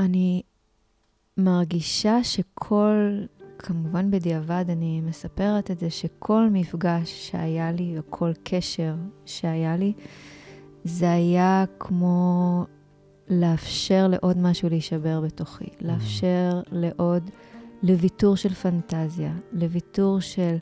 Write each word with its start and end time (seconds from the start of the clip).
אני 0.00 0.42
מרגישה 1.36 2.24
שכל, 2.24 3.20
כמובן 3.58 4.10
בדיעבד 4.10 4.64
אני 4.68 5.00
מספרת 5.00 5.70
את 5.70 5.78
זה, 5.78 5.90
שכל 5.90 6.48
מפגש 6.52 7.30
שהיה 7.30 7.72
לי 7.72 7.94
וכל 7.98 8.32
קשר 8.42 8.94
שהיה 9.26 9.76
לי, 9.76 9.92
זה 10.84 11.12
היה 11.12 11.64
כמו 11.78 12.64
לאפשר 13.28 14.08
לעוד 14.08 14.38
משהו 14.38 14.68
להישבר 14.68 15.20
בתוכי, 15.20 15.64
mm-hmm. 15.64 15.86
לאפשר 15.86 16.60
לעוד, 16.72 17.30
לוויתור 17.82 18.36
של 18.36 18.54
פנטזיה, 18.54 19.32
לוויתור 19.52 20.20
של 20.20 20.56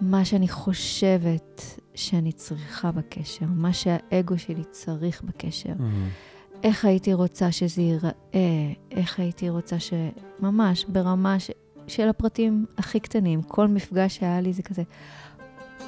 מה 0.00 0.24
שאני 0.24 0.48
חושבת 0.48 1.62
שאני 1.94 2.32
צריכה 2.32 2.92
בקשר, 2.92 3.46
מה 3.48 3.72
שהאגו 3.72 4.38
שלי 4.38 4.64
צריך 4.70 5.22
בקשר. 5.22 5.72
Mm-hmm. 5.78 6.39
איך 6.62 6.84
הייתי 6.84 7.14
רוצה 7.14 7.52
שזה 7.52 7.82
ייראה, 7.82 8.72
איך 8.90 9.18
הייתי 9.18 9.50
רוצה 9.50 9.78
ש... 9.78 9.92
ממש 10.40 10.84
ברמה 10.88 11.40
ש... 11.40 11.50
של 11.86 12.08
הפרטים 12.08 12.66
הכי 12.78 13.00
קטנים. 13.00 13.42
כל 13.42 13.68
מפגש 13.68 14.16
שהיה 14.16 14.40
לי 14.40 14.52
זה 14.52 14.62
כזה, 14.62 14.82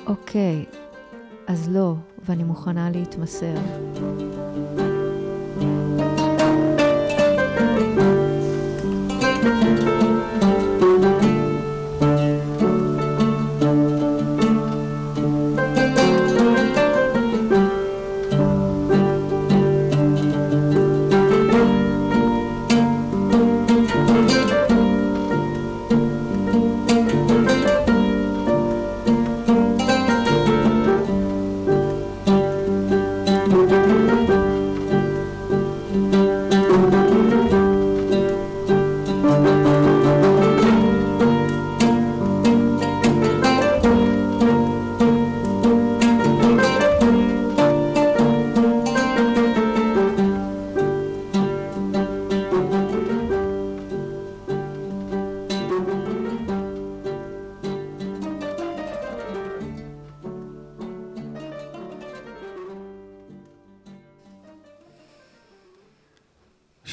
אוקיי, 0.07 0.65
אז 1.47 1.69
לא, 1.69 1.95
ואני 2.25 2.45
מוכנה 2.45 2.91
להתמסר. 2.91 3.55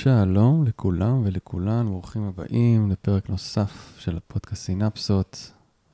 שלום 0.03 0.65
לכולם 0.65 1.21
ולכולן, 1.25 1.85
ברוכים 1.85 2.23
הבאים 2.23 2.91
לפרק 2.91 3.29
נוסף 3.29 3.95
של 3.97 4.17
הפודקאסט 4.17 4.63
סינפסות. 4.63 5.51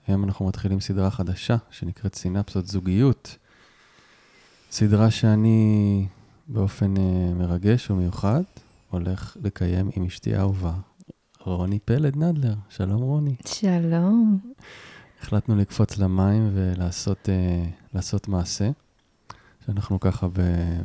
היום 0.07 0.23
אנחנו 0.23 0.47
מתחילים 0.47 0.79
סדרה 0.79 1.11
חדשה 1.11 1.57
שנקראת 1.69 2.15
סינפסות 2.15 2.67
זוגיות. 2.67 3.37
סדרה 4.71 5.11
שאני 5.11 6.07
באופן 6.47 6.93
uh, 6.97 6.99
מרגש 7.35 7.91
ומיוחד 7.91 8.41
הולך 8.89 9.37
לקיים 9.43 9.89
עם 9.95 10.05
אשתי 10.05 10.35
האהובה, 10.35 10.73
רוני 11.39 11.79
פלד 11.79 12.17
נדלר. 12.17 12.55
שלום 12.69 13.01
רוני. 13.01 13.35
שלום. 13.45 14.39
החלטנו 15.21 15.55
לקפוץ 15.55 15.97
למים 15.97 16.49
ולעשות 16.53 17.29
uh, 18.25 18.29
מעשה. 18.31 18.69
שאנחנו 19.65 19.99
ככה 19.99 20.27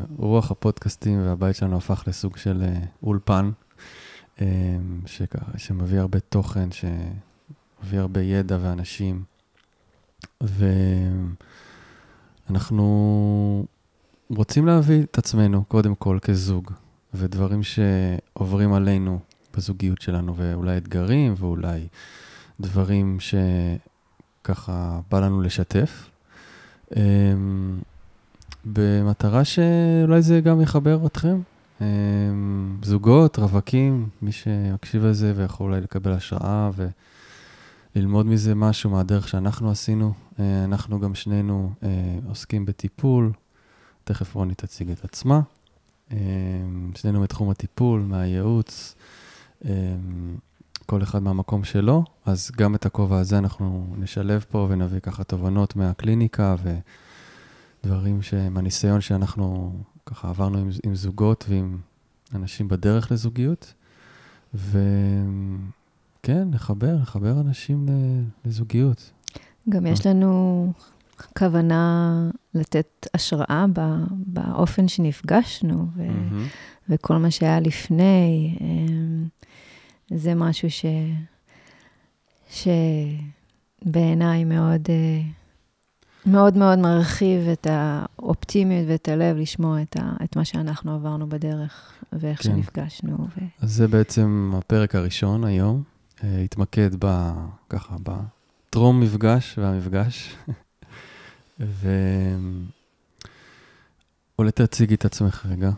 ברוח 0.09 0.51
הפודקאסטים 0.51 1.23
והבית 1.23 1.57
שלנו 1.57 1.77
הפך 1.77 2.05
לסוג 2.07 2.37
של 2.37 2.63
אה, 2.63 2.79
אולפן, 3.03 3.51
אה, 4.41 4.47
שככה, 5.07 5.59
שמביא 5.59 6.01
הרבה 6.01 6.21
תוכן, 6.21 6.69
שמביא 6.73 7.99
הרבה 8.01 8.23
ידע 8.23 8.59
ואנשים. 8.61 9.23
ואנחנו 12.49 13.67
רוצים 14.37 14.67
להביא 14.67 15.03
את 15.03 15.19
עצמנו 15.19 15.65
קודם 15.65 15.95
כל 15.95 16.19
כזוג, 16.23 16.73
ודברים 17.15 17.61
שעוברים 17.63 18.73
עלינו 18.73 19.19
בזוגיות 19.57 20.01
שלנו, 20.01 20.37
ואולי 20.37 20.77
אתגרים, 20.77 21.35
ואולי 21.37 21.89
דברים 22.61 23.19
שככה 24.41 25.01
בא 25.11 25.21
לנו 25.21 25.41
לשתף. 25.41 26.11
במטרה 28.65 29.45
שאולי 29.45 30.23
זה 30.23 30.41
גם 30.41 30.61
יחבר 30.61 31.07
אתכם. 31.07 31.41
אמ, 31.81 31.87
זוגות, 32.83 33.39
רווקים, 33.39 34.09
מי 34.23 34.33
שמקשיב 34.33 35.05
לזה 35.05 35.33
ויכול 35.37 35.71
אולי 35.71 35.81
לקבל 35.81 36.13
השראה 36.13 36.71
וללמוד 37.97 38.27
מזה 38.27 38.55
משהו 38.55 38.91
מהדרך 38.91 39.29
שאנחנו 39.29 39.71
עשינו. 39.71 40.13
אה, 40.41 40.65
אנחנו 40.65 41.01
גם 41.01 41.15
שנינו 41.15 41.73
אה, 41.83 41.89
עוסקים 42.29 42.67
בטיפול, 42.67 43.33
תכף 44.05 44.35
רוני 44.35 44.55
תציג 44.55 44.91
את 44.91 45.05
עצמה. 45.05 45.41
אמ, 46.13 46.17
שנינו 46.95 47.21
מתחום 47.21 47.51
הטיפול, 47.51 48.01
מהייעוץ, 48.01 48.95
אמ, 49.65 49.71
כל 50.87 51.03
אחד 51.03 51.23
מהמקום 51.23 51.65
שלו, 51.65 52.05
אז 52.25 52.51
גם 52.57 52.75
את 52.75 52.87
הכובע 52.87 53.19
הזה 53.19 53.39
אנחנו 53.39 53.95
נשלב 53.99 54.45
פה 54.51 54.67
ונביא 54.71 55.01
ככה 55.01 55.25
תובנות 55.25 55.77
מהקליניקה 55.77 56.57
ו... 56.63 56.79
דברים 57.85 58.21
מהניסיון 58.51 59.01
שאנחנו 59.01 59.73
ככה 60.07 60.29
עברנו 60.29 60.59
עם, 60.59 60.71
עם 60.87 60.95
זוגות 60.95 61.45
ועם 61.49 61.79
אנשים 62.35 62.69
בדרך 62.69 63.13
לזוגיות. 63.13 63.75
וכן, 64.55 66.49
לחבר, 66.53 66.97
לחבר 67.03 67.41
אנשים 67.41 67.87
לזוגיות. 68.45 69.11
גם 69.69 69.87
יש 69.87 70.07
לנו 70.07 70.73
כוונה 71.39 72.31
לתת 72.55 73.07
השראה 73.15 73.67
באופן 74.11 74.89
שנפגשנו, 74.89 75.87
ו- 75.97 76.09
mm-hmm. 76.09 76.89
וכל 76.89 77.17
מה 77.17 77.31
שהיה 77.31 77.61
לפני. 77.61 78.57
אמ, 78.61 79.27
זה 80.11 80.35
משהו 80.35 80.69
ש... 80.71 80.85
שבעיניי 83.83 84.45
מאוד... 84.45 84.87
אה, 84.89 85.23
מאוד 86.27 86.57
מאוד 86.57 86.79
מרחיב 86.79 87.49
את 87.49 87.67
האופטימיות 87.71 88.85
ואת 88.89 89.09
הלב 89.09 89.37
לשמוע 89.37 89.83
את, 89.83 89.97
ה, 89.97 90.13
את 90.25 90.37
מה 90.37 90.45
שאנחנו 90.45 90.95
עברנו 90.95 91.29
בדרך 91.29 91.93
ואיך 92.13 92.43
כן. 92.43 92.45
שנפגשנו. 92.45 93.17
ו... 93.37 93.41
אז 93.61 93.73
זה 93.73 93.89
בעצם 93.89 94.53
הפרק 94.57 94.95
הראשון 94.95 95.45
היום. 95.45 95.83
Uh, 96.19 96.23
התמקד 96.45 96.91
ב... 96.99 97.31
ככה, 97.69 97.97
בטרום 98.03 99.01
מפגש 99.01 99.59
והמפגש. 99.59 100.37
ו... 101.61 101.89
אולי 104.39 104.51
תציגי 104.51 104.95
את 104.95 105.05
עצמך 105.05 105.47
רגע, 105.51 105.71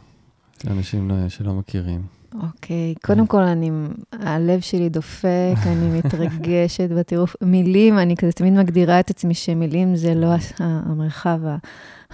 לאנשים 0.65 1.11
שלא 1.29 1.55
מכירים. 1.55 2.22
אוקיי, 2.35 2.95
okay. 2.97 3.07
קודם 3.07 3.27
כל, 3.27 3.41
אני, 3.41 3.71
הלב 4.13 4.61
שלי 4.61 4.89
דופק, 4.89 5.55
אני 5.67 5.99
מתרגשת 5.99 6.91
בטירוף. 6.99 7.37
מילים, 7.43 7.99
אני 7.99 8.17
כזה 8.17 8.33
תמיד 8.33 8.53
מגדירה 8.53 9.01
את 9.01 9.11
עצמי 9.11 9.35
שמילים 9.35 9.97
זה 9.97 10.15
לא 10.15 10.29
המרחב 10.59 11.41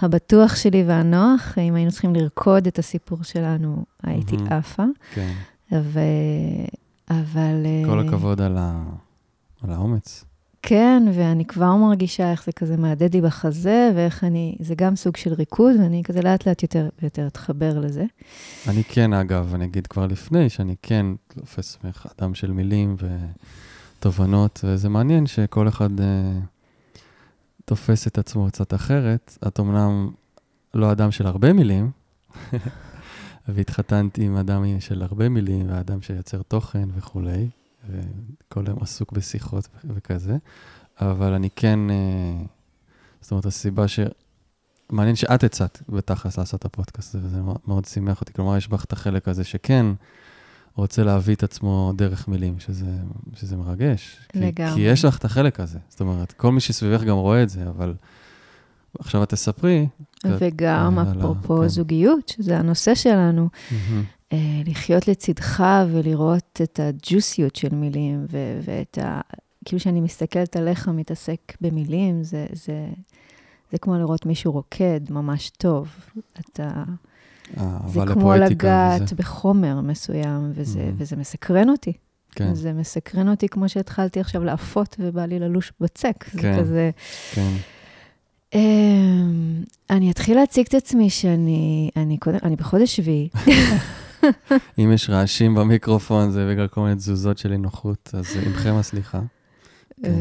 הבטוח 0.02 0.56
שלי 0.56 0.84
והנוח. 0.86 1.58
אם 1.58 1.74
היינו 1.74 1.90
צריכים 1.90 2.14
לרקוד 2.14 2.66
את 2.66 2.78
הסיפור 2.78 3.22
שלנו, 3.22 3.84
הייתי 4.02 4.36
עפה. 4.50 4.84
כן. 5.14 5.32
ו... 5.72 6.00
אבל... 7.10 7.66
כל 7.86 7.98
אה, 7.98 8.04
הכבוד 8.06 8.40
על, 8.40 8.56
ה... 8.58 8.82
על 9.62 9.70
האומץ. 9.70 10.24
כן, 10.62 11.02
ואני 11.14 11.44
כבר 11.44 11.76
מרגישה 11.76 12.30
איך 12.30 12.44
זה 12.44 12.52
כזה 12.52 12.76
מהדהד 12.76 13.14
לי 13.14 13.20
בחזה, 13.20 13.90
ואיך 13.96 14.24
אני, 14.24 14.56
זה 14.60 14.74
גם 14.74 14.96
סוג 14.96 15.16
של 15.16 15.32
ריקוד, 15.32 15.76
ואני 15.80 16.02
כזה 16.04 16.22
לאט 16.22 16.48
לאט 16.48 16.62
יותר 16.62 16.88
ויותר 17.02 17.26
אתחבר 17.26 17.78
לזה. 17.78 18.04
אני 18.68 18.84
כן, 18.84 19.12
אגב, 19.12 19.54
אני 19.54 19.64
אגיד 19.64 19.86
כבר 19.86 20.06
לפני, 20.06 20.50
שאני 20.50 20.74
כן 20.82 21.06
תופס 21.28 21.78
ממך 21.84 22.06
אדם 22.18 22.34
של 22.34 22.52
מילים 22.52 22.96
ותובנות, 23.98 24.60
וזה 24.64 24.88
מעניין 24.88 25.26
שכל 25.26 25.68
אחד 25.68 26.00
uh, 26.00 26.02
תופס 27.64 28.06
את 28.06 28.18
עצמו 28.18 28.46
קצת 28.46 28.74
אחרת. 28.74 29.38
את 29.46 29.60
אמנם 29.60 30.10
לא 30.74 30.92
אדם 30.92 31.10
של 31.10 31.26
הרבה 31.26 31.52
מילים, 31.52 31.90
והתחתנת 33.48 34.18
עם 34.18 34.36
אדם 34.36 34.64
של 34.80 35.02
הרבה 35.02 35.28
מילים, 35.28 35.70
ואדם 35.70 36.02
שיוצר 36.02 36.42
תוכן 36.42 36.88
וכולי. 36.96 37.48
וכל 37.88 38.64
היום 38.66 38.78
עסוק 38.82 39.12
בשיחות 39.12 39.68
וכזה, 39.84 40.36
אבל 41.00 41.32
אני 41.32 41.48
כן, 41.56 41.90
אה, 41.90 42.44
זאת 43.20 43.30
אומרת, 43.30 43.46
הסיבה 43.46 43.88
ש... 43.88 44.00
מעניין 44.90 45.16
שאת 45.16 45.44
הצעת 45.44 45.82
בתכלס 45.88 46.38
לעשות 46.38 46.60
את 46.60 46.64
הפודקאסט 46.64 47.14
הזה, 47.14 47.26
וזה 47.26 47.40
מאוד 47.66 47.84
שימח 47.84 48.20
אותי. 48.20 48.32
כלומר, 48.32 48.56
יש 48.56 48.68
בך 48.68 48.84
את 48.84 48.92
החלק 48.92 49.28
הזה 49.28 49.44
שכן 49.44 49.86
רוצה 50.74 51.04
להביא 51.04 51.34
את 51.34 51.42
עצמו 51.42 51.92
דרך 51.96 52.28
מילים, 52.28 52.60
שזה, 52.60 52.86
שזה 53.34 53.56
מרגש. 53.56 54.18
לגמרי. 54.34 54.70
כי, 54.70 54.74
כי 54.74 54.80
יש 54.80 55.04
לך 55.04 55.18
את 55.18 55.24
החלק 55.24 55.60
הזה. 55.60 55.78
זאת 55.88 56.00
אומרת, 56.00 56.32
כל 56.32 56.52
מי 56.52 56.60
שסביבך 56.60 57.02
גם 57.02 57.16
רואה 57.16 57.42
את 57.42 57.48
זה, 57.48 57.68
אבל 57.68 57.94
עכשיו 58.98 59.22
את 59.22 59.28
תספרי. 59.28 59.88
וגם, 60.24 60.98
אה, 60.98 61.12
אפרופו 61.18 61.60
כן. 61.60 61.68
זוגיות, 61.68 62.28
שזה 62.28 62.58
הנושא 62.58 62.94
שלנו, 62.94 63.48
מהמם. 63.70 64.04
אה, 64.32 64.38
לחיות 64.66 65.08
לצדך 65.08 65.64
ולראות 65.92 66.60
את 66.62 66.80
הג'וסיות 66.82 67.56
של 67.56 67.74
מילים, 67.74 68.26
ו- 68.30 68.60
ואת 68.64 68.98
ה... 69.02 69.20
כאילו 69.64 69.80
שאני 69.80 70.00
מסתכלת 70.00 70.56
עליך 70.56 70.88
מתעסק 70.88 71.38
במילים, 71.60 72.22
זה, 72.24 72.46
זה, 72.52 72.86
זה 73.72 73.78
כמו 73.78 73.98
לראות 73.98 74.26
מישהו 74.26 74.52
רוקד 74.52 75.00
ממש 75.10 75.50
טוב. 75.50 75.88
אתה... 76.40 76.68
זה 77.54 77.62
האהבה 77.62 78.06
כמו 78.14 78.34
לגעת 78.34 79.02
וזה. 79.02 79.14
בחומר 79.16 79.80
מסוים, 79.80 80.50
וזה, 80.54 80.80
Mhm. 80.80 80.94
וזה 81.02 81.16
מסקרן 81.16 81.68
אותי. 81.70 81.92
כן, 82.32 82.54
זה 82.54 82.72
מסקרן 82.72 83.28
אותי 83.28 83.48
כמו 83.48 83.68
שהתחלתי 83.68 84.20
עכשיו 84.20 84.44
לאפות 84.44 84.96
ובא 84.98 85.24
לי 85.24 85.38
ללוש 85.38 85.72
בצק. 85.80 86.24
זה 86.32 86.40
כן. 86.42 86.60
כזה... 86.60 86.90
כן. 87.32 87.50
אמ, 88.54 89.62
אני 89.90 90.10
אתחיל 90.10 90.36
להציג 90.36 90.66
את 90.68 90.74
עצמי 90.74 91.10
שאני 91.10 91.90
אני 91.96 92.18
קודם, 92.18 92.38
אני 92.42 92.56
בחודש 92.56 92.96
שביעי. 92.96 93.28
אם 94.78 94.92
יש 94.92 95.10
רעשים 95.10 95.54
במיקרופון, 95.54 96.30
זה 96.30 96.48
בגלל 96.50 96.68
כל 96.68 96.80
מיני 96.80 96.94
תזוזות 96.94 97.38
של 97.38 97.52
אי 97.52 97.58
נוחות, 97.58 98.10
אז 98.12 98.36
עמכם 98.46 98.74
הסליחה. 98.74 99.20
כן. 100.02 100.12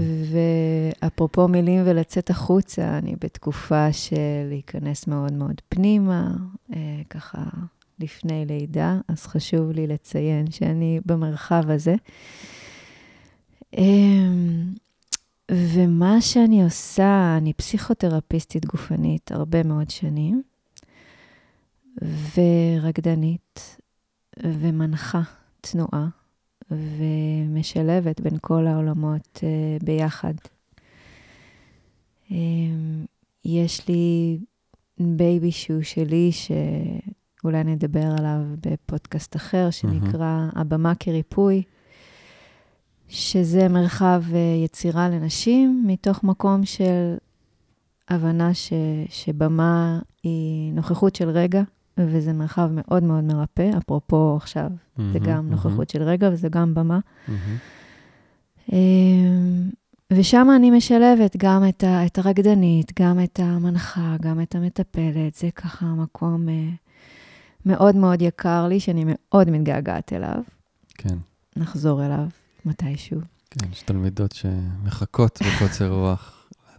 ואפרופו 1.02 1.48
מילים 1.48 1.82
ולצאת 1.86 2.30
החוצה, 2.30 2.98
אני 2.98 3.16
בתקופה 3.22 3.94
של 3.94 4.16
להיכנס 4.50 5.08
מאוד 5.08 5.34
מאוד 5.34 5.62
פנימה, 5.70 6.32
אה, 6.74 7.02
ככה 7.10 7.44
לפני 8.00 8.46
לידה, 8.46 8.98
אז 9.08 9.28
חשוב 9.28 9.72
לי 9.72 9.88
לציין 9.88 10.52
שאני 10.52 11.00
במרחב 11.06 11.64
הזה. 11.70 11.96
אמ, 13.78 14.74
ומה 15.52 16.22
שאני 16.22 16.64
עושה, 16.64 17.36
אני 17.38 17.54
פסיכותרפיסטית 17.54 18.66
גופנית 18.66 19.32
הרבה 19.32 19.64
מאוד 19.64 19.90
שנים, 19.90 20.42
ורקדנית, 22.36 23.78
ומנחה 24.44 25.22
תנועה, 25.62 26.08
ומשלבת 26.72 28.22
בין 28.22 28.38
כל 28.42 28.68
העולמות 28.68 29.40
uh, 29.44 29.86
ביחד. 29.86 30.34
Um, 32.30 32.34
יש 33.46 33.88
לי 33.88 34.38
baby 35.00 35.52
שהוא 35.52 35.84
שלי, 35.84 36.32
שאולי 36.32 37.64
נדבר 37.64 38.06
עליו 38.18 38.40
בפודקאסט 38.62 39.36
אחר, 39.36 39.70
שנקרא 39.72 40.50
הבמה 40.56 40.96
כריפוי, 40.96 41.64
שזה 43.10 43.68
מרחב 43.68 44.24
uh, 44.32 44.36
יצירה 44.66 45.10
לנשים, 45.10 45.84
מתוך 45.88 46.24
מקום 46.24 46.66
של 46.66 47.16
הבנה 48.10 48.54
ש, 48.54 48.74
שבמה 49.10 50.00
היא 50.24 50.74
נוכחות 50.74 51.16
של 51.16 51.30
רגע, 51.30 51.64
וזה 51.98 52.34
מרחב 52.34 52.70
מאוד 52.74 53.04
מאוד 53.04 53.24
מרפא. 53.24 53.72
אפרופו 53.78 54.36
עכשיו, 54.38 54.70
זה 54.98 55.04
מהמם, 55.04 55.20
גם 55.20 55.36
מהמם, 55.36 55.50
נוכחות 55.50 55.90
של 55.90 56.04
רגע 56.04 56.30
וזה 56.34 56.50
גם 56.50 56.74
במה. 56.74 57.00
מהמם. 57.28 57.58
אמ, 58.74 59.70
ושם 60.14 60.48
אני 60.56 60.72
משלבת 60.72 61.38
גם 61.38 61.64
את, 61.70 61.84
ה, 61.84 62.06
את 62.06 62.18
הרקדנית, 62.18 63.00
גם 63.00 63.24
את 63.24 63.40
המנחה, 63.44 64.16
גם 64.22 64.42
את 64.42 64.56
המטפלת. 64.56 65.36
זה 65.36 65.50
ככה 65.56 65.86
מקום 65.86 66.50
אה, 66.50 66.70
מאוד 67.66 67.96
מאוד 67.96 68.22
יקר 68.22 68.68
לי, 68.68 68.80
שאני 68.80 69.06
מאוד 69.08 69.50
מתגעגעת 69.50 70.14
אליו. 70.14 70.42
כן, 70.94 71.18
נחזור 71.56 72.06
אליו 72.06 72.26
מתישהו. 72.66 73.20
כן, 73.50 73.72
יש 73.72 73.82
תלמידות 73.82 74.32
שמחכות 74.32 75.40
בקוצר 75.42 75.90
רוח. 75.92 76.34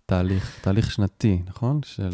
תהליך, 0.07 0.59
תהליך 0.61 0.93
שנתי, 0.93 1.43
נכון? 1.47 1.81
של... 1.85 2.13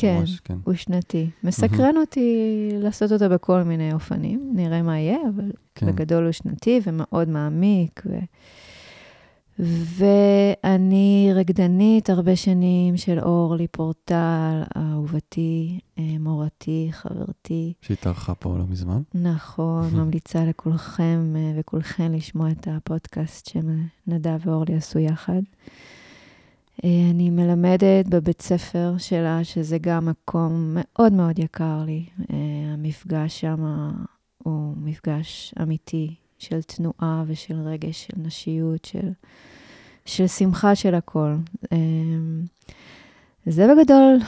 כן, 0.00 0.18
ממש, 0.18 0.40
כן. 0.40 0.56
הוא 0.64 0.74
שנתי. 0.74 1.30
מסקרן 1.44 1.96
אותי 1.96 2.68
לעשות 2.72 3.12
אותו 3.12 3.28
בכל 3.28 3.62
מיני 3.62 3.92
אופנים, 3.92 4.52
נראה 4.54 4.82
מה 4.82 4.98
יהיה, 4.98 5.18
אבל 5.34 5.52
כן. 5.74 5.86
בגדול 5.86 6.24
הוא 6.24 6.32
שנתי 6.32 6.80
ומאוד 6.86 7.28
מעמיק. 7.28 8.02
ו... 8.06 8.18
ואני 9.96 11.30
רקדנית 11.34 12.10
הרבה 12.10 12.36
שנים 12.36 12.96
של 12.96 13.18
אורלי 13.18 13.66
פורטל, 13.68 14.62
אהובתי, 14.76 15.80
אה, 15.98 16.04
מורתי, 16.20 16.88
חברתי. 16.90 17.72
שהתארחה 17.80 18.34
פה 18.34 18.58
לא 18.58 18.64
מזמן. 18.68 19.02
נכון, 19.14 19.90
ממליצה 19.98 20.44
לכולכם 20.44 21.34
אה, 21.36 21.52
וכולכן 21.56 22.12
לשמוע 22.12 22.50
את 22.50 22.68
הפודקאסט 22.70 23.50
שנדב 23.50 24.38
ואורלי 24.46 24.74
עשו 24.74 24.98
יחד. 24.98 25.42
אה, 26.84 27.10
אני 27.10 27.30
מלמדת 27.30 28.06
בבית 28.08 28.42
ספר 28.42 28.94
שלה, 28.98 29.44
שזה 29.44 29.78
גם 29.78 30.06
מקום 30.06 30.70
מאוד 30.74 31.12
מאוד 31.12 31.38
יקר 31.38 31.82
לי. 31.86 32.04
אה, 32.32 32.36
המפגש 32.72 33.40
שם 33.40 33.90
הוא 34.38 34.74
מפגש 34.76 35.54
אמיתי 35.62 36.14
של 36.38 36.62
תנועה 36.62 37.24
ושל 37.26 37.54
רגש, 37.54 38.06
של 38.06 38.12
נשיות, 38.16 38.84
של, 38.84 39.10
של 40.04 40.26
שמחה 40.26 40.74
של 40.74 40.94
הכל. 40.94 41.34
אה, 41.72 41.78
זה 43.46 43.66
בגדול, 43.66 44.18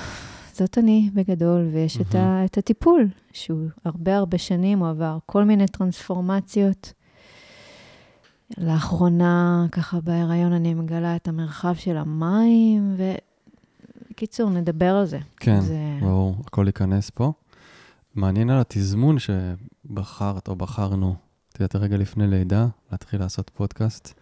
זאת 0.52 0.78
אני 0.78 1.10
בגדול, 1.14 1.69
ויש 1.72 2.00
את, 2.00 2.14
ה, 2.14 2.44
את 2.44 2.58
הטיפול, 2.58 3.08
שהוא 3.32 3.69
הרבה 3.84 4.16
הרבה 4.16 4.38
שנים, 4.38 4.78
הוא 4.78 4.88
עבר 4.88 5.19
כל 5.26 5.44
מיני 5.44 5.66
טרנספורמציות. 5.66 6.93
לאחרונה, 8.58 9.66
ככה 9.72 10.00
בהיריון, 10.00 10.52
אני 10.52 10.75
מגלה 10.75 11.16
את 11.16 11.28
המרחב 11.28 11.75
של 11.75 11.96
המים, 11.96 12.96
ובקיצור, 12.96 14.50
נדבר 14.50 14.94
על 14.96 15.06
זה. 15.06 15.19
כן, 15.37 15.60
זה... 15.60 15.99
ברור, 16.00 16.37
הכל 16.46 16.64
ייכנס 16.66 17.10
פה. 17.10 17.32
מעניין 18.14 18.50
על 18.50 18.60
התזמון 18.60 19.16
שבחרת 19.19 20.49
או 20.49 20.56
בחרנו, 20.56 21.14
את 21.49 21.60
יודעת, 21.60 21.76
רגע 21.76 21.96
לפני 21.96 22.26
לידה, 22.26 22.66
להתחיל 22.93 23.20
לעשות 23.20 23.50
פודקאסט. 23.54 24.20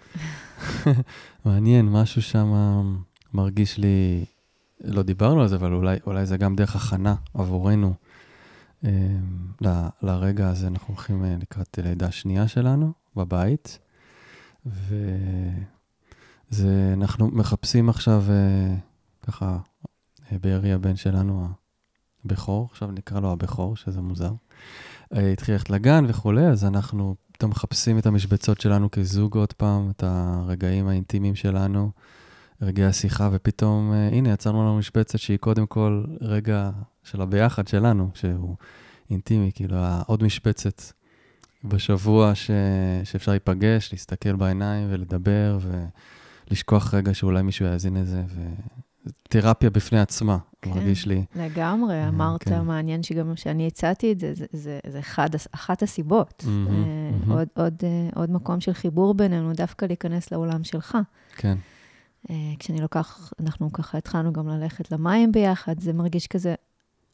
מעניין, 1.45 1.89
משהו 1.89 2.23
שם 2.23 2.53
מרגיש 3.35 3.79
לי, 3.79 4.25
לא 4.85 5.03
דיברנו 5.03 5.41
על 5.43 5.49
זה, 5.49 5.57
אבל 5.57 5.73
אולי, 5.73 5.97
אולי 6.07 6.27
זה 6.27 6.37
גם 6.37 6.57
דרך 6.57 6.77
הכנה 6.77 7.15
עבורנו. 7.35 7.95
אה, 8.85 8.91
ל- 9.61 9.89
לרגע 10.03 10.49
הזה 10.49 10.67
אנחנו 10.67 10.95
הולכים 10.95 11.25
אה, 11.25 11.37
לקראת 11.41 11.79
לידה 11.85 12.11
שנייה 12.11 12.49
שלנו 12.49 12.93
בבית, 13.17 13.79
וזה, 14.67 15.05
אנחנו 16.93 17.29
מחפשים 17.29 17.89
עכשיו, 17.89 18.25
אה, 18.29 18.75
ככה, 19.27 19.59
אה, 20.33 20.39
בארי 20.39 20.73
הבן 20.73 20.97
שלנו, 20.97 21.49
הבכור, 22.25 22.69
עכשיו 22.71 22.91
נקרא 22.91 23.21
לו 23.21 23.33
הבכור, 23.33 23.77
שזה 23.77 24.01
מוזר. 24.01 24.33
אה, 25.15 25.33
התחיל 25.33 25.55
ללכת 25.55 25.71
לגן 25.71 26.05
וכולי, 26.09 26.47
אז 26.47 26.65
אנחנו 26.65 27.15
פתאום 27.33 27.51
מחפשים 27.51 27.99
את 27.99 28.07
המשבצות 28.07 28.61
שלנו 28.61 28.91
כזוג 28.91 29.37
עוד 29.37 29.53
פעם, 29.53 29.91
את 29.91 30.03
הרגעים 30.07 30.89
האינטימיים 30.89 31.35
שלנו, 31.35 31.91
רגעי 32.63 32.87
השיחה, 32.87 33.29
ופתאום, 33.33 33.93
הנה, 33.93 34.33
יצרנו 34.33 34.63
לנו 34.63 34.79
משבצת 34.79 35.19
שהיא 35.19 35.39
קודם 35.39 35.67
כל 35.67 36.05
רגע 36.21 36.71
של 37.05 37.23
הביחד 37.23 37.69
שלנו, 37.69 38.11
שהוא 38.15 38.57
אינטימי, 39.11 39.51
כאילו, 39.55 39.77
עוד 40.07 40.23
משבצת 40.23 40.83
בשבוע 41.65 42.35
ש... 42.35 42.51
שאפשר 43.05 43.31
להיפגש, 43.31 43.93
להסתכל 43.93 44.37
בעיניים 44.37 44.89
ולדבר, 44.91 45.59
ולשכוח 46.51 46.95
רגע 46.95 47.15
שאולי 47.15 47.43
מישהו 47.43 47.67
יאזין 47.67 47.97
לזה, 47.97 48.23
ותרפיה 49.07 49.71
בפני 49.71 50.01
עצמה, 50.01 50.39
כן. 50.63 50.71
מרגיש 50.71 51.07
לי. 51.07 51.25
לגמרי, 51.37 52.09
אמרת, 52.09 52.43
כן. 52.43 52.61
מעניין 52.61 53.03
שגם 53.03 53.35
כשאני 53.35 53.67
הצעתי 53.67 54.13
את 54.13 54.21
זה, 54.21 54.35
זה, 54.35 54.47
זה, 54.53 54.79
זה 54.89 54.99
אחד, 54.99 55.29
אחת 55.53 55.83
הסיבות. 55.83 56.45
אה, 56.47 56.51
מהמם. 56.51 57.33
עוד, 57.33 57.49
עוד, 57.57 57.75
אה, 57.83 58.09
עוד 58.15 58.31
מקום 58.31 58.61
של 58.61 58.73
חיבור 58.73 59.15
בינינו, 59.15 59.53
דווקא 59.53 59.85
להיכנס 59.85 60.33
לעולם 60.33 60.65
שלך. 60.65 60.99
כן, 61.37 61.57
אה, 62.31 62.35
כשאני 62.59 62.81
לוקח, 62.81 63.33
אנחנו 63.41 63.73
ככה 63.73 63.99
התחלנו 63.99 64.33
גם 64.33 64.49
ללכת 64.49 64.93
למים 64.93 65.33
ביחד, 65.33 65.81
זה 65.81 65.93
מרגיש 65.93 66.27
כזה, 66.27 66.55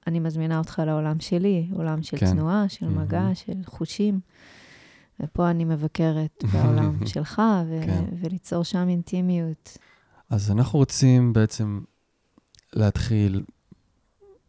אני 0.07 0.21
מזמינה 0.21 0.59
אותך 0.59 0.83
לעולם 0.87 1.21
שלי, 1.21 1.69
עולם 1.73 2.03
של 2.03 2.17
כן. 2.17 2.27
תנועה, 2.33 2.69
של 2.69 2.89
מגע, 2.89 3.21
מהמם. 3.21 3.35
של 3.35 3.53
חושים. 3.67 4.21
ופה 5.21 5.51
אני 5.51 5.65
מבקרת 5.65 6.45
בעולם 6.53 6.99
שלך, 7.13 7.43
ו- 7.69 7.81
כן. 7.87 8.05
וליצור 8.21 8.63
שם 8.63 8.89
אינטימיות. 8.89 9.79
אז 10.31 10.51
אנחנו 10.51 10.79
רוצים 10.79 11.33
בעצם 11.33 11.81
להתחיל 12.73 13.43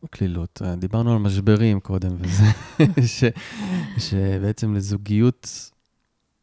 קלילות. 0.09 0.61
דיברנו 0.77 1.13
על 1.13 1.19
משברים 1.19 1.79
קודם, 1.79 2.11
וזה, 2.19 2.43
ש, 3.17 3.23
שבעצם 3.97 4.75
לזוגיות 4.75 5.71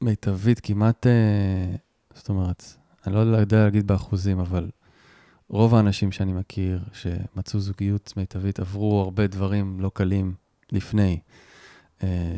מיטבית 0.00 0.60
כמעט, 0.60 1.06
אה, 1.06 1.76
זאת 2.14 2.28
אומרת, 2.28 2.64
אני 3.06 3.14
לא 3.14 3.18
יודע 3.20 3.64
להגיד 3.64 3.86
באחוזים, 3.86 4.38
אבל 4.40 4.70
רוב 5.48 5.74
האנשים 5.74 6.12
שאני 6.12 6.32
מכיר 6.32 6.84
שמצאו 6.92 7.60
זוגיות 7.60 8.12
מיטבית 8.16 8.60
עברו 8.60 9.00
הרבה 9.00 9.26
דברים 9.26 9.80
לא 9.80 9.90
קלים 9.94 10.34
לפני. 10.72 11.20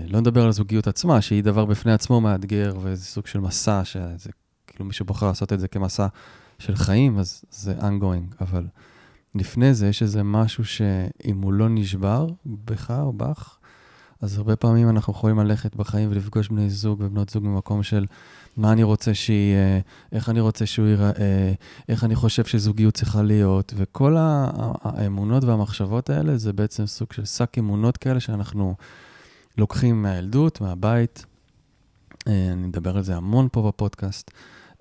לא 0.08 0.20
נדבר 0.20 0.42
על 0.42 0.48
הזוגיות 0.48 0.86
עצמה, 0.86 1.20
שהיא 1.20 1.42
דבר 1.42 1.64
בפני 1.64 1.92
עצמו 1.92 2.20
מאתגר, 2.20 2.76
וזה 2.82 3.04
סוג 3.04 3.26
של 3.26 3.40
מסע, 3.40 3.84
שזה 3.84 4.30
כאילו 4.66 4.84
מי 4.84 4.92
שבוחר 4.92 5.26
לעשות 5.26 5.52
את 5.52 5.60
זה 5.60 5.68
כמסע 5.68 6.06
של 6.58 6.76
חיים, 6.76 7.18
אז 7.18 7.44
זה 7.50 7.74
ongoing, 7.80 8.34
אבל 8.40 8.66
לפני 9.34 9.74
זה 9.74 9.88
יש 9.88 10.02
איזה 10.02 10.22
משהו 10.22 10.64
שאם 10.64 11.42
הוא 11.42 11.52
לא 11.52 11.68
נשבר 11.68 12.26
בך 12.46 12.90
או 12.90 13.12
בך, 13.12 13.58
אז 14.20 14.38
הרבה 14.38 14.56
פעמים 14.56 14.88
אנחנו 14.88 15.12
יכולים 15.12 15.38
ללכת 15.38 15.76
בחיים 15.76 16.10
ולפגוש 16.10 16.48
בני 16.48 16.70
זוג 16.70 17.00
ובנות 17.00 17.28
זוג 17.28 17.44
במקום 17.44 17.82
של 17.82 18.06
מה 18.56 18.72
אני 18.72 18.82
רוצה 18.82 19.14
שיהיה, 19.14 19.80
איך 20.12 20.28
אני 20.28 20.40
רוצה 20.40 20.66
שהוא 20.66 20.86
ייראה, 20.86 21.52
איך 21.88 22.04
אני 22.04 22.14
חושב 22.14 22.44
שזוגיות 22.44 22.94
צריכה 22.94 23.22
להיות, 23.22 23.74
וכל 23.76 24.16
האמונות 24.18 25.44
והמחשבות 25.44 26.10
האלה 26.10 26.36
זה 26.36 26.52
בעצם 26.52 26.86
סוג 26.86 27.12
של 27.12 27.24
שק 27.24 27.58
אמונות 27.58 27.96
כאלה 27.96 28.20
שאנחנו 28.20 28.74
לוקחים 29.58 30.02
מהילדות, 30.02 30.60
מהבית. 30.60 31.26
אה, 32.28 32.48
אני 32.52 32.66
מדבר 32.66 32.96
על 32.96 33.02
זה 33.02 33.16
המון 33.16 33.48
פה 33.52 33.62
בפודקאסט, 33.62 34.30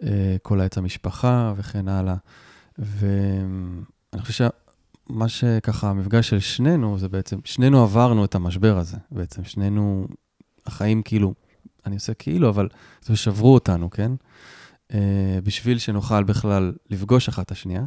אה, 0.03 0.35
כל 0.41 0.61
העץ 0.61 0.77
המשפחה 0.77 1.53
וכן 1.57 1.87
הלאה. 1.87 2.15
ואני 2.77 4.21
חושב 4.21 4.49
שמה 5.09 5.29
שככה, 5.29 5.89
המפגש 5.89 6.29
של 6.29 6.39
שנינו, 6.39 6.97
זה 6.97 7.09
בעצם, 7.09 7.39
שנינו 7.43 7.83
עברנו 7.83 8.25
את 8.25 8.35
המשבר 8.35 8.77
הזה. 8.77 8.97
בעצם 9.11 9.43
שנינו, 9.43 10.07
החיים 10.65 11.01
כאילו, 11.01 11.33
אני 11.85 11.95
עושה 11.95 12.13
כאילו, 12.13 12.49
אבל 12.49 12.67
זה 13.01 13.15
שברו 13.15 13.53
אותנו, 13.53 13.89
כן? 13.89 14.11
Uh, 14.91 14.95
בשביל 15.43 15.77
שנוכל 15.77 16.23
בכלל 16.23 16.73
לפגוש 16.89 17.27
אחת 17.29 17.45
את 17.45 17.51
השנייה, 17.51 17.83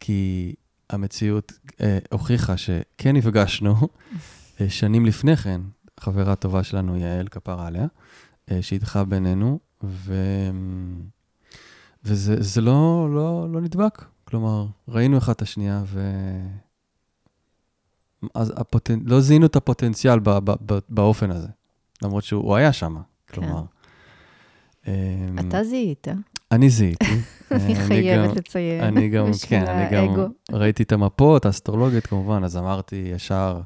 כי 0.00 0.54
המציאות 0.90 1.52
uh, 1.68 1.74
הוכיחה 2.10 2.56
שכן 2.56 3.16
נפגשנו 3.16 3.76
uh, 3.80 4.18
שנים 4.68 5.06
לפני 5.06 5.36
כן, 5.36 5.60
חברה 6.00 6.36
טובה 6.36 6.62
שלנו, 6.62 6.96
יעל 6.96 7.28
כפרה 7.28 7.66
עליה, 7.66 7.86
uh, 7.86 8.52
שהדחה 8.60 9.04
בינינו, 9.04 9.58
ו... 9.84 10.14
וזה 12.04 12.60
לא, 12.60 13.08
לא, 13.14 13.48
לא 13.52 13.60
נדבק. 13.60 14.04
כלומר, 14.24 14.66
ראינו 14.88 15.18
אחד 15.18 15.32
את 15.32 15.42
השנייה, 15.42 15.82
ו... 15.86 16.00
אז 18.34 18.52
הפוטנ... 18.56 18.98
לא 19.04 19.20
זיהינו 19.20 19.46
את 19.46 19.56
הפוטנציאל 19.56 20.18
ב... 20.18 20.30
ב... 20.30 20.54
ב... 20.66 20.78
באופן 20.88 21.30
הזה, 21.30 21.48
למרות 22.04 22.24
שהוא 22.24 22.56
היה 22.56 22.72
שם, 22.72 22.96
כלומר. 23.32 23.62
כן. 24.82 24.92
אתה 25.48 25.64
זיהית. 25.64 26.08
אני 26.52 26.70
זיהיתי. 26.70 27.04
אני 27.50 27.74
חייבת 27.74 28.36
לציין. 28.36 28.84
אני 28.84 29.08
גם, 29.08 29.26
כן, 29.48 29.66
אני 29.66 29.96
גם 29.96 30.26
ראיתי 30.52 30.82
את 30.82 30.92
המפות 30.92 31.46
האסטרולוגיות 31.46 32.06
כמובן, 32.06 32.44
אז 32.44 32.56
אמרתי 32.56 32.96
ישר, 33.14 33.60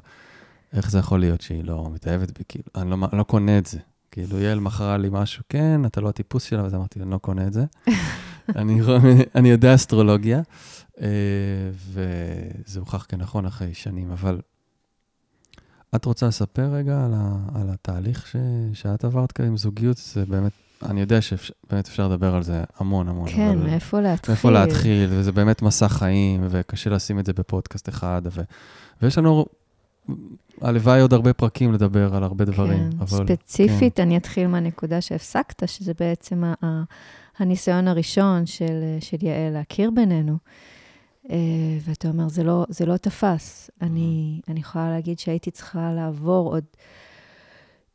איך 0.73 0.91
זה 0.91 0.99
יכול 0.99 1.19
להיות 1.19 1.41
שהיא 1.41 1.63
לא 1.63 1.87
מתאהבת 1.93 2.37
בי, 2.37 2.43
כאילו, 2.49 2.65
אני 2.75 2.89
לא, 2.89 2.97
לא 3.13 3.23
קונה 3.23 3.57
את 3.57 3.65
זה. 3.65 3.79
כאילו, 4.11 4.39
יעל 4.39 4.59
מכרה 4.59 4.97
לי 4.97 5.07
משהו, 5.11 5.43
כן, 5.49 5.85
אתה 5.85 6.01
לא 6.01 6.09
הטיפוס 6.09 6.43
שלה, 6.43 6.61
אז 6.61 6.75
אמרתי, 6.75 6.99
אני 6.99 7.11
לא 7.11 7.17
קונה 7.17 7.47
את 7.47 7.53
זה. 7.53 7.65
אני, 8.55 8.79
אני 9.35 9.49
יודע 9.49 9.75
אסטרולוגיה, 9.75 10.41
אה, 11.01 11.07
וזה 11.91 12.79
הוכח 12.79 13.05
כנכון 13.09 13.45
אחרי 13.45 13.73
שנים, 13.73 14.11
אבל 14.11 14.41
את 15.95 16.05
רוצה 16.05 16.27
לספר 16.27 16.65
רגע 16.73 17.05
על, 17.05 17.11
ה, 17.15 17.37
על 17.55 17.69
התהליך 17.69 18.27
ש, 18.27 18.35
שאת 18.73 19.03
עברת 19.05 19.31
כאן 19.31 19.45
עם 19.45 19.57
זוגיות? 19.57 19.97
זה 19.97 20.25
באמת, 20.25 20.51
אני 20.85 21.01
יודע 21.01 21.21
שבאמת 21.21 21.87
אפשר 21.87 22.07
לדבר 22.07 22.35
על 22.35 22.43
זה 22.43 22.63
המון 22.77 23.07
המון. 23.07 23.29
כן, 23.29 23.57
מאיפה 23.59 23.99
להתחיל. 23.99 24.33
מאיפה 24.33 24.51
להתחיל, 24.51 25.09
וזה 25.11 25.31
באמת 25.31 25.61
מסע 25.61 25.87
חיים, 25.87 26.47
וקשה 26.49 26.89
לשים 26.89 27.19
את 27.19 27.25
זה 27.25 27.33
בפודקאסט 27.33 27.89
אחד, 27.89 28.21
ו, 28.31 28.41
ויש 29.01 29.17
לנו 29.17 29.45
הלוואי 30.61 31.01
עוד 31.01 31.13
הרבה 31.13 31.33
פרקים 31.33 31.73
לדבר 31.73 32.15
על 32.15 32.23
הרבה 32.23 32.45
דברים. 32.45 32.91
כן, 32.91 32.97
אבל, 32.99 33.25
ספציפית, 33.27 33.95
כן. 33.95 34.01
אני 34.03 34.17
אתחיל 34.17 34.47
מהנקודה 34.47 35.01
שהפסקת, 35.01 35.69
שזה 35.69 35.91
בעצם 35.99 36.43
ה- 36.43 36.83
הניסיון 37.39 37.87
הראשון 37.87 38.45
של, 38.45 38.65
של 38.99 39.17
יעל 39.21 39.53
להכיר 39.53 39.91
בינינו. 39.95 40.37
Uh, 41.27 41.29
ואתה 41.85 42.07
אומר, 42.07 42.29
זה 42.29 42.43
לא, 42.43 42.65
זה 42.69 42.85
לא 42.85 42.97
תפס. 42.97 43.69
אני, 43.81 44.41
אני 44.47 44.59
יכולה 44.59 44.89
להגיד 44.89 45.19
שהייתי 45.19 45.51
צריכה 45.51 45.93
לעבור 45.93 46.53
עוד 46.53 46.63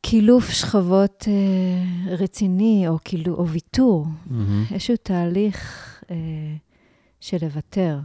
קילוף 0.00 0.50
שכבות 0.50 1.24
uh, 1.24 2.10
רציני, 2.10 2.88
או, 2.88 2.98
קילו, 2.98 3.34
או 3.34 3.48
ויתור. 3.48 4.06
Mm-hmm. 4.06 4.72
איזשהו 4.72 4.96
תהליך 5.02 6.02
uh, 6.02 6.08
של 7.20 7.36
לוותר. 7.42 8.00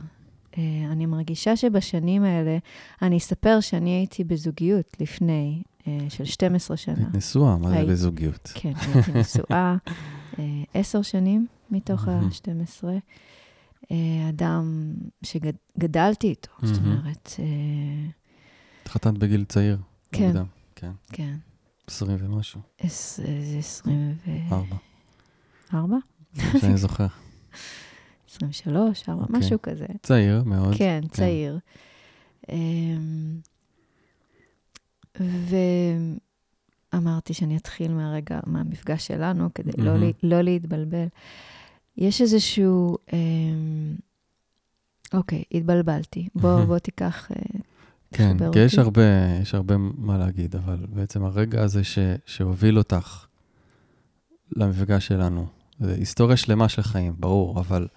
Uh, 0.51 0.57
אני 0.91 1.05
מרגישה 1.05 1.55
שבשנים 1.55 2.23
האלה, 2.23 2.57
אני 3.01 3.17
אספר 3.17 3.59
שאני 3.59 3.89
הייתי 3.89 4.23
בזוגיות 4.23 4.97
לפני, 4.99 5.61
uh, 5.81 5.85
של 6.09 6.25
12 6.25 6.77
שנה. 6.77 6.95
היית 6.97 7.15
נשואה, 7.15 7.57
מה 7.57 7.69
זה 7.69 7.85
בזוגיות? 7.85 8.51
כן, 8.53 8.73
הייתי 8.93 9.11
נשואה 9.11 9.75
uh, 10.33 10.39
10 10.73 11.01
שנים 11.01 11.47
מתוך 11.71 12.07
ה-12. 12.07 12.83
Uh, 13.87 13.93
אדם 14.29 14.93
שגדלתי 15.23 16.27
איתו, 16.27 16.51
זאת 16.61 16.77
אומרת... 16.77 17.31
התחתנת 18.83 19.17
בגיל 19.17 19.45
צעיר. 19.45 19.77
כן. 20.11 20.25
מוקדם, 20.25 20.45
כן. 20.75 20.91
כן. 21.13 21.35
20 21.87 22.17
ומשהו. 22.19 22.61
זה 22.83 23.57
24. 23.59 24.75
ארבע? 25.73 25.97
שאני 26.35 26.77
זוכר. 26.87 27.07
23, 28.29 29.09
4, 29.09 29.21
okay. 29.21 29.23
אוקיי. 29.23 29.39
משהו 29.39 29.61
כזה. 29.61 29.85
צעיר 30.03 30.43
מאוד. 30.43 30.75
כן, 30.77 31.01
כן. 31.01 31.07
צעיר. 31.07 31.59
אמ, 32.49 33.39
ואמרתי 36.93 37.33
שאני 37.33 37.57
אתחיל 37.57 37.93
מהרגע, 37.93 38.39
מהמפגש 38.45 39.07
שלנו, 39.07 39.49
כדי 39.55 39.71
mm-hmm. 39.71 39.81
לא, 39.81 39.93
לא 40.23 40.41
להתבלבל. 40.41 41.07
יש 41.97 42.21
איזשהו... 42.21 42.97
אמ, 43.13 43.95
אוקיי, 45.13 45.43
התבלבלתי. 45.51 46.27
בוא, 46.35 46.63
בוא 46.69 46.79
תיקח... 46.79 47.31
אה, 47.31 47.59
כן, 48.11 48.37
כי 48.53 48.59
יש 48.59 48.77
הרבה, 48.77 49.01
יש 49.41 49.55
הרבה 49.55 49.75
מה 49.77 50.17
להגיד, 50.17 50.55
אבל 50.55 50.85
בעצם 50.89 51.23
הרגע 51.23 51.63
הזה 51.63 51.83
ש, 51.83 51.99
שהוביל 52.25 52.77
אותך 52.77 53.25
למפגש 54.55 55.07
שלנו, 55.07 55.47
זה 55.79 55.93
היסטוריה 55.93 56.37
שלמה 56.37 56.69
של 56.69 56.81
חיים, 56.81 57.13
ברור, 57.19 57.59
אבל 57.59 57.87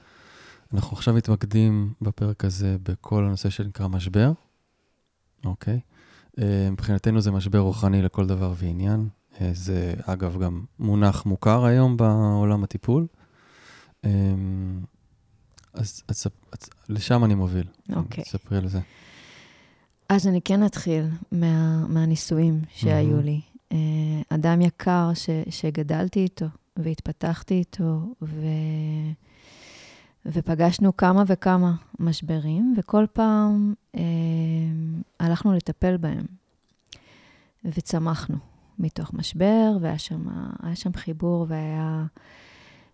אנחנו 0.74 0.96
עכשיו 0.96 1.14
מתמקדים 1.14 1.92
בפרק 2.02 2.44
הזה 2.44 2.76
בכל 2.82 3.24
הנושא 3.24 3.50
שנקרא 3.50 3.88
משבר, 3.88 4.32
אוקיי? 5.44 5.80
אה, 6.38 6.68
מבחינתנו 6.72 7.20
זה 7.20 7.30
משבר 7.30 7.58
רוחני 7.58 8.02
לכל 8.02 8.26
דבר 8.26 8.52
ועניין. 8.56 9.08
אה, 9.40 9.50
זה, 9.52 9.94
אגב, 10.04 10.38
גם 10.42 10.64
מונח 10.78 11.26
מוכר 11.26 11.64
היום 11.64 11.96
בעולם 11.96 12.64
הטיפול. 12.64 13.06
אה, 14.04 14.10
אז, 15.74 16.02
אז, 16.08 16.26
אז 16.52 16.70
לשם 16.88 17.24
אני 17.24 17.34
מוביל. 17.34 17.66
אוקיי. 17.96 18.24
ספרי 18.24 18.58
על 18.58 18.68
זה. 18.68 18.80
אז 20.08 20.26
אני 20.26 20.40
כן 20.40 20.66
אתחיל 20.66 21.04
מה, 21.32 21.86
מהנישואים 21.88 22.60
שהיו 22.74 23.18
mm-hmm. 23.18 23.22
לי. 23.22 23.40
אדם 24.28 24.60
יקר 24.60 25.10
ש, 25.14 25.30
שגדלתי 25.50 26.20
איתו 26.20 26.46
והתפתחתי 26.76 27.54
איתו, 27.54 28.14
ו... 28.22 28.46
ופגשנו 30.26 30.96
כמה 30.96 31.22
וכמה 31.26 31.74
משברים, 31.98 32.74
וכל 32.78 33.04
פעם 33.12 33.74
אה, 33.96 34.02
הלכנו 35.20 35.52
לטפל 35.52 35.96
בהם. 35.96 36.26
וצמחנו 37.64 38.36
מתוך 38.78 39.14
משבר, 39.14 39.76
והיה 39.80 39.98
שם, 39.98 40.26
שם 40.74 40.92
חיבור, 40.92 41.46
והיה... 41.48 42.04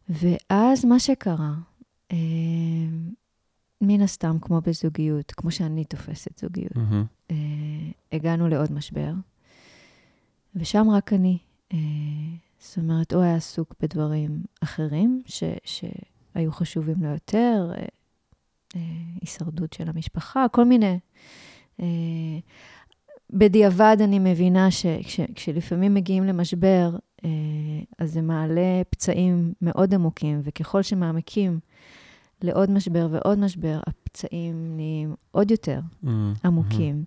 ואז 0.09 0.85
מה 0.85 0.99
שקרה, 0.99 1.55
אה, 2.13 2.17
מן 3.81 4.01
הסתם, 4.01 4.37
כמו 4.41 4.61
בזוגיות, 4.61 5.33
כמו 5.33 5.51
שאני 5.51 5.85
תופסת 5.85 6.39
זוגיות, 6.39 6.77
mm-hmm. 6.77 7.31
אה, 7.31 7.37
הגענו 8.13 8.49
לעוד 8.49 8.73
משבר, 8.73 9.13
ושם 10.55 10.91
רק 10.91 11.13
אני. 11.13 11.39
אה, 11.73 11.79
זאת 12.59 12.79
אומרת, 12.79 13.13
הוא 13.13 13.23
היה 13.23 13.35
עסוק 13.35 13.75
בדברים 13.81 14.45
אחרים, 14.63 15.23
ש... 15.27 15.45
ש 15.65 15.85
היו 16.37 16.53
חשובים 16.53 17.03
לו 17.03 17.09
יותר, 17.09 17.71
אה, 17.75 17.85
אה, 18.77 18.81
הישרדות 19.21 19.73
של 19.73 19.89
המשפחה, 19.89 20.47
כל 20.53 20.65
מיני. 20.65 20.99
אה, 21.81 21.87
בדיעבד 23.31 23.97
אני 24.01 24.19
מבינה 24.19 24.71
שכשלפעמים 24.71 25.95
מגיעים 25.95 26.25
למשבר, 26.25 26.97
אז 27.99 28.13
זה 28.13 28.23
מעלה 28.23 28.83
פצעים 28.91 29.53
מאוד 29.63 29.95
עמוקים, 29.95 30.41
וככל 30.45 30.83
שמעמקים 30.83 31.61
לעוד 32.43 32.71
משבר 32.71 33.09
ועוד 33.11 33.39
משבר, 33.39 33.81
הפצעים 33.87 34.77
נהיים 34.77 35.15
עוד 35.31 35.51
יותר 35.51 35.81
mm-hmm. 35.81 36.09
עמוקים. 36.45 37.05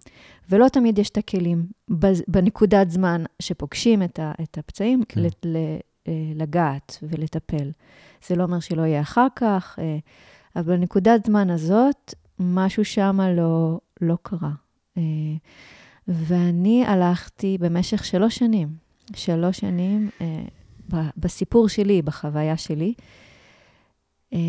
ולא 0.50 0.68
תמיד 0.68 1.00
יש 1.00 1.10
את 1.10 1.18
הכלים 1.18 1.66
בנקודת 2.28 2.90
זמן 2.90 3.24
שפוגשים 3.40 4.04
את 4.04 4.58
הפצעים, 4.58 5.04
כן. 5.10 5.22
לגעת 6.36 6.98
ולטפל. 7.04 7.72
זה 8.28 8.36
לא 8.36 8.44
אומר 8.44 8.60
שלא 8.60 8.82
יהיה 8.82 9.02
אחר 9.02 9.28
כך, 9.36 9.80
אה, 9.80 9.98
אבל 10.56 10.78
בנקודת 10.78 11.26
זמן 11.26 11.50
הזאת, 11.50 12.14
משהו 12.40 12.86
שם 12.86 13.20
לא, 13.38 13.80
לא 14.02 14.18
קרה. 14.22 14.52
אה, 14.98 15.04
ואני 16.08 16.86
הלכתי 16.86 17.58
במשך 17.60 18.06
שלוש 18.06 18.36
שנים, 18.36 18.89
שלוש 19.16 19.58
שנים, 19.58 20.10
אה, 20.22 20.44
בסיפור 21.18 21.70
שלי, 21.70 22.02
בחוויה 22.02 22.58
שלי, 22.58 22.94
אה, 24.34 24.40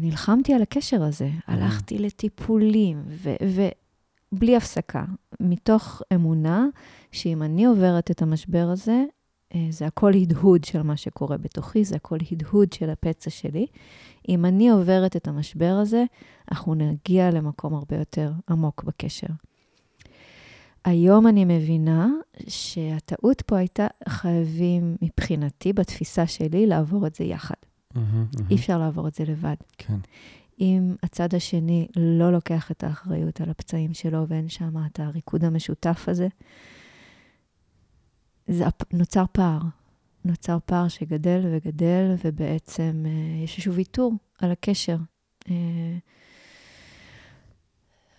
נלחמתי 0.00 0.54
על 0.54 0.62
הקשר 0.62 1.02
הזה. 1.02 1.30
הלכתי 1.46 1.98
לטיפולים, 1.98 3.02
ובלי 4.32 4.56
הפסקה, 4.56 5.04
מתוך 5.40 6.02
אמונה 6.14 6.66
שאם 7.12 7.42
אני 7.42 7.64
עוברת 7.64 8.10
את 8.10 8.22
המשבר 8.22 8.68
הזה, 8.72 9.04
אה, 9.54 9.66
זה 9.70 9.86
הכל 9.86 10.12
הדהוד 10.14 10.64
של 10.64 10.82
מה 10.82 10.96
שקורה 10.96 11.36
בתוכי, 11.36 11.84
זה 11.84 11.96
הכל 11.96 12.18
הדהוד 12.32 12.72
של 12.72 12.90
הפצע 12.90 13.30
שלי. 13.30 13.66
אם 14.28 14.44
אני 14.44 14.70
עוברת 14.70 15.16
את 15.16 15.28
המשבר 15.28 15.78
הזה, 15.82 16.04
אנחנו 16.50 16.74
נגיע 16.74 17.30
למקום 17.30 17.74
הרבה 17.74 17.96
יותר 17.96 18.32
עמוק 18.50 18.84
בקשר. 18.84 19.26
היום 20.84 21.26
אני 21.26 21.44
מבינה 21.44 22.08
שהטעות 22.48 23.42
פה 23.42 23.56
הייתה 23.58 23.86
חייבים, 24.08 24.96
מבחינתי, 25.02 25.72
בתפיסה 25.72 26.26
שלי, 26.26 26.66
לעבור 26.66 27.06
את 27.06 27.14
זה 27.14 27.24
יחד. 27.24 27.54
מהמם, 27.94 28.06
מהמם. 28.12 28.26
אי 28.50 28.56
אפשר 28.56 28.78
לעבור 28.78 29.08
את 29.08 29.14
זה 29.14 29.24
לבד. 29.24 29.54
כן. 29.78 29.96
אם 30.60 30.94
הצד 31.02 31.34
השני 31.34 31.86
לא 31.96 32.32
לוקח 32.32 32.70
את 32.70 32.84
האחריות 32.84 33.40
על 33.40 33.50
הפצעים 33.50 33.94
שלו 33.94 34.28
ואין 34.28 34.48
שם 34.48 34.74
את 34.86 35.00
הריקוד 35.00 35.44
המשותף 35.44 36.04
הזה, 36.08 36.28
זה 38.48 38.64
נוצר 38.92 39.24
פער. 39.32 39.58
נוצר 40.24 40.58
פער 40.66 40.88
שגדל 40.88 41.40
וגדל, 41.52 42.14
ובעצם 42.24 43.02
אה, 43.06 43.10
יש 43.44 43.54
איזשהו 43.56 43.74
ויתור 43.74 44.12
על 44.38 44.50
הקשר. 44.50 44.96
אה, 45.50 45.96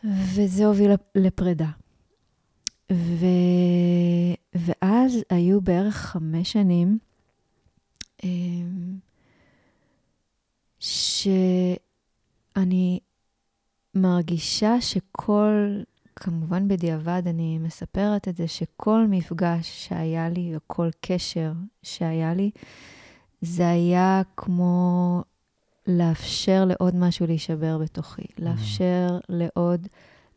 וזה 0.03 0.65
הוביל 0.65 0.91
לפ- 0.93 0.99
לפרידה. 1.15 1.69
ו... 2.91 3.25
ואז 4.53 5.23
היו 5.29 5.61
בערך 5.61 5.95
חמש 5.95 6.51
שנים 6.51 6.97
אה, 8.23 8.29
שאני 10.79 12.99
מרגישה 13.95 14.81
שכל, 14.81 15.81
כמובן 16.15 16.67
בדיעבד 16.67 17.21
אני 17.25 17.57
מספרת 17.57 18.27
את 18.27 18.37
זה, 18.37 18.47
שכל 18.47 19.05
מפגש 19.09 19.87
שהיה 19.87 20.29
לי 20.29 20.53
וכל 20.55 20.89
קשר 21.01 21.51
שהיה 21.83 22.33
לי, 22.33 22.51
זה 23.41 23.69
היה 23.69 24.21
כמו 24.37 25.23
לאפשר 25.87 26.65
לעוד 26.65 26.95
משהו 26.95 27.27
להישבר 27.27 27.77
בתוכי, 27.77 28.25
לאפשר 28.39 29.17
לעוד, 29.29 29.87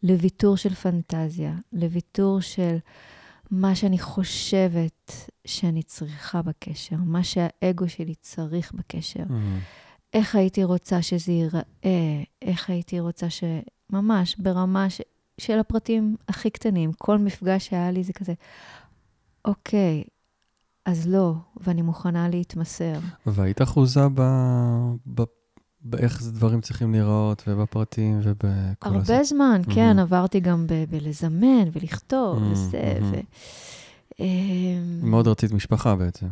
לוויתור 0.04 0.56
של 0.56 0.74
פנטזיה, 0.74 1.54
לוויתור 1.72 2.40
של 2.40 2.76
מה 3.50 3.74
שאני 3.74 3.98
חושבת 3.98 5.12
שאני 5.46 5.82
צריכה 5.82 6.42
בקשר, 6.42 6.96
מה 6.96 7.24
שהאגו 7.24 7.88
שלי 7.88 8.14
צריך 8.14 8.72
בקשר. 8.72 9.24
מהמם. 9.28 9.58
איך 10.14 10.34
הייתי 10.34 10.64
רוצה 10.64 11.02
שזה 11.02 11.32
ייראה, 11.32 12.22
איך 12.42 12.70
הייתי 12.70 13.00
רוצה 13.00 13.30
ש... 13.30 13.44
ממש 13.90 14.36
ברמה 14.38 14.90
ש... 14.90 15.00
של 15.38 15.58
הפרטים 15.58 16.16
הכי 16.28 16.50
קטנים. 16.50 16.92
כל 16.92 17.18
מפגש 17.18 17.66
שהיה 17.66 17.90
לי 17.90 18.04
זה 18.04 18.12
כזה, 18.12 18.34
אוקיי, 19.44 20.04
אז 20.86 21.08
לא, 21.08 21.34
ואני 21.56 21.82
מוכנה 21.82 22.28
להתמסר. 22.28 22.98
והיית 23.26 23.62
אחוזה 23.62 24.08
ב... 24.14 24.22
ב... 25.14 25.22
באיך 25.84 26.22
דברים 26.22 26.60
צריכים 26.60 26.92
להיראות, 26.92 27.42
ובפרטים, 27.46 28.20
ובכל 28.22 28.88
הזה. 28.96 29.14
הרבה 29.14 29.24
זמן, 29.24 29.60
מהמם. 29.66 29.74
כן, 29.74 29.98
עברתי 29.98 30.40
גם 30.40 30.66
ב- 30.66 30.84
בלזמן 30.90 31.68
ולכתוב 31.72 32.38
מהמם, 32.38 32.52
וזה, 32.52 32.96
מהמם. 33.00 33.12
ו... 33.12 33.16
אמ, 34.20 35.00
מאוד 35.02 35.28
רצית 35.28 35.52
משפחה 35.52 35.96
בעצם. 35.96 36.26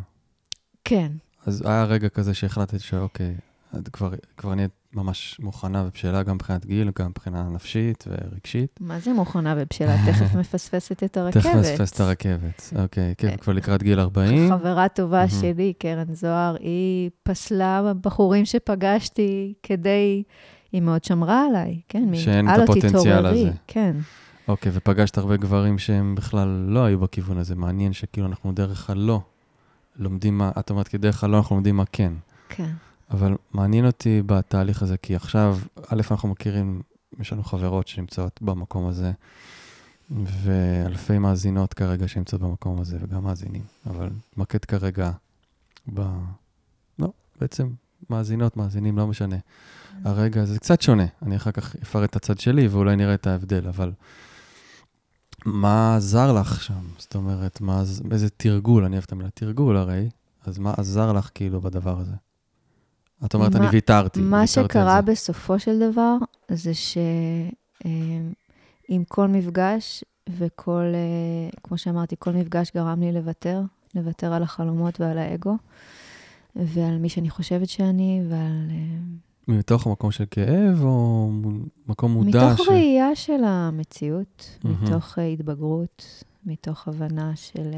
כן, 0.85 1.13
אז 1.47 1.63
היה 1.67 1.85
רגע 1.85 2.09
כזה 2.09 2.35
שהחלטת 2.35 2.81
שאוקיי, 2.81 3.35
את 3.79 3.89
כבר, 3.89 4.13
כבר 4.37 4.55
נהיית 4.55 4.71
ממש 4.95 5.41
מוכנה 5.41 5.85
ובשלה 5.87 6.23
גם 6.23 6.35
מבחינת 6.35 6.67
גיל, 6.67 6.91
גם 6.99 7.09
מבחינה 7.09 7.49
נפשית 7.49 8.05
ורגשית. 8.09 8.79
מה 8.81 8.99
זה 9.01 9.13
מוכנה 9.13 9.55
ובשלה? 9.59 9.97
תכף 10.07 10.35
מפספסת 10.41 11.03
את 11.03 11.17
הרכבת. 11.17 11.43
תכף 11.43 11.55
מפספס 11.55 11.93
את 11.93 12.01
הרכבת. 12.01 12.73
אוקיי, 12.83 13.15
כן, 13.19 13.37
כבר 13.37 13.53
לקראת 13.53 13.83
גיל 13.83 14.01
40. 14.01 14.49
חברה 14.51 14.89
טובה. 14.89 15.29
שלי, 15.29 15.73
קרן 15.79 16.15
זוהר, 16.15 16.57
היא 16.61 17.11
פסלה 17.23 17.93
בחורים 18.01 18.45
שפגשתי 18.45 19.55
כדי... 19.63 20.23
היא 20.73 20.83
מאוד 20.83 21.05
שמרה 21.05 21.47
עליי, 21.47 21.81
כן? 21.89 22.15
שאין 22.15 22.49
את 22.49 22.55
"הלו, 22.55 22.63
הפוטנציאל 22.63 22.91
תתעוררי", 22.91 23.41
הזה. 23.41 23.51
כן. 23.67 23.97
אוקיי, 24.49 24.73
ופגשת 24.75 25.19
הרבה 25.19 25.37
גברים 25.37 25.79
שהם 25.79 26.15
בכלל 26.15 26.49
לא 26.69 26.85
היו 26.85 26.99
בכיוון 26.99 27.39
הזה. 27.39 27.55
מעניין 27.55 27.93
שכאילו 27.93 28.27
אנחנו 28.27 28.53
דרך 28.53 28.91
הלא 28.91 29.21
לומדים 29.97 30.39
מה, 30.39 30.51
את 30.59 30.71
אומרת, 30.71 30.89
כי 30.89 30.99
דרך 30.99 31.25
הלא 31.25 31.37
אנחנו 31.37 31.57
לומדים 31.57 31.77
מה 31.77 31.85
כן. 31.93 32.13
כן. 32.49 32.71
אבל 33.13 33.37
מעניין 33.53 33.87
אותי 33.87 34.23
בתהליך 34.27 34.83
הזה, 34.83 34.97
כי 34.97 35.17
עכשיו, 35.17 35.59
א', 35.89 36.03
אנחנו 36.11 36.29
מכירים, 36.29 36.83
יש 37.21 37.33
לנו 37.33 37.43
חברות 37.43 37.89
שנמצאות 37.89 38.43
במקום 38.43 38.87
הזה, 38.87 39.13
ואלפי 40.25 41.19
מאזינות 41.19 41.75
כרגע 41.75 42.09
שנמצאות 42.09 42.43
במקום 42.43 42.81
הזה, 42.81 42.99
וגם 43.01 43.25
מאזינים, 43.25 43.63
אבל 43.87 44.11
נתמקד 44.33 44.65
כרגע 44.65 45.11
ב... 45.95 46.01
לא, 46.99 47.13
בעצם 47.41 47.71
מאזינות, 48.11 48.57
מאזינים, 48.57 48.99
לא 48.99 49.07
משנה. 49.07 49.37
הרגע 50.05 50.45
זה 50.45 50.59
קצת 50.59 50.83
שונה, 50.83 51.07
אני 51.23 51.37
אחר 51.37 51.51
כך 51.51 51.77
אפרט 51.83 52.11
את 52.11 52.17
הצד 52.17 52.39
שלי 52.39 52.69
ואולי 52.69 52.97
נראה 52.97 53.15
את 53.15 53.27
ההבדל, 53.27 53.69
אבל 53.69 53.93
מה 55.45 55.97
עזר 55.97 56.33
לך 56.33 56.63
שם? 56.63 56.85
זאת 56.99 57.15
אומרת, 57.15 57.61
מה, 57.61 57.83
איזה 58.11 58.31
תרגול, 58.31 58.85
אני 58.85 58.95
אוהב 58.95 59.05
את 59.05 59.13
המילה 59.13 59.31
תרגול 59.31 59.77
הרי, 59.77 60.11
אז 60.45 60.59
מה 60.59 60.75
עזר 60.77 61.13
לך 61.13 61.31
כאילו 61.35 61.61
בדבר 61.61 61.99
הזה? 61.99 62.15
את 63.25 63.35
אומרת, 63.35 63.57
אני 63.57 63.65
מה- 63.65 63.71
ויתרתי. 63.73 64.21
מה 64.21 64.41
ויתרתי 64.41 64.69
שקרה. 64.69 65.01
בסופו 65.03 65.59
של 65.59 65.91
דבר, 65.91 66.17
זה 66.51 66.73
שעם 66.75 67.05
כל 69.09 69.29
מפגש 69.29 70.05
וכל, 70.39 70.85
אה, 70.95 71.51
כמו 71.63 71.79
שאמרתי, 71.79 72.17
כל 72.19 72.31
מפגש 72.33 72.71
גרם 72.75 73.01
לי 73.01 73.13
לוותר, 73.13 73.63
לוותר 73.95 74.33
על 74.33 74.43
החלומות 74.43 75.01
ועל 75.01 75.19
האגו, 75.19 75.57
ועל 76.57 76.99
מי 76.99 77.09
שאני 77.09 77.31
חושבת 77.31 77.69
שאני, 77.69 78.23
ועל... 78.29 78.71
אה, 78.71 78.99
מתוך 79.49 79.87
המקום 79.87 80.11
של 80.11 80.25
כאב, 80.31 80.83
או 80.85 81.31
מקום 81.89 82.13
מודע? 82.13 82.53
מתוך 82.53 82.69
ראייה 82.69 83.17
של 83.17 83.45
המציאות, 83.45 84.59
מהמם. 84.65 84.85
מתוך 84.85 85.19
אה, 85.19 85.25
התבגרות, 85.27 86.25
מתוך 86.47 86.89
הבנה 86.89 87.33
של... 87.37 87.71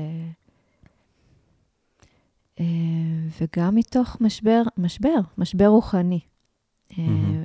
וגם 3.40 3.74
מתוך 3.74 4.16
משבר, 4.20 4.62
משבר, 4.78 5.20
משבר 5.38 5.66
רוחני. 5.66 6.20
אה, 6.98 7.04
מהמם. 7.06 7.44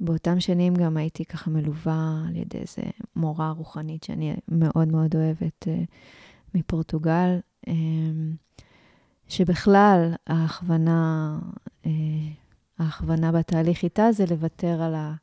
באותם 0.00 0.40
שנים 0.40 0.74
גם 0.74 0.96
הייתי 0.96 1.24
ככה 1.24 1.50
מלווה 1.50 2.22
על 2.28 2.36
ידי 2.36 2.58
איזה 2.58 2.82
מורה 3.16 3.50
רוחנית 3.50 4.02
שאני 4.02 4.36
מאוד 4.48 4.88
מאוד 4.88 5.14
אוהבת 5.14 5.68
אה, 5.68 5.82
מפורטוגל, 6.54 7.38
אה, 7.68 7.74
שבכלל 9.28 10.12
ההכוונה, 10.26 11.38
אה, 11.86 11.90
ההכוונה 12.78 13.32
בתהליך 13.32 13.82
איתה 13.82 14.12
זה 14.12 14.24
לוותר 14.30 14.82
על, 14.82 14.94
ה, 14.94 15.14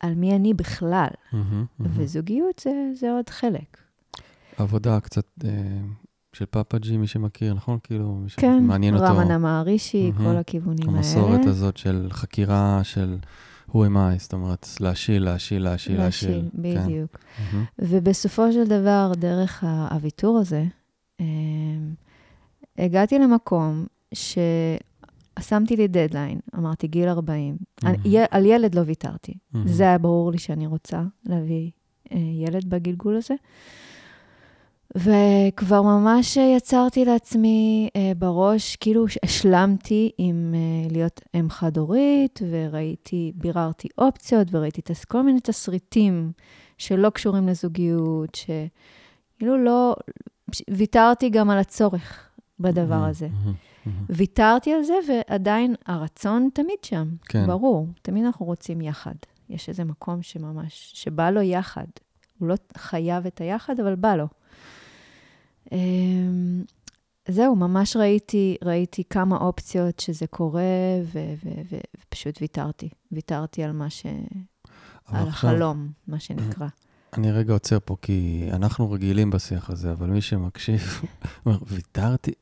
על 0.00 0.14
מי 0.14 0.36
אני 0.36 0.54
בכלל, 0.54 1.08
מהמם, 1.32 1.64
מהמם. 1.78 1.94
וזוגיות 1.96 2.58
זה, 2.58 2.70
זה 2.94 3.12
עוד 3.12 3.28
חלק. 3.28 3.78
עבודה 4.56 5.00
קצת 5.00 5.26
אה, 5.44 5.50
של 6.34 6.44
פאפה 6.46 6.78
ג'י, 6.78 6.96
מי 6.96 7.06
שמכיר, 7.06 7.54
נכון? 7.54 7.78
כאילו, 7.82 8.14
מי 8.14 8.30
כן, 8.36 8.58
שמעניין 8.64 8.94
אותו. 8.94 9.04
רמנה 9.06 9.38
מערישי. 9.38 10.12
כל 10.16 10.36
הכיוונים 10.36 10.88
המסורת 10.88 11.38
האלה. 11.40 11.50
הזאת 11.50 11.76
של 11.76 12.06
חקירה 12.10 12.80
של 12.82 13.16
who 13.70 13.72
am 13.74 13.96
I, 13.96 14.18
זאת 14.18 14.32
אומרת, 14.32 14.66
להשיל, 14.80 15.24
להשיל, 15.24 15.62
להשיל, 15.62 15.96
להשיל. 15.98 16.30
להשיל, 16.30 16.48
כן. 16.52 16.84
בדיוק. 16.86 17.18
ובסופו 17.78 18.52
של 18.52 18.64
דבר, 18.64 19.12
דרך 19.16 19.64
הוויתור 19.90 20.38
הזה, 20.38 20.64
אה, 21.20 21.26
הגעתי 22.78 23.18
למקום 23.18 23.86
ששמתי 24.14 25.76
לי 25.76 25.88
דדליין, 25.88 26.38
אמרתי 26.58 26.86
גיל 26.86 27.08
40. 27.08 27.56
אני- 27.84 27.92
מהמם. 27.96 28.06
י- 28.14 28.24
על 28.30 28.46
ילד 28.46 28.74
לא 28.74 28.82
ויתרתי. 28.86 29.34
מהמם. 29.52 29.68
זה 29.68 29.82
היה 29.82 29.98
ברור 29.98 30.32
לי 30.32 30.38
שאני 30.38 30.66
רוצה 30.66 31.02
להביא 31.26 31.70
אה, 32.12 32.18
ילד 32.46 32.64
בגלגול 32.70 33.16
הזה. 33.16 33.34
וכבר 34.96 35.82
ממש 35.82 36.36
יצרתי 36.36 37.04
לעצמי 37.04 37.88
אה, 37.96 38.12
בראש, 38.18 38.76
כאילו 38.76 39.04
השלמתי 39.22 40.10
עם 40.18 40.54
אה, 40.54 40.92
להיות 40.92 41.20
אם 41.34 41.50
חד-הורית, 41.50 42.40
וראיתי, 42.50 43.32
ביררתי 43.34 43.88
אופציות, 43.98 44.48
וראיתי 44.50 44.82
כל 45.04 45.22
מיני 45.22 45.40
תסריטים 45.40 46.32
שלא 46.78 47.10
קשורים 47.10 47.48
לזוגיות, 47.48 48.34
שכאילו 48.34 49.64
לא, 49.64 49.96
ויתרתי 50.70 51.30
גם 51.30 51.50
על 51.50 51.58
הצורך 51.58 52.28
בדבר 52.60 53.04
הזה. 53.04 53.28
ויתרתי 54.08 54.72
על 54.72 54.82
זה, 54.82 54.94
ועדיין 55.08 55.74
הרצון 55.86 56.48
תמיד 56.54 56.78
שם. 56.82 57.08
כן. 57.28 57.46
ברור, 57.46 57.88
תמיד 58.02 58.24
אנחנו 58.24 58.46
רוצים 58.46 58.80
יחד. 58.80 59.14
יש 59.48 59.68
איזה 59.68 59.84
מקום 59.84 60.22
שממש, 60.22 60.92
שבא 60.94 61.30
לו 61.30 61.42
יחד. 61.42 61.84
הוא 62.38 62.48
לא 62.48 62.54
חייב 62.76 63.26
את 63.26 63.40
היחד, 63.40 63.80
אבל 63.80 63.94
בא 63.94 64.16
לו. 64.16 64.26
אמ, 65.72 66.64
זהו, 67.28 67.56
ממש 67.56 67.96
ראיתי, 67.96 68.56
ראיתי 68.64 69.02
כמה 69.10 69.36
אופציות 69.36 70.00
שזה 70.00 70.26
קורה, 70.26 70.62
ופשוט 72.08 72.38
ויתרתי. 72.40 72.88
ויתרתי 73.12 73.62
על 73.62 73.72
מה 73.72 73.90
ש... 73.90 74.06
על 74.06 74.14
עכשיו, 75.06 75.28
החלום, 75.28 75.88
מה 76.08 76.20
שנקרא. 76.20 76.66
אני 77.14 77.32
רגע 77.32 77.52
עוצר 77.52 77.78
פה, 77.84 77.96
כי 78.02 78.48
אנחנו 78.52 78.90
רגילים 78.90 79.30
בשיח 79.30 79.70
הזה, 79.70 79.92
אבל 79.92 80.10
מי 80.10 80.20
שמקשיב, 80.20 80.80
אומר, 81.46 81.58
ויתרתי, 81.66 82.32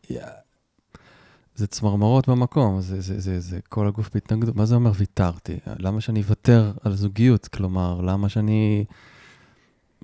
זה 1.54 1.66
צמרמרות 1.66 2.28
במקום, 2.28 2.80
זה, 2.80 3.00
זה, 3.00 3.20
זה, 3.20 3.40
זה 3.40 3.60
כל 3.68 3.88
הגוף 3.88 4.10
בהתנגדות. 4.14 4.56
מה 4.56 4.66
זה 4.66 4.74
אומר 4.74 4.92
ויתרתי? 4.94 5.58
למה 5.78 6.00
שאני 6.00 6.20
אוותר 6.20 6.72
על 6.84 6.96
זוגיות? 6.96 7.48
כלומר, 7.48 8.00
למה 8.00 8.28
שאני... 8.28 8.84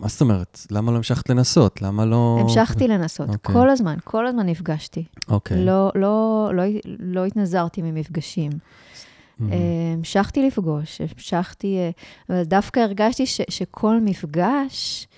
מה 0.00 0.08
זאת 0.08 0.20
אומרת? 0.20 0.66
למה 0.70 0.92
לא 0.92 0.96
המשכת 0.96 1.30
לנסות? 1.30 1.82
למה 1.82 2.04
לא... 2.06 2.38
המשכתי 2.40 2.88
לנסות, 2.88 3.28
okay. 3.28 3.32
אוקיי. 3.32 3.54
כל 3.54 3.70
הזמן, 3.70 3.96
כל 4.04 4.26
הזמן 4.26 4.46
נפגשתי. 4.46 5.04
אוקיי. 5.28 5.56
Okay. 5.56 5.61
לא, 5.61 5.92
לא, 5.94 6.50
לא, 6.54 6.62
לא 6.98 7.24
התנזרתי 7.24 7.82
ממפגשים. 7.82 8.50
Mm-hmm. 8.52 9.42
המשכתי 9.96 10.46
לפגוש, 10.46 11.00
המשכתי, 11.00 11.78
אה, 11.78 11.90
אבל 12.28 12.42
דווקא 12.42 12.80
הרגשתי 12.80 13.26
ש, 13.26 13.40
שכל 13.50 14.00
מפגש, 14.00 15.08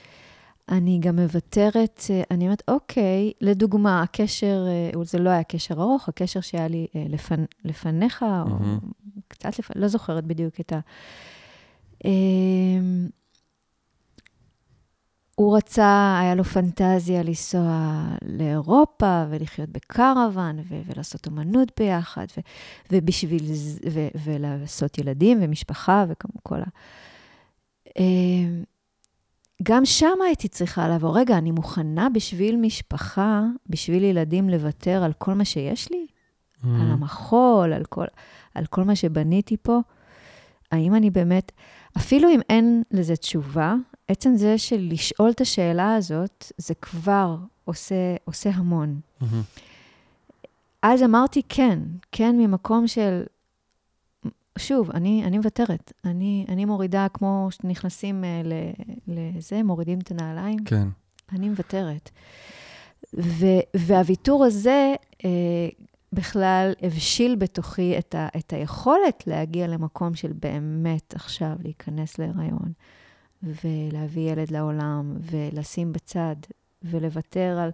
אני 0.68 0.98
גם 0.98 1.16
מוותרת, 1.16 2.02
אה, 2.10 2.22
אני 2.30 2.44
אומרת, 2.44 2.62
אוקיי, 2.68 3.32
לדוגמה, 3.40 4.02
הקשר, 4.02 4.66
זה 5.02 5.18
לא 5.18 5.30
היה 5.30 5.42
קשר 5.42 5.74
ארוך, 5.74 6.08
הקשר 6.08 6.40
שהיה 6.40 6.68
לי 6.68 6.86
לפנ, 6.94 7.44
לפניך, 7.64 8.22
mm-hmm. 8.22 8.50
או 8.50 8.80
קצת 9.28 9.58
לפניך, 9.58 9.70
לא 9.76 9.88
זוכרת 9.88 10.24
בדיוק 10.24 10.60
את 10.60 10.72
ה... 10.72 10.80
הוא 15.40 15.56
רצה, 15.56 16.18
היה 16.20 16.34
לו 16.34 16.44
פנטזיה 16.44 17.22
לנסוע 17.22 18.02
לאירופה 18.22 19.24
ולחיות 19.30 19.68
בקרוון 19.70 20.58
ו- 20.58 20.80
ולעשות 20.86 21.28
אמנות 21.28 21.72
ביחד, 21.78 22.26
ו- 22.36 22.40
ובשביל, 22.92 23.42
ו- 23.92 24.08
ולעשות 24.24 24.98
ילדים 24.98 25.38
ומשפחה 25.40 26.04
וכל 26.08 26.56
ה... 26.56 26.64
אמ, 27.98 28.62
גם 29.62 29.84
שם 29.84 30.18
הייתי 30.26 30.48
צריכה 30.48 30.88
לעבור, 30.88 31.18
רגע, 31.18 31.38
אני 31.38 31.50
מוכנה 31.50 32.08
בשביל 32.08 32.56
משפחה, 32.56 33.42
בשביל 33.68 34.04
ילדים, 34.04 34.48
לוותר 34.48 35.02
על 35.04 35.12
כל 35.12 35.34
מה 35.34 35.44
שיש 35.44 35.90
לי? 35.90 36.06
Mm. 36.06 36.66
על 36.66 36.90
המחול, 36.90 37.72
על 37.72 37.84
כל, 37.84 38.06
על 38.54 38.66
כל 38.66 38.84
מה 38.84 38.96
שבניתי 38.96 39.56
פה? 39.62 39.78
האם 40.72 40.94
אני 40.94 41.10
באמת, 41.10 41.52
אפילו 41.96 42.28
אם 42.28 42.40
אין 42.48 42.82
לזה 42.90 43.16
תשובה, 43.16 43.74
עצם 44.10 44.36
זה 44.36 44.58
של 44.58 44.88
לשאול 44.90 45.30
את 45.30 45.40
השאלה 45.40 45.94
הזאת, 45.94 46.52
זה 46.58 46.74
כבר 46.74 47.36
עושה, 47.64 48.16
עושה 48.24 48.50
המון. 48.50 49.00
Mm-hmm. 49.20 49.24
אז 50.82 51.02
אמרתי 51.02 51.42
כן, 51.48 51.78
כן 52.12 52.36
ממקום 52.38 52.86
של, 52.86 53.22
שוב, 54.58 54.90
אני, 54.90 55.24
אני 55.24 55.38
מוותרת. 55.38 55.92
אני, 56.04 56.46
אני 56.48 56.64
מורידה, 56.64 57.06
כמו 57.12 57.48
שנכנסים 57.50 58.24
uh, 58.24 58.46
לזה, 59.08 59.62
מורידים 59.62 59.98
את 59.98 60.10
הנעליים. 60.10 60.64
כן. 60.64 60.88
אני 61.32 61.48
מוותרת. 61.48 62.10
ו- 63.14 63.64
והוויתור 63.74 64.44
הזה 64.44 64.94
uh, 65.12 65.22
בכלל 66.12 66.72
הבשיל 66.82 67.36
בתוכי 67.36 67.98
את, 67.98 68.14
ה- 68.14 68.28
את 68.38 68.52
היכולת 68.52 69.26
להגיע 69.26 69.66
למקום 69.66 70.14
של 70.14 70.32
באמת 70.32 71.14
עכשיו 71.14 71.52
להיכנס 71.62 72.18
להיריון. 72.18 72.72
ולהביא 73.42 74.32
ילד 74.32 74.50
לעולם, 74.50 75.16
ולשים 75.20 75.92
בצד, 75.92 76.36
ולוותר 76.82 77.58
על 77.62 77.70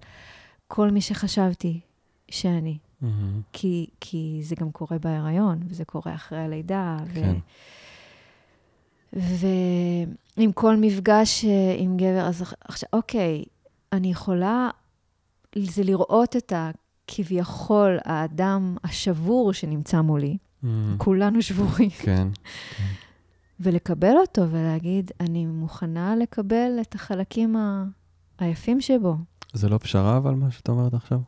כל 0.69 0.91
מי 0.91 1.01
שחשבתי 1.01 1.81
שאני. 2.29 2.79
Mm-hmm. 3.03 3.07
כי, 3.53 3.87
כי 4.01 4.41
זה 4.43 4.55
גם 4.61 4.71
קורה 4.71 4.99
בהיריון, 4.99 5.59
וזה 5.69 5.85
קורה 5.85 6.15
אחרי 6.15 6.39
הלידה. 6.39 6.97
כן. 7.15 7.37
ו... 9.17 9.47
ועם 10.37 10.53
כל 10.53 10.77
מפגש 10.77 11.45
אה, 11.45 11.75
עם 11.79 11.97
גבר, 11.97 12.27
אז 12.29 12.43
עכשיו, 12.61 12.89
אוקיי, 12.93 13.45
אני 13.93 14.11
יכולה, 14.11 14.71
זה 15.59 15.83
לראות 15.83 16.37
את 16.37 16.53
הכביכול 16.57 17.99
האדם 18.05 18.77
השבור 18.85 19.53
שנמצא 19.53 20.01
מולי. 20.01 20.37
Mm-hmm. 20.37 20.67
כולנו 20.99 21.43
שבורים. 21.43 21.91
כן. 21.91 22.29
כן. 22.77 22.85
ולקבל 23.61 24.17
אותו 24.17 24.51
ולהגיד, 24.51 25.11
אני 25.21 25.47
מוכנה 25.47 26.17
לקבל 26.17 26.79
את 26.81 26.95
החלקים 26.95 27.57
ה... 27.57 27.85
היפים 28.39 28.81
שבו. 28.81 29.17
זה 29.53 29.69
לא 29.69 29.79
פשרה, 29.79 30.17
אבל 30.17 30.35
מה 30.35 30.51
שאת 30.51 30.69
אומרת 30.69 30.95
עכשיו? 30.95 31.21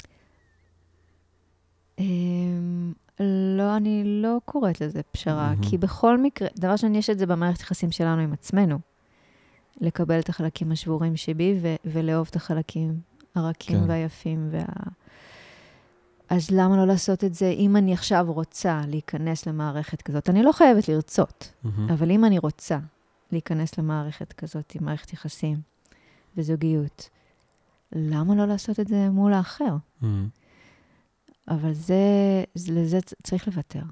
אמ, 1.98 2.92
לא, 3.56 3.76
אני 3.76 4.02
לא 4.04 4.38
קוראת 4.44 4.80
לזה 4.80 5.00
פשרה, 5.10 5.52
mm-hmm. 5.52 5.68
כי 5.70 5.78
בכל 5.78 6.18
מקרה, 6.18 6.48
דבר 6.58 6.76
שאני, 6.76 6.98
יש 6.98 7.10
את 7.10 7.18
זה 7.18 7.26
במערכת 7.26 7.60
יחסים 7.60 7.90
שלנו 7.90 8.22
עם 8.22 8.32
עצמנו. 8.32 8.78
לקבל 9.80 10.18
את 10.18 10.28
החלקים 10.28 10.72
השבורים 10.72 11.16
שבי 11.16 11.58
ו- 11.62 11.74
ולאהוב 11.84 12.26
את 12.30 12.36
החלקים 12.36 13.00
הרכים 13.34 13.80
כן. 13.80 13.90
והיפים 13.90 14.48
וה... 14.50 14.64
אז 16.30 16.50
למה 16.50 16.76
לא 16.76 16.86
לעשות 16.86 17.24
את 17.24 17.34
זה 17.34 17.48
אם 17.48 17.76
אני 17.76 17.92
עכשיו 17.92 18.26
רוצה 18.28 18.80
להיכנס 18.88 19.46
למערכת 19.46 20.02
כזאת? 20.02 20.30
אני 20.30 20.42
לא 20.42 20.52
חייבת 20.52 20.88
לרצות, 20.88 21.52
mm-hmm. 21.64 21.68
אבל 21.92 22.10
אם 22.10 22.24
אני 22.24 22.38
רוצה 22.38 22.78
להיכנס 23.32 23.78
למערכת 23.78 24.32
כזאת, 24.32 24.72
עם 24.74 24.84
מערכת 24.84 25.12
יחסים 25.12 25.60
וזוגיות, 26.36 27.08
למה 27.92 28.34
לא 28.34 28.44
לעשות 28.44 28.80
את 28.80 28.88
זה 28.88 29.10
מול 29.10 29.32
האחר? 29.32 29.76
Mm-hmm. 30.02 30.06
אבל 31.48 31.72
זה, 31.72 31.94
זה, 32.54 32.72
לזה 32.72 32.98
צריך 33.22 33.46
לוותר. 33.46 33.82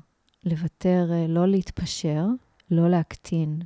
לוותר, 0.45 1.09
אה, 1.13 1.27
לא 1.29 1.49
להתפשר, 1.49 2.27
לא 2.71 2.91
להקטין. 2.91 3.61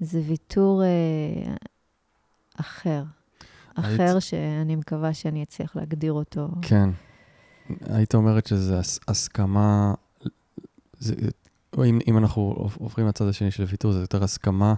זה 0.00 0.20
ויתור 0.26 0.82
אה, 0.82 1.54
אחר. 2.56 3.04
אחר 3.74 4.02
היית... 4.02 4.22
שאני 4.22 4.76
מקווה 4.76 5.14
שאני 5.14 5.42
אצליח 5.42 5.76
להגדיר 5.76 6.12
אותו. 6.12 6.48
כן. 6.62 6.90
היית 7.90 8.14
אומרת 8.14 8.46
שזה 8.46 8.80
הסכמה, 9.08 9.94
זה, 10.98 11.14
אם, 11.84 11.98
אם 12.08 12.18
אנחנו 12.18 12.68
עוברים 12.78 13.06
לצד 13.06 13.28
השני 13.28 13.50
של 13.50 13.64
ויתור, 13.64 13.92
זה 13.92 14.00
יותר 14.00 14.24
הסכמה 14.24 14.74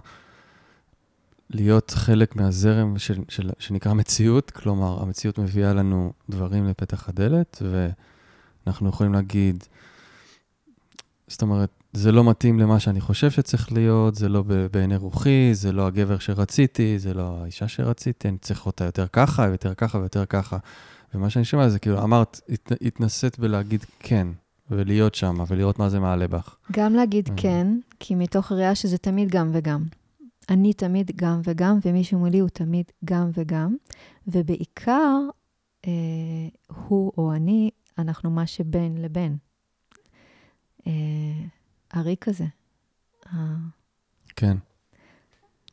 להיות 1.49 1.91
חלק 1.91 2.35
מהזרם 2.35 2.97
של, 2.97 3.19
של, 3.29 3.49
שנקרא 3.59 3.93
מציאות, 3.93 4.51
כלומר, 4.51 5.01
המציאות 5.01 5.37
מביאה 5.37 5.73
לנו 5.73 6.13
דברים 6.29 6.67
לפתח 6.67 7.09
הדלת, 7.09 7.61
ואנחנו 8.65 8.89
יכולים 8.89 9.13
להגיד, 9.13 9.63
זאת 11.27 11.41
אומרת, 11.41 11.69
זה 11.93 12.11
לא 12.11 12.23
מתאים 12.23 12.59
למה 12.59 12.79
שאני 12.79 13.01
חושב 13.01 13.31
שצריך 13.31 13.71
להיות, 13.71 14.15
זה 14.15 14.29
לא 14.29 14.43
בעיני 14.71 14.95
רוחי, 14.95 15.49
זה 15.53 15.71
לא 15.71 15.87
הגבר 15.87 16.19
שרציתי, 16.19 16.99
זה 16.99 17.13
לא 17.13 17.37
האישה 17.41 17.67
שרציתי, 17.67 18.27
אני 18.27 18.37
צריך 18.37 18.65
אותה 18.65 18.83
יותר 18.83 19.07
ככה, 19.13 19.47
יותר 19.47 19.73
ככה 19.73 19.97
ויותר 19.97 20.25
ככה. 20.25 20.57
ומה 21.13 21.29
שאני 21.29 21.45
שומע 21.45 21.69
זה 21.69 21.79
כאילו, 21.79 22.03
אמרת, 22.03 22.41
הת, 22.49 22.71
התנסית 22.81 23.39
בלהגיד 23.39 23.85
כן, 23.99 24.27
ולהיות 24.69 25.15
שם, 25.15 25.43
ולראות 25.47 25.79
מה 25.79 25.89
זה 25.89 25.99
מעלה 25.99 26.27
בך. 26.27 26.55
גם 26.71 26.93
להגיד 26.93 27.29
אה. 27.29 27.33
כן, 27.37 27.67
כי 27.99 28.15
מתוך 28.15 28.51
ראייה 28.51 28.75
שזה 28.75 28.97
תמיד 28.97 29.29
גם 29.31 29.49
וגם. 29.53 29.83
אני 30.49 30.73
תמיד 30.73 31.11
גם 31.15 31.41
וגם, 31.43 31.79
ומישהו 31.85 32.19
מולי 32.19 32.39
הוא 32.39 32.49
תמיד 32.49 32.85
גם 33.05 33.29
וגם, 33.33 33.75
ובעיקר, 34.27 35.17
אה, 35.87 35.91
הוא 36.67 37.11
או 37.17 37.33
אני, 37.33 37.69
אנחנו 37.97 38.31
מה 38.31 38.47
שבין 38.47 38.97
לבין. 38.97 39.37
אה, 40.87 40.91
הריק 41.91 42.27
הזה. 42.27 42.45
כן. 44.35 44.57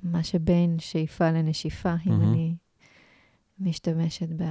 מה 0.02 0.22
שבין 0.22 0.78
שאיפה 0.78 1.30
לנשיפה, 1.30 1.94
אם 2.06 2.12
mm-hmm. 2.12 2.24
אני 2.24 2.54
משתמשת 3.60 4.28
ב... 4.36 4.44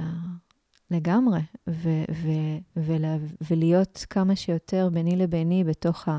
לגמרי, 0.90 1.40
ו- 1.68 2.04
ו- 2.12 2.58
ולה- 2.76 3.16
ולהיות 3.50 4.06
כמה 4.10 4.36
שיותר 4.36 4.88
ביני 4.92 5.16
לביני 5.16 5.64
בתוך 5.64 6.08
ה- 6.08 6.18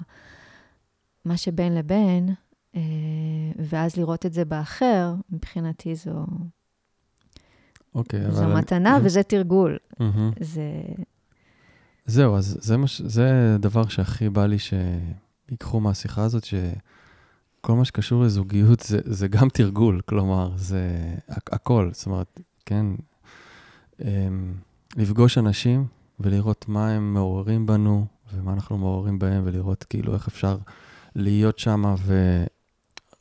מה 1.25 1.38
שבין 1.38 1.75
לבין, 1.75 2.29
אה, 2.75 2.82
ואז 3.60 3.95
לראות 3.97 4.25
את 4.25 4.34
זה 4.34 4.45
באחר, 4.45 5.13
מבחינתי 5.29 5.95
זו... 5.95 6.25
אוקיי, 7.95 8.27
okay, 8.27 8.32
זו 8.32 8.43
אבל... 8.45 8.58
מתנה 8.58 8.97
אני... 8.97 9.05
וזה 9.05 9.23
תרגול. 9.23 9.77
Mm-hmm. 9.93 10.43
זה... 10.43 10.82
זהו, 12.05 12.36
אז 12.36 12.58
זה, 12.62 12.77
מש... 12.77 13.01
זה 13.01 13.55
דבר 13.60 13.88
שהכי 13.88 14.29
בא 14.29 14.45
לי 14.45 14.58
שיקחו 14.60 15.79
מהשיחה 15.79 16.23
הזאת, 16.23 16.43
שכל 16.43 17.73
מה 17.73 17.86
שקשור 17.86 18.23
לזוגיות 18.23 18.79
זה, 18.79 18.99
זה 19.03 19.27
גם 19.27 19.49
תרגול, 19.49 20.01
כלומר, 20.05 20.51
זה 20.55 21.15
הכל, 21.27 21.89
זאת 21.93 22.05
אומרת, 22.05 22.39
כן, 22.65 22.86
לפגוש 24.95 25.38
אנשים 25.38 25.88
ולראות 26.19 26.65
מה 26.67 26.89
הם 26.89 27.13
מעוררים 27.13 27.65
בנו 27.65 28.05
ומה 28.33 28.53
אנחנו 28.53 28.77
מעוררים 28.77 29.19
בהם, 29.19 29.41
ולראות 29.45 29.83
כאילו 29.83 30.13
איך 30.13 30.27
אפשר 30.27 30.57
להיות 31.15 31.59
שם 31.59 31.95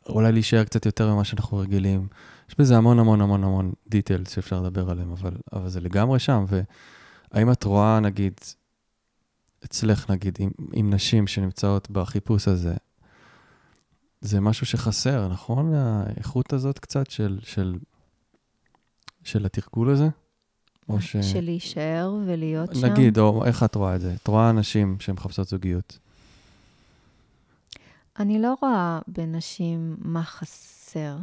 ואולי 0.06 0.32
להישאר 0.32 0.64
קצת 0.64 0.86
יותר 0.86 1.14
ממה 1.14 1.24
שאנחנו 1.24 1.58
רגילים, 1.58 2.08
יש 2.48 2.54
בזה 2.58 2.76
המון 2.76 2.98
המון 2.98 3.20
המון 3.20 3.44
המון 3.44 3.72
דיטיילס 3.88 4.34
שאפשר 4.34 4.60
לדבר 4.60 4.90
עליהם, 4.90 5.12
אבל, 5.12 5.36
אבל 5.52 5.68
זה 5.68 5.80
לגמרי 5.80 6.18
שם. 6.18 6.44
והאם 6.48 7.52
את 7.52 7.64
רואה, 7.64 8.00
נגיד, 8.00 8.32
אצלך, 9.64 10.10
נגיד, 10.10 10.38
עם, 10.40 10.50
עם 10.72 10.94
נשים 10.94 11.26
שנמצאות 11.26 11.90
בחיפוש 11.90 12.48
הזה, 12.48 12.74
זה 14.20 14.40
משהו 14.40 14.66
שחסר, 14.66 15.28
נכון? 15.28 15.74
האיכות 15.74 16.52
הזאת 16.52 16.78
קצת 16.78 17.10
של, 17.10 17.38
של, 17.42 17.78
של 19.24 19.46
התרגול 19.46 19.90
הזה? 19.90 20.08
או 20.88 21.00
ש... 21.00 21.16
של 21.16 21.40
להישאר 21.40 22.16
ולהיות 22.26 22.70
נגיד, 22.70 22.80
שם? 22.80 22.92
נגיד, 22.92 23.18
או 23.18 23.44
איך 23.44 23.62
את 23.62 23.74
רואה 23.74 23.96
את 23.96 24.00
זה? 24.00 24.14
את 24.14 24.28
רואה 24.28 24.50
אנשים 24.50 24.96
שמחפשות 25.00 25.48
זוגיות. 25.48 25.98
אני 28.18 28.42
לא 28.42 28.54
רואה 28.62 29.00
בנשים 29.08 29.96
מה 29.98 30.22
חסר. 30.22 31.16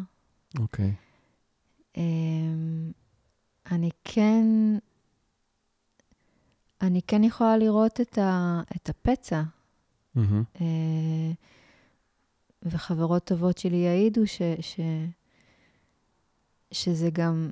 אוקיי. 0.59 0.93
Okay. 0.93 1.97
אמ, 1.97 2.91
אני 3.71 3.89
כן, 4.03 4.45
אני 6.81 7.01
כן 7.01 7.23
יכולה 7.23 7.57
לראות 7.57 8.01
את, 8.01 8.17
ה, 8.17 8.61
את 8.75 8.89
הפצע. 8.89 9.41
Mm-hmm. 10.17 10.61
וחברות 12.63 13.23
טובות 13.23 13.57
שלי 13.57 13.77
יעידו 13.77 14.27
ש, 14.27 14.41
ש, 14.61 14.79
שזה 16.71 17.09
גם, 17.13 17.49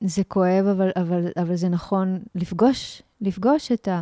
זה 0.00 0.24
כואב, 0.24 0.66
אבל, 0.66 0.90
אבל, 0.96 1.28
אבל 1.36 1.56
זה 1.56 1.68
נכון 1.68 2.18
לפגוש, 2.34 3.02
לפגוש 3.20 3.72
את, 3.72 3.88
ה, 3.88 4.00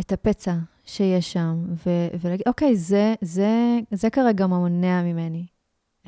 את 0.00 0.12
הפצע 0.12 0.54
שיש 0.84 1.32
שם, 1.32 1.64
ו, 1.86 1.90
ולהגיד, 2.20 2.48
אוקיי, 2.48 2.76
זה, 2.76 3.14
זה, 3.20 3.78
זה 3.90 4.10
כרגע 4.10 4.46
מונע 4.46 5.02
ממני 5.02 5.46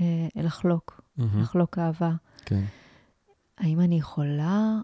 אה, 0.00 0.26
לחלוק, 0.36 1.00
mm-hmm. 1.18 1.22
לחלוק 1.40 1.78
אהבה. 1.78 2.12
כן. 2.44 2.64
האם 3.58 3.80
אני 3.80 3.98
יכולה 3.98 4.78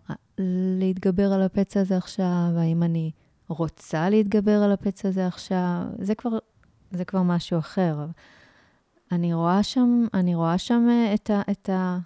להתגבר 0.79 1.33
על 1.33 1.43
הפצע 1.43 1.81
הזה 1.81 1.97
עכשיו? 1.97 2.51
האם 2.57 2.83
אני 2.83 3.11
רוצה 3.49 4.11
להתגבר 4.11 4.63
על 4.63 4.73
הפצע 4.73 5.09
הזה 5.09 5.27
עכשיו? 5.27 5.83
זה 5.99 6.15
כבר, 6.15 6.39
זה 6.91 7.05
כבר 7.05 7.23
משהו 7.23 7.59
אחר. 7.59 8.07
אני 9.13 9.35
רואה 9.35 9.63
שם, 9.63 10.07
אני 10.15 10.35
רואה 10.35 10.59
שם 10.59 10.87
אה, 10.91 11.15
את, 11.15 11.31
ה, 11.31 11.43
את, 11.51 11.69
ה, 11.69 11.99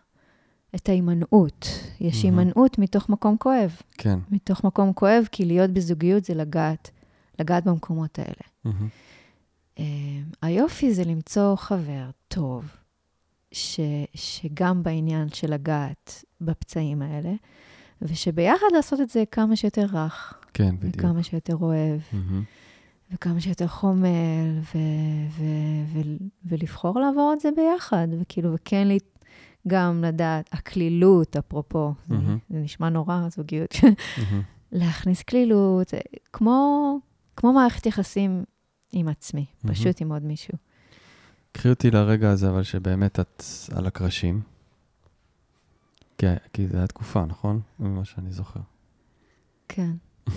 את 0.75 0.89
ההימנעות. 0.89 1.69
יש 2.01 2.23
הימנעות 2.23 2.75
mm-hmm. 2.75 2.81
מתוך 2.83 3.09
מקום 3.09 3.37
כואב. 3.37 3.77
כן. 3.93 4.19
מתוך 4.31 4.65
מקום 4.65 4.93
כואב, 4.93 5.29
כי 5.33 5.45
להיות 5.45 5.71
בזוגיות 5.71 6.25
זה 6.25 6.35
לגעת, 6.35 6.91
לגעת 7.39 7.65
במקומות 7.65 8.19
האלה. 8.19 8.33
Mm-hmm. 8.67 8.89
Uh, 9.77 9.81
היופי 10.43 10.95
זה 10.95 11.05
למצוא 11.05 11.57
חבר 11.57 12.11
טוב, 12.29 12.65
ש, 13.53 13.81
שגם 14.15 14.83
בעניין 14.83 15.29
של 15.29 15.55
לגעת 15.55 16.25
בפצעים 16.41 17.03
האלה, 17.03 17.33
ושביחד 18.03 18.67
לעשות 18.73 19.01
את 19.01 19.11
זה 19.11 19.25
כמה 19.31 19.57
שיותר 19.57 19.87
רך. 19.93 20.35
כן, 20.55 20.77
בדיוק. 20.77 20.97
וכמה 20.97 21.23
שיותר 21.23 21.57
אוהב. 21.57 22.01
Mm-hmm. 22.13 23.15
וכמה 23.15 23.41
שיותר 23.41 23.67
חומל, 23.67 24.59
ו- 24.75 25.39
ו- 25.39 25.85
ו- 25.93 26.25
ולבחור 26.45 27.01
לעבור 27.01 27.33
את 27.33 27.41
זה 27.41 27.49
ביחד, 27.57 28.09
וכאילו, 28.21 28.55
וכן 28.55 28.89
גם 29.69 30.05
לדעת, 30.05 30.49
הקלילות, 30.53 31.37
אפרופו, 31.37 31.95
mm-hmm. 31.95 32.15
זה, 32.15 32.35
זה 32.51 32.59
נשמע 32.59 32.89
נורא, 32.89 33.29
זוגיות, 33.29 33.73
mm-hmm. 33.73 34.23
להכניס 34.73 35.23
קלילות, 35.23 35.95
כמו, 36.33 36.99
כמו 37.37 37.53
מערכת 37.53 37.87
יחסים 37.87 38.45
עם 38.93 39.09
עצמי, 39.09 39.45
mm-hmm. 39.45 39.69
פשוט 39.69 40.01
עם 40.01 40.13
עוד 40.13 40.23
מישהו. 40.25 40.55
קחי 41.53 41.69
אותי 41.69 41.91
לרגע 41.91 42.31
הזה, 42.31 42.49
אבל 42.49 42.63
שבאמת 42.63 43.21
את 43.21 43.43
על 43.77 43.87
הקרשים. 43.87 44.41
כי, 46.19 46.27
כי 46.53 46.69
זו 46.69 46.77
הייתה 46.77 46.87
תקופה, 46.87 47.25
נכון? 47.25 47.61
ממה 47.79 48.05
שאני 48.05 48.33
זוכר. 48.33 48.61
כן. 49.69 49.91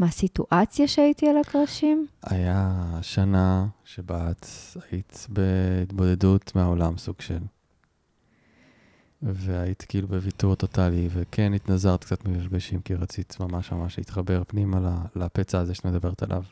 אמ, 0.00 0.04
מה 0.04 0.06
הסיטואציה 0.06 0.88
שהייתי 0.88 1.28
על 1.28 1.36
הקרשים? 1.36 2.06
היה 2.22 2.84
שנה 3.02 3.66
שבה 3.84 4.30
את 4.30 4.46
היית 4.90 5.26
בהתבודדות 5.28 6.52
מהעולם, 6.54 6.98
סוג 6.98 7.20
של. 7.20 7.38
והיית 9.22 9.84
כאילו 9.88 10.08
בוויתור 10.08 10.54
טוטאלי, 10.54 11.08
וכן 11.12 11.52
התנזרת 11.54 12.04
קצת 12.04 12.28
ממפגשים, 12.28 12.80
כי 12.80 12.94
רצית 12.94 13.36
ממש 13.40 13.72
ממש 13.72 13.98
להתחבר 13.98 14.42
פנימה 14.46 15.04
לפצע 15.16 15.58
הזה 15.58 15.74
שאת 15.74 15.84
מדברת 15.84 16.22
עליו. 16.22 16.42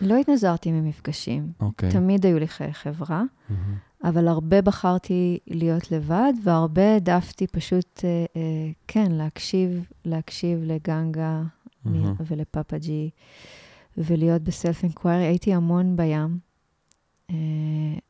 לא 0.00 0.16
התנזרתי 0.16 0.72
ממפגשים. 0.72 1.52
אוקיי. 1.60 1.88
Okay. 1.88 1.92
תמיד 1.92 2.26
היו 2.26 2.38
לי 2.38 2.48
חיי 2.48 2.72
חברה, 2.72 3.22
mm-hmm. 3.22 3.54
אבל 4.04 4.28
הרבה 4.28 4.62
בחרתי 4.62 5.38
להיות 5.46 5.92
לבד, 5.92 6.32
והרבה 6.44 6.92
העדפתי 6.92 7.46
פשוט, 7.46 8.00
אה, 8.04 8.24
אה, 8.36 8.70
כן, 8.88 9.12
להקשיב, 9.12 9.84
להקשיב 10.04 10.58
לגנגה 10.62 11.42
mm-hmm. 11.88 12.22
ולפאפה 12.26 12.78
ג'י, 12.78 13.10
ולהיות 13.98 14.42
בסלף 14.42 14.82
אינקוויירי. 14.82 15.24
הייתי 15.24 15.54
המון 15.54 15.96
בים. 15.96 16.38
אה, 17.30 17.36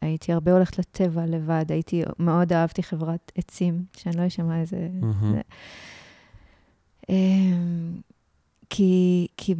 הייתי 0.01 0.33
הרבה 0.33 0.53
הולכת 0.53 0.79
לטבע 0.79 1.27
לבד, 1.27 1.65
הייתי, 1.69 2.03
מאוד 2.19 2.53
אהבתי 2.53 2.83
חברת 2.83 3.33
עצים, 3.35 3.85
שאני 3.97 4.17
לא 4.17 4.27
אשמע 4.27 4.61
איזה... 4.61 4.89
Mm-hmm. 5.01 5.27
זה, 5.33 5.41
אה, 7.11 7.15
כי, 8.71 9.27
כי 9.37 9.55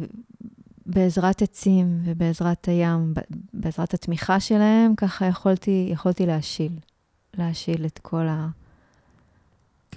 בעזרת 0.85 1.41
עצים 1.41 1.99
ובעזרת 2.03 2.67
הים, 2.67 3.13
בעזרת 3.53 3.93
התמיכה 3.93 4.39
שלהם, 4.39 4.95
ככה 4.95 5.25
יכולתי, 5.25 5.89
יכולתי 5.91 6.25
להשיל, 6.25 6.79
להשיל 7.37 7.85
את 7.85 7.99
כל 7.99 8.27
ה... 8.27 8.47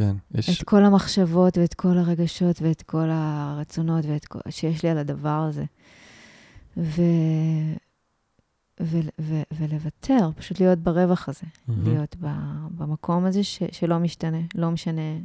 כן, 0.01 0.17
יש... 0.35 0.61
את 0.61 0.65
כל 0.69 0.85
המחשבות 0.85 1.59
ואת 1.59 1.75
כל 1.75 1.99
הרגשות 1.99 2.63
ואת 2.63 2.83
כל 2.83 3.09
הרצונות 3.11 4.05
ואת 4.09 4.25
כל... 4.25 4.39
שיש 4.51 4.83
לי 4.83 4.91
על 4.91 4.99
הדבר 4.99 5.47
הזה. 5.49 5.65
ו... 6.77 7.03
ו... 8.81 8.99
ו... 9.21 9.43
ולוותר, 9.59 10.31
פשוט 10.37 10.61
להיות 10.61 10.79
ברווח 10.79 11.29
הזה, 11.29 11.41
mm-hmm. 11.41 11.73
להיות 11.85 12.17
ב... 12.21 12.27
במקום 12.71 13.25
הזה 13.25 13.45
ש... 13.45 13.63
שלא 13.73 13.99
משתנה, 13.99 14.41
לא 14.55 14.71
משנה, 14.71 15.19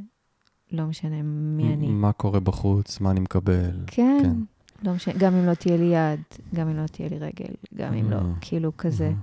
לא 0.71 0.85
משנה 0.85 1.21
מי 1.23 1.73
אני. 1.73 1.87
מה 1.87 2.11
קורה 2.11 2.39
בחוץ, 2.39 2.99
מה 2.99 3.11
אני 3.11 3.19
מקבל. 3.19 3.71
כן. 3.87 4.19
כן. 4.21 4.35
לא 4.83 4.93
משנה, 4.93 5.13
גם 5.17 5.35
אם 5.35 5.45
לא 5.45 5.53
תהיה 5.53 5.77
לי 5.77 5.85
יד, 5.95 6.21
גם 6.53 6.67
אם 6.69 6.77
לא 6.77 6.87
תהיה 6.87 7.09
לי 7.09 7.17
רגל, 7.17 7.53
גם 7.75 7.93
אם 7.93 8.11
לא, 8.11 8.17
mm-hmm. 8.17 8.41
כאילו 8.41 8.77
כזה. 8.77 9.13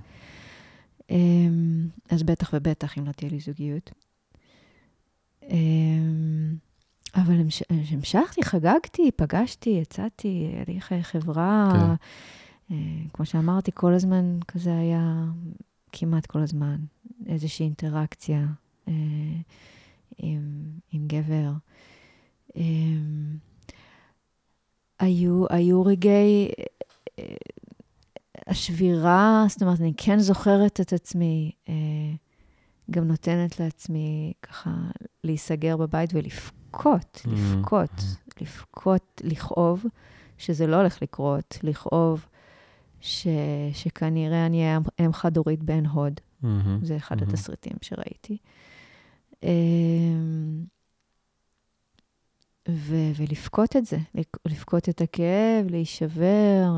Mm-hmm. 1.09 1.13
אז 2.09 2.23
בטח 2.23 2.51
ובטח 2.53 2.97
אם 2.97 3.05
לא 3.05 3.11
תהיה 3.11 3.31
לי 3.31 3.39
זוגיות. 3.39 3.91
אמ, 5.49 6.55
אבל 7.15 7.35
המשכתי, 7.69 8.43
חגגתי, 8.43 9.11
פגשתי, 9.15 9.69
יצאתי, 9.69 10.49
היה 10.53 10.63
לי 10.67 11.01
חברה. 11.01 11.71
כן. 11.73 12.75
אה, 12.75 13.03
כמו 13.13 13.25
שאמרתי, 13.25 13.71
כל 13.73 13.93
הזמן 13.93 14.39
כזה 14.47 14.77
היה, 14.77 15.25
כמעט 15.91 16.25
כל 16.25 16.39
הזמן, 16.39 16.75
איזושהי 17.27 17.65
אינטראקציה 17.65 18.45
אה, 18.87 18.93
עם, 20.17 20.41
עם 20.91 21.07
גבר. 21.07 21.51
אמ, 22.55 23.37
היו, 24.99 25.45
היו 25.49 25.83
רגעי 25.83 26.51
אה, 27.19 27.25
השבירה, 28.47 29.45
זאת 29.49 29.61
אומרת, 29.61 29.79
אני 29.81 29.93
כן 29.97 30.19
זוכרת 30.19 30.81
את 30.81 30.93
עצמי, 30.93 31.51
גם 32.91 33.07
נותנת 33.07 33.59
לעצמי 33.59 34.33
ככה 34.41 34.71
להיסגר 35.23 35.77
בבית 35.77 36.09
ולבכות, 36.13 37.21
mm-hmm. 37.23 37.29
לבכות, 37.29 37.89
mm-hmm. 37.97 38.41
לבכות, 38.41 39.21
לכאוב, 39.23 39.85
שזה 40.37 40.67
לא 40.67 40.75
הולך 40.75 41.01
לקרות, 41.01 41.57
לכאוב 41.63 42.25
ש, 43.01 43.27
שכנראה 43.73 44.45
אני 44.45 44.61
אהיה 44.61 44.79
אם 44.99 45.13
חד-הורית 45.13 45.63
בעין 45.63 45.85
הוד. 45.85 46.19
Mm-hmm. 46.43 46.47
זה 46.81 46.97
אחד 46.97 47.19
mm-hmm. 47.19 47.23
התסריטים 47.23 47.73
שראיתי. 47.81 48.37
אמ, 49.43 50.63
ו- 52.69 53.11
ולבכות 53.15 53.75
את 53.75 53.85
זה, 53.85 53.97
לבכות 54.45 54.89
את 54.89 55.01
הכאב, 55.01 55.67
להישבר. 55.69 56.77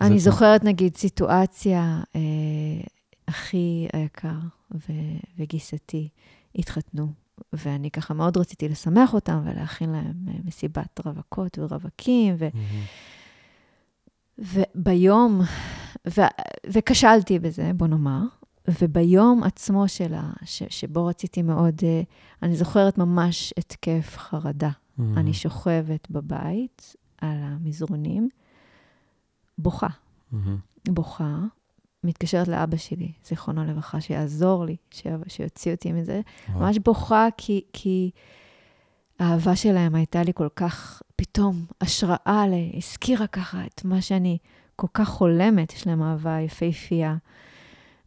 אני 0.00 0.18
זוכרת, 0.18 0.64
נגיד, 0.64 0.96
סיטואציה, 0.96 2.02
אה, 2.16 2.20
אחי 3.26 3.88
היקר 3.92 4.38
ו- 4.74 5.18
וגיסתי 5.38 6.08
התחתנו, 6.54 7.12
ואני 7.52 7.90
ככה 7.90 8.14
מאוד 8.14 8.36
רציתי 8.36 8.68
לשמח 8.68 9.14
אותם 9.14 9.42
ולהכין 9.44 9.90
להם 9.90 10.28
אה, 10.28 10.34
מסיבת 10.44 11.00
רווקות 11.06 11.58
ורווקים, 11.58 12.34
ו... 12.38 12.48
Mm-hmm. 12.48 13.16
וביום, 14.38 15.40
ו... 16.16 16.20
וכשלתי 16.66 17.38
בזה, 17.38 17.70
בוא 17.74 17.86
נאמר, 17.86 18.22
וביום 18.68 19.42
עצמו 19.42 19.88
שלה, 19.88 20.30
ש, 20.44 20.62
שבו 20.68 21.06
רציתי 21.06 21.42
מאוד, 21.42 21.80
uh, 21.80 22.06
אני 22.42 22.56
זוכרת 22.56 22.98
ממש 22.98 23.54
התקף 23.58 24.14
חרדה. 24.16 24.70
Mm-hmm. 24.70 25.02
אני 25.16 25.34
שוכבת 25.34 26.10
בבית 26.10 26.96
על 27.20 27.38
המזרונים, 27.42 28.28
בוכה. 29.58 29.86
Mm-hmm. 29.86 30.36
בוכה, 30.88 31.38
מתקשרת 32.06 32.48
לאבא 32.48 32.76
שלי, 32.76 33.12
זיכרונו 33.24 33.64
לברכה, 33.64 34.00
שיעזור 34.00 34.64
לי. 34.64 34.76
שיוציא 35.28 35.72
אותי 35.72 35.92
מזה. 35.92 36.20
וואו. 36.48 36.60
ממש 36.60 36.78
בוכה, 36.78 37.28
כי, 37.36 37.60
כי 37.72 38.10
האהבה 39.18 39.56
שלהם 39.56 39.94
הייתה 39.94 40.22
לי 40.22 40.32
כל 40.34 40.48
כך, 40.56 41.02
פתאום, 41.16 41.64
השראה. 41.80 42.44
הזכירה 42.76 43.26
ככה 43.26 43.64
את 43.66 43.84
מה 43.84 44.00
שאני 44.00 44.38
כל 44.76 44.86
כך 44.94 45.08
חולמת, 45.08 45.72
יש 45.72 45.86
להם 45.86 46.02
אהבה 46.02 46.40
יפהפייה. 46.40 47.16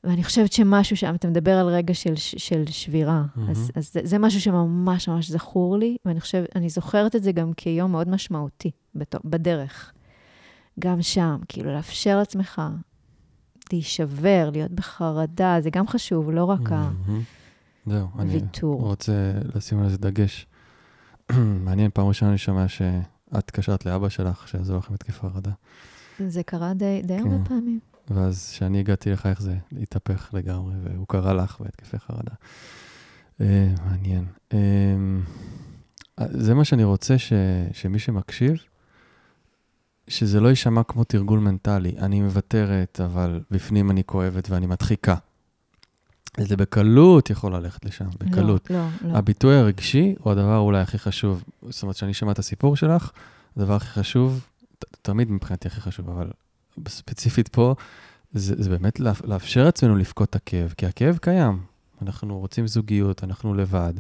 ואני 0.04 0.24
חושבת 0.24 0.54
שמשהו 0.54 0.98
שם, 0.98 1.16
אתה 1.16 1.28
מדבר 1.28 1.58
על 1.58 1.68
רגע 1.68 1.94
של, 1.94 2.16
של 2.16 2.64
שבירה, 2.68 3.24
מהמם. 3.36 3.50
אז, 3.50 3.72
אז 3.76 3.94
זה, 3.94 4.00
זה 4.04 4.20
משהו 4.20 4.42
שממש 4.42 5.10
ממש 5.10 5.32
זכור 5.32 5.78
לי, 5.78 5.98
ואני 6.06 6.22
חושבת, 6.22 6.56
אני 6.56 6.70
זוכרת 6.70 7.16
את 7.16 7.24
זה 7.24 7.32
גם 7.32 7.54
כיום 7.54 7.92
מאוד 7.92 8.10
משמעותי 8.10 8.72
בדרך. 9.24 9.92
גם 10.80 11.02
שם, 11.02 11.38
כאילו, 11.48 11.74
לאפשר 11.74 12.18
לעצמך 12.18 12.62
להישבר, 13.74 14.50
להיות 14.54 14.72
בחרדה, 14.72 15.58
זה 15.62 15.70
גם 15.70 15.88
חשוב, 15.88 16.32
לא 16.32 16.44
רק. 16.44 16.70
זהו, 17.86 18.08
אני. 18.20 18.32
רוצה 18.80 19.32
לשים 19.56 19.80
על 19.80 19.90
זה 19.90 19.98
דגש. 19.98 20.48
מעניין, 21.66 21.92
פעם 21.94 22.08
ראשונה 22.08 22.32
אני 22.32 22.38
שומע 22.38 22.68
שאת 22.68 23.04
התקשרת 23.32 23.86
לאבא 23.86 24.10
שלך, 24.10 24.48
שיעזור 24.48 24.78
לך 24.78 24.90
עם 24.90 24.96
התקף 24.96 25.20
חרדה. 25.20 25.52
זה 26.28 26.44
קרה 26.44 26.74
די, 26.74 27.02
די 27.04 27.18
כן. 27.18 27.32
הרבה 27.32 27.46
פעמים. 27.46 27.80
ואז 28.10 28.52
כשאני 28.52 28.80
הגעתי 28.80 29.12
לך, 29.12 29.26
איך 29.26 29.42
זה 29.42 29.58
התהפך 29.82 30.30
לגמרי, 30.34 30.74
והוא 30.84 31.08
קרא 31.08 31.34
לך 31.34 31.62
בהתקפי 31.62 32.00
חרדה. 32.00 32.34
אה, 33.42 33.74
מעניין. 33.86 34.26
אה, 34.54 34.58
זה 36.20 36.54
מה 36.54 36.66
שאני 36.66 36.84
רוצה 36.84 37.18
ש, 37.18 37.34
שמי 37.74 38.00
שמקשיב, 38.00 38.58
שזה 40.10 40.40
לא 40.40 40.48
יישמע 40.50 40.84
כמו 40.84 41.04
תרגול 41.04 41.40
מנטלי. 41.40 41.96
אני 42.00 42.22
מוותרת, 42.22 43.02
אבל 43.06 43.40
בפנים 43.52 43.92
אני 43.92 44.04
כואבת 44.06 44.50
ואני 44.50 44.66
מדחיקה. 44.68 45.16
זה 46.40 46.58
בקלות 46.58 47.30
יכול 47.30 47.56
ללכת 47.56 47.86
לשם, 47.86 48.06
בקלות. 48.20 48.70
לא, 48.70 48.78
לא, 48.78 49.12
לא. 49.12 49.18
הביטוי 49.18 49.56
הרגשי 49.58 50.16
הוא 50.20 50.32
הדבר 50.32 50.58
אולי 50.58 50.80
הכי 50.82 50.98
חשוב. 50.98 51.44
זאת 51.70 51.82
אומרת, 51.84 51.96
כשאני 51.96 52.14
שומע 52.14 52.32
את 52.32 52.40
הסיפור 52.40 52.76
שלך, 52.76 53.12
הדבר 53.58 53.74
הכי 53.76 53.88
חשוב, 53.88 54.46
ת- 54.80 54.86
תמיד 55.02 55.32
מבחינתי 55.32 55.68
הכי 55.68 55.82
חשוב, 55.82 56.10
אבל 56.10 56.30
ספציפית 56.88 57.48
פה, 57.48 57.76
זה, 58.34 58.56
זה 58.64 58.70
באמת 58.70 59.00
לאפ- 59.00 59.26
לאפשר 59.28 59.64
לעצמנו 59.64 59.96
לבכות 59.96 60.30
את 60.30 60.36
הכאב, 60.36 60.74
כי 60.78 60.86
הכאב 60.86 61.18
קיים. 61.18 61.60
אנחנו 62.02 62.40
רוצים 62.40 62.68
זוגיות, 62.68 63.24
אנחנו 63.24 63.54
לבד, 63.54 63.94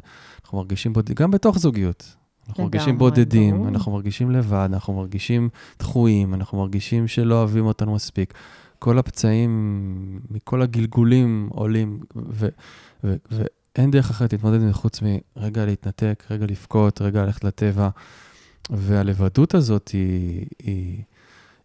אנחנו 0.43 0.57
מרגישים 0.57 0.93
בודדים, 0.93 1.15
גם 1.15 1.31
בתוך 1.31 1.59
זוגיות. 1.59 2.15
אנחנו 2.49 2.63
מרגישים 2.63 2.97
בודדים, 2.97 3.55
ברור. 3.55 3.67
אנחנו 3.67 3.91
מרגישים 3.91 4.31
לבד, 4.31 4.69
אנחנו 4.71 4.93
מרגישים 4.93 5.49
דחויים, 5.79 6.33
אנחנו 6.33 6.57
מרגישים 6.57 7.07
שלא 7.07 7.35
אוהבים 7.35 7.65
אותנו 7.65 7.93
מספיק. 7.95 8.33
כל 8.79 8.99
הפצעים 8.99 10.19
מכל 10.31 10.61
הגלגולים 10.61 11.49
עולים, 11.51 11.99
ו- 12.15 12.47
ו- 13.03 13.15
ואין 13.31 13.91
דרך 13.91 14.09
אחרת 14.09 14.33
להתמודד 14.33 14.61
עם 14.61 14.73
חוץ 14.73 14.99
מרגע 15.01 15.65
להתנתק, 15.65 16.23
רגע 16.31 16.45
לבכות, 16.45 17.01
רגע 17.01 17.25
ללכת 17.25 17.43
לטבע. 17.43 17.89
והלבדות 18.69 19.53
הזאת 19.53 19.87
היא, 19.89 20.45
היא, 20.59 21.03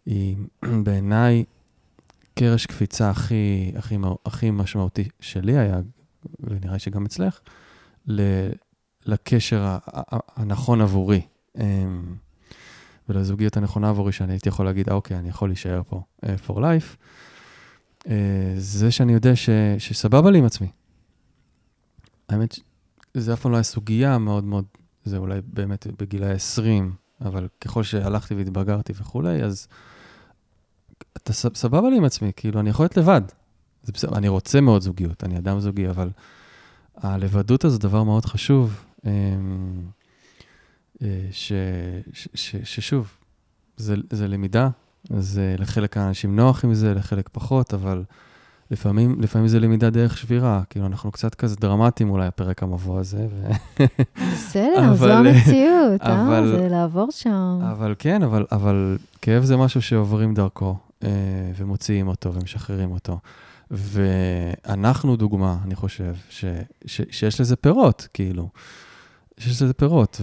היא 0.07 0.37
בעיניי 0.85 1.45
קרש 2.35 2.67
קפיצה 2.67 3.11
הכי, 3.11 3.73
הכי, 3.77 3.97
הכי 4.27 4.51
משמעותי 4.51 5.09
שלי 5.21 5.59
היה, 5.59 5.81
ונראה 6.41 6.79
שגם 6.79 7.05
אצלך, 7.05 7.41
ל- 8.07 8.49
לקשר 9.07 9.77
הנכון 10.37 10.81
עבורי. 10.81 11.21
אמ, 11.61 12.15
ולזוגיות 13.09 13.57
הנכונה 13.57 13.89
עבורי, 13.89 14.13
שאני 14.13 14.33
הייתי 14.33 14.49
יכול 14.49 14.65
להגיד, 14.65 14.89
"אה, 14.89 14.95
אוקיי, 14.95 15.19
אני 15.19 15.29
יכול 15.29 15.49
להישאר 15.49 15.83
פה 15.89 16.03
uh, 16.25 16.29
for 16.47 16.55
life. 16.55 16.97
Uh, 18.05 18.09
זה 18.57 18.91
שאני 18.91 19.13
יודע 19.13 19.37
ש, 19.37 19.51
שסבבה 19.79 20.31
לי 20.31 20.39
עם 20.39 20.45
עצמי. 20.45 20.69
האמת, 22.29 22.59
זה 23.15 23.33
אף 23.33 23.41
פעם 23.41 23.53
לא 23.53 23.57
היה 23.57 23.63
סוגיה 23.63 24.19
מאוד 24.19 24.45
מאוד, 24.45 24.65
זה 25.05 25.17
אולי 25.17 25.41
באמת 25.47 25.87
בגילי 25.99 26.27
ה-20, 26.31 26.61
אבל 27.21 27.49
ככל 27.61 27.83
שהלכתי 27.83 28.35
והתבגרתי 28.35 28.93
וכולי, 28.97 29.43
אז 29.43 29.69
אתה 31.17 31.33
סבבה 31.33 31.91
לי 31.91 31.97
עם 31.97 32.05
עצמי, 32.05 32.33
כאילו, 32.37 32.61
אני 32.61 32.71
יכול 32.71 32.85
להיות 32.85 32.97
לבד. 32.97 33.23
זה 33.83 33.93
בסדר, 33.93 34.17
אני 34.17 34.29
רוצה 34.29 34.61
מאוד 34.61 34.83
זוגיות, 34.83 35.25
אני 35.25 35.39
אדם 35.39 35.61
זוגי, 35.61 35.89
אבל 35.89 36.11
הלבדות 36.97 37.65
הזו 37.65 37.79
דבר 37.79 38.03
מאוד 38.03 38.25
חשוב, 38.25 38.71
אה, 38.71 38.94
ש, 41.31 41.53
ש, 42.13 42.29
ש, 42.35 42.57
ששוב, 42.65 43.09
זה, 43.77 43.95
זה 44.11 44.29
למידה, 44.29 44.69
זה 45.19 45.55
לחלק 45.59 45.97
האנשים 45.97 46.37
נוח 46.37 46.65
עם 46.65 46.75
זה, 46.75 46.95
לחלק 46.95 47.29
פחות, 47.33 47.75
אבל 47.75 48.03
לפעמים, 48.71 49.17
לפעמים 49.21 49.49
זה 49.49 49.61
למידה 49.61 49.91
דרך 49.91 50.19
שבירה. 50.19 50.63
כאילו, 50.71 50.87
אנחנו 50.87 51.13
קצת 51.13 51.35
כזה 51.35 51.57
דרמטיים 51.57 52.11
אולי, 52.11 52.27
הפרק 52.27 52.63
המבוא 52.63 52.99
הזה. 53.01 53.27
ו... 53.31 53.47
בסדר, 54.33 54.95
זו 54.95 55.05
אבל- 55.05 55.27
המציאות, 55.27 56.03
אה? 56.03 56.27
אבל- 56.27 56.57
זה 56.59 56.69
לעבור 56.69 57.11
שם. 57.11 57.59
אבל 57.73 57.95
כן, 57.99 58.23
אבל, 58.23 58.45
אבל 58.53 58.99
כאב 59.23 59.43
זה 59.45 59.57
משהו 59.57 59.83
שעוברים 59.83 60.35
דרכו, 60.35 60.77
אה, 61.05 61.09
ומוציאים 61.57 62.09
אותו 62.09 62.35
ומשחררים 62.35 62.93
אותו. 62.93 63.19
ואנחנו 63.71 65.17
דוגמה, 65.17 65.57
אני 65.65 65.75
חושב, 65.75 66.15
ש, 66.31 66.45
ש, 66.87 67.01
שיש 67.11 67.41
לזה 67.41 67.57
פירות, 67.57 68.09
כאילו. 68.15 68.49
שיש 69.39 69.63
לזה 69.63 69.73
פירות, 69.75 70.21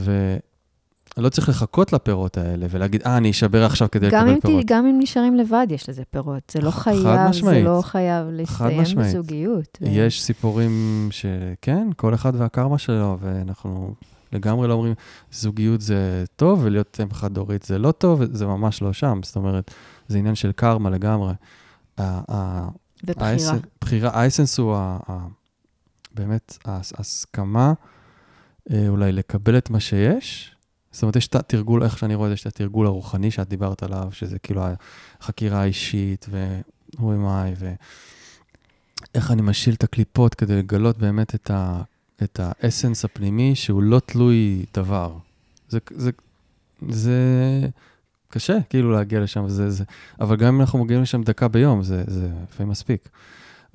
ולא 1.17 1.29
צריך 1.29 1.49
לחכות 1.49 1.93
לפירות 1.93 2.37
האלה 2.37 2.65
ולהגיד, 2.69 3.01
אה, 3.05 3.17
אני 3.17 3.31
אשבר 3.31 3.65
עכשיו 3.65 3.87
כדי 3.91 4.07
לקבל 4.07 4.39
ת, 4.39 4.41
פירות. 4.41 4.65
גם 4.65 4.85
אם 4.85 4.95
נשארים 4.99 5.35
לבד, 5.35 5.67
יש 5.69 5.89
לזה 5.89 6.03
פירות. 6.09 6.43
זה 6.51 6.61
לא 6.61 6.71
חייב, 6.71 7.31
זה. 7.31 7.63
לא 7.63 7.81
חייב 7.83 8.27
להסתיים. 8.31 8.81
בזוגיות. 8.97 9.77
ו- 9.81 9.85
יש 9.89 10.21
סיפורים 10.23 10.71
שכן, 11.11 11.87
כל 11.95 12.13
אחד 12.13 12.31
והקרמה 12.35 12.77
שלו, 12.77 13.17
ואנחנו 13.21 13.93
לגמרי 14.33 14.67
לא 14.67 14.73
אומרים, 14.73 14.93
זוגיות 15.31 15.81
זה 15.81 16.23
טוב, 16.35 16.59
ולהיות 16.63 16.99
אם 17.03 17.13
חד-הורית 17.13 17.63
זה 17.63 17.77
לא 17.79 17.91
טוב, 17.91 18.21
זה 18.31 18.45
ממש 18.45 18.81
לא 18.81 18.93
שם. 18.93 19.19
זאת 19.23 19.35
אומרת, 19.35 19.71
זה 20.07 20.17
עניין 20.17 20.35
של 20.35 20.51
קרמה 20.51 20.89
לגמרי. 20.89 21.33
ובחירה. 23.03 23.53
בחירה, 23.81 24.09
האסנס 24.13 24.57
הוא 24.59 24.75
באמת 26.15 26.57
ההס- 26.65 26.93
ההסכמה 26.97 27.67
אה, 27.67 27.73
אולי 28.87 29.11
לקבל 29.11 29.57
את 29.57 29.69
מה 29.69 29.79
שיש. 29.79 30.55
זאת 30.91 31.03
אומרת, 31.03 31.15
יש 31.15 31.27
את 31.27 31.35
התרגול, 31.35 31.83
איך 31.83 31.97
שאני 31.97 32.15
רואה 32.15 32.27
את 32.27 32.29
זה, 32.29 32.33
יש 32.33 32.41
את 32.41 32.47
התרגול 32.47 32.85
הרוחני 32.85 33.31
שאת 33.31 33.49
דיברת 33.49 33.83
עליו, 33.83 34.07
שזה 34.11 34.39
כאילו 34.39 34.61
החקירה 35.19 35.61
האישית, 35.61 36.25
ו-who 36.29 36.99
am 36.99 37.25
I, 37.59 37.63
ואיך 39.13 39.31
אני 39.31 39.41
משיל 39.41 39.73
את 39.73 39.83
הקליפות 39.83 40.35
כדי 40.35 40.55
לגלות 40.55 40.97
באמת 40.97 41.35
את, 41.35 41.51
ה- 41.51 41.81
את 42.23 42.39
האסנס 42.43 43.05
הפנימי, 43.05 43.55
שהוא 43.55 43.83
לא 43.83 43.99
תלוי 43.99 44.65
דבר. 44.73 45.17
זה, 45.69 45.79
זה, 45.89 46.11
זה 46.89 47.19
קשה 48.29 48.57
כאילו 48.69 48.91
להגיע 48.91 49.19
לשם, 49.19 49.49
זה, 49.49 49.69
זה, 49.69 49.83
אבל 50.21 50.35
גם 50.35 50.53
אם 50.55 50.61
אנחנו 50.61 50.83
מגיעים 50.83 51.01
לשם 51.01 51.23
דקה 51.23 51.47
ביום, 51.47 51.83
זה, 51.83 52.03
לפעמים 52.49 52.71
מספיק. 52.71 53.09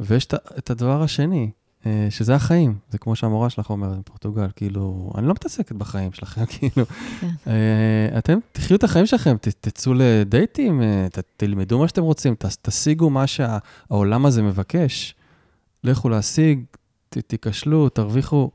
ויש 0.01 0.27
את, 0.59 0.71
הדבר 0.71 1.03
השני, 1.03 1.45
אה, 1.45 1.66
שזה 2.11 2.35
החיים. 2.35 2.79
זה 2.91 2.99
כמו 2.99 3.17
שהמורה 3.17 3.51
שלך 3.51 3.71
אומרת 3.71 3.99
בפורטוגל, 3.99 4.47
כאילו, 4.57 5.13
אני 5.19 5.27
לא 5.27 5.33
מתעסקת 5.33 5.73
בחיים 5.73 6.13
שלכם, 6.13 6.47
כאילו. 6.59 6.87
כן. 7.21 7.29
אה, 7.47 8.19
אתם 8.19 8.39
תחיו 8.53 8.77
את 8.77 8.85
החיים 8.85 9.07
שלכם, 9.07 9.37
ת, 9.41 9.49
תצאו 9.49 9.95
לדייטים, 9.95 10.83
אה, 10.83 11.07
ת, 11.13 11.19
תלמדו 11.37 11.79
מה 11.79 11.89
שאתם 11.89 12.03
רוצים, 12.03 12.35
ת, 12.35 12.45
תשיגו 12.63 13.11
מה 13.11 13.27
שהעולם 13.27 14.27
הזה 14.27 14.43
מבקש. 14.43 15.15
לכו 15.85 16.09
להשיג, 16.09 16.65
ת, 17.09 17.19
תיכשלו, 17.19 17.89
תרוויחו. 17.89 18.51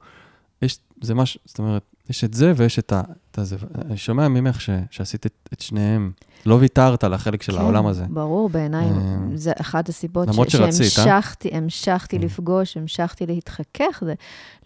יש, 0.61 0.79
זה 1.01 1.15
משהו, 1.15 1.39
זאת 1.45 1.59
אומרת, 1.59 1.90
יש 2.11 2.23
את 2.23 2.33
זה 2.33 2.53
ויש 2.55 2.79
את, 2.79 2.91
ה, 2.91 3.01
את 3.31 3.37
הזה. 3.37 3.55
אני 3.85 3.97
שומע 3.97 4.27
ממך 4.27 4.61
ש, 4.61 4.69
שעשית 4.89 5.25
את, 5.25 5.33
את 5.53 5.61
שניהם. 5.61 6.11
לא 6.45 6.55
ויתרת 6.55 7.03
על 7.03 7.13
החלק 7.13 7.41
של 7.43 7.51
כן, 7.53 7.57
העולם 7.59 7.87
הזה. 7.87 8.05
ברור, 8.09 8.49
בעיניי, 8.49 8.85
אה, 8.85 9.17
זה 9.35 9.51
אחת 9.61 9.89
הסיבות 9.89 10.27
למרות 10.27 10.49
ש- 10.49 10.51
שרצית, 10.55 10.81
אה? 10.81 10.89
שהמשכתי, 10.89 11.49
המשכתי 11.53 12.19
כן. 12.19 12.23
לפגוש, 12.25 12.77
המשכתי 12.77 13.25
להתחכך, 13.25 14.03
זה 14.05 14.13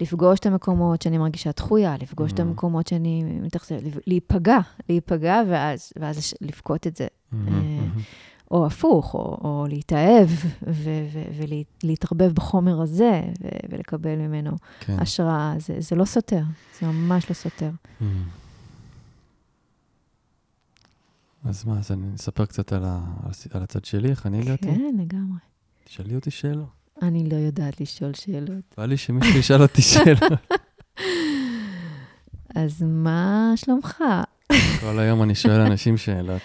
לפגוש 0.01 0.39
את 0.39 0.45
המקומות 0.45 1.01
שאני 1.01 1.17
מרגישה 1.17 1.49
דחויה, 1.57 1.95
לפגוש 2.01 2.31
את 2.31 2.39
Mm. 2.39 2.41
המקומות 2.41 2.87
שאני 2.87 3.23
מתאכזבת, 3.41 3.81
להיפגע, 4.07 4.57
להיפגע, 4.89 5.41
ואז, 5.49 5.91
ואז 5.99 6.33
לבכות 6.41 6.87
את 6.87 6.95
זה. 6.97 7.07
או 8.55 8.65
הפוך, 8.65 9.13
או, 9.13 9.19
או 9.19 9.65
להתאהב 9.69 10.29
ולהתערבב 11.83 12.31
בחומר 12.33 12.81
הזה 12.81 13.21
ו- 13.43 13.47
ולקבל 13.69 14.15
ממנו 14.15 14.51
כן. 14.79 14.99
השראה. 14.99 15.55
זה, 15.59 15.75
זה 15.79 15.95
לא 15.95 16.05
סותר, 16.05 16.41
זה 16.79 16.87
ממש 16.87 17.29
לא 17.29 17.33
סותר. 17.33 17.69
Mm. 18.01 18.03
אז 21.45 21.65
מה, 21.65 21.79
אז 21.79 21.91
אני 21.91 22.15
אספר 22.15 22.45
קצת 22.45 22.73
על, 22.73 22.83
ה, 22.85 22.99
על 23.51 23.63
הצד 23.63 23.85
שלי, 23.85 24.09
איך 24.09 24.25
אני 24.25 24.41
הגעתי? 24.41 24.67
כן, 24.67 24.95
לגמרי. 24.99 25.39
תשאלי 25.83 26.15
אותי 26.15 26.31
שאלות. 26.31 26.67
אני 27.01 27.29
לא 27.29 27.35
יודעת 27.35 27.81
לשאול 27.81 28.13
שאלות. 28.13 28.75
בא 28.77 28.85
לי 28.85 28.97
שמישהו 28.97 29.39
ישאל 29.39 29.61
אותי 29.61 29.81
שאלות. 29.81 30.31
אז 32.55 32.83
מה 32.87 33.53
שלומך? 33.55 34.03
כל 34.79 34.99
היום 34.99 35.23
אני 35.23 35.35
שואל 35.35 35.61
אנשים 35.61 35.97
שאלות. 35.97 36.41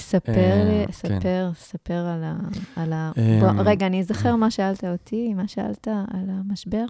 ספר 0.00 0.32
אה, 0.32 0.84
כן. 0.86 0.92
ספר, 0.92 1.50
ספר 1.54 1.94
על 1.94 2.24
ה... 2.24 2.36
על 2.76 2.92
ה... 2.92 3.12
אמ, 3.18 3.40
בוא, 3.40 3.62
רגע, 3.64 3.86
אני 3.86 4.00
אזכר 4.00 4.36
מה 4.36 4.50
שאלת 4.50 4.84
אותי, 4.84 5.34
מה 5.34 5.48
שאלת 5.48 5.88
על 5.88 6.26
המשבר? 6.28 6.84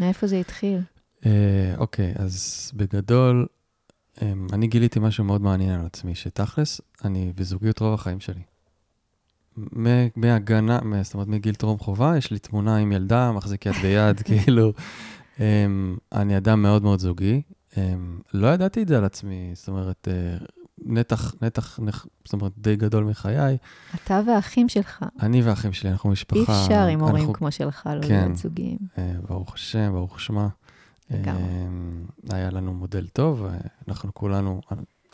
מאיפה 0.00 0.26
זה 0.26 0.36
התחיל? 0.36 0.80
אה, 1.26 1.74
אוקיי, 1.78 2.12
אז 2.16 2.70
בגדול, 2.74 3.46
אמ, 4.22 4.46
אני 4.52 4.66
גיליתי 4.66 4.98
משהו 4.98 5.24
מאוד 5.24 5.42
מעניין 5.42 5.80
על 5.80 5.86
עצמי, 5.86 6.14
שתכלס, 6.14 6.80
אני 7.04 7.32
בזוגיות 7.36 7.78
רוב 7.78 7.94
החיים 7.94 8.20
שלי. 8.20 8.42
מהגנה, 10.16 10.78
זאת 11.02 11.14
אומרת, 11.14 11.28
מגיל 11.28 11.54
טרום 11.54 11.78
חובה, 11.78 12.16
יש 12.16 12.30
לי 12.30 12.38
תמונה 12.38 12.76
עם 12.76 12.92
ילדה, 12.92 13.32
מחזיק 13.32 13.66
יד 13.66 13.74
ביד, 13.82 14.20
כאילו, 14.20 14.72
אמ, 15.40 15.96
אני 16.12 16.36
אדם 16.36 16.62
מאוד 16.62 16.82
מאוד 16.82 17.00
זוגי. 17.00 17.42
אמ, 17.76 18.18
לא 18.34 18.46
ידעתי 18.46 18.82
את 18.82 18.88
זה 18.88 18.98
על 18.98 19.04
עצמי, 19.04 19.50
זאת 19.54 19.68
אומרת, 19.68 20.08
אה, 20.10 20.46
נתח, 20.78 21.34
נתח, 21.42 21.80
נח- 21.82 22.06
זאת 22.24 22.32
אומרת, 22.32 22.52
די 22.58 22.76
גדול 22.76 23.04
מחיי. 23.04 23.56
אתה 23.94 24.20
והאחים 24.26 24.68
שלך. 24.68 25.04
אני 25.20 25.42
והאחים 25.42 25.72
שלי, 25.72 25.90
אנחנו 25.90 26.10
משפחה. 26.10 26.38
אי 26.38 26.64
אפשר 26.64 26.82
עם 26.86 27.00
הורים 27.00 27.16
אנחנו- 27.16 27.32
כמו 27.32 27.50
שלך 27.52 27.88
לא 27.96 28.06
כן. 28.08 28.24
להיות 28.26 28.36
זוגיים. 28.38 28.78
אה, 28.98 29.12
ברוך 29.28 29.54
השם, 29.54 29.92
ברוך 29.92 30.20
שמה. 30.20 30.48
לגמרי. 31.10 31.42
אה, 32.30 32.36
היה 32.36 32.50
לנו 32.50 32.74
מודל 32.74 33.06
טוב, 33.06 33.46
אנחנו 33.88 34.14
כולנו 34.14 34.60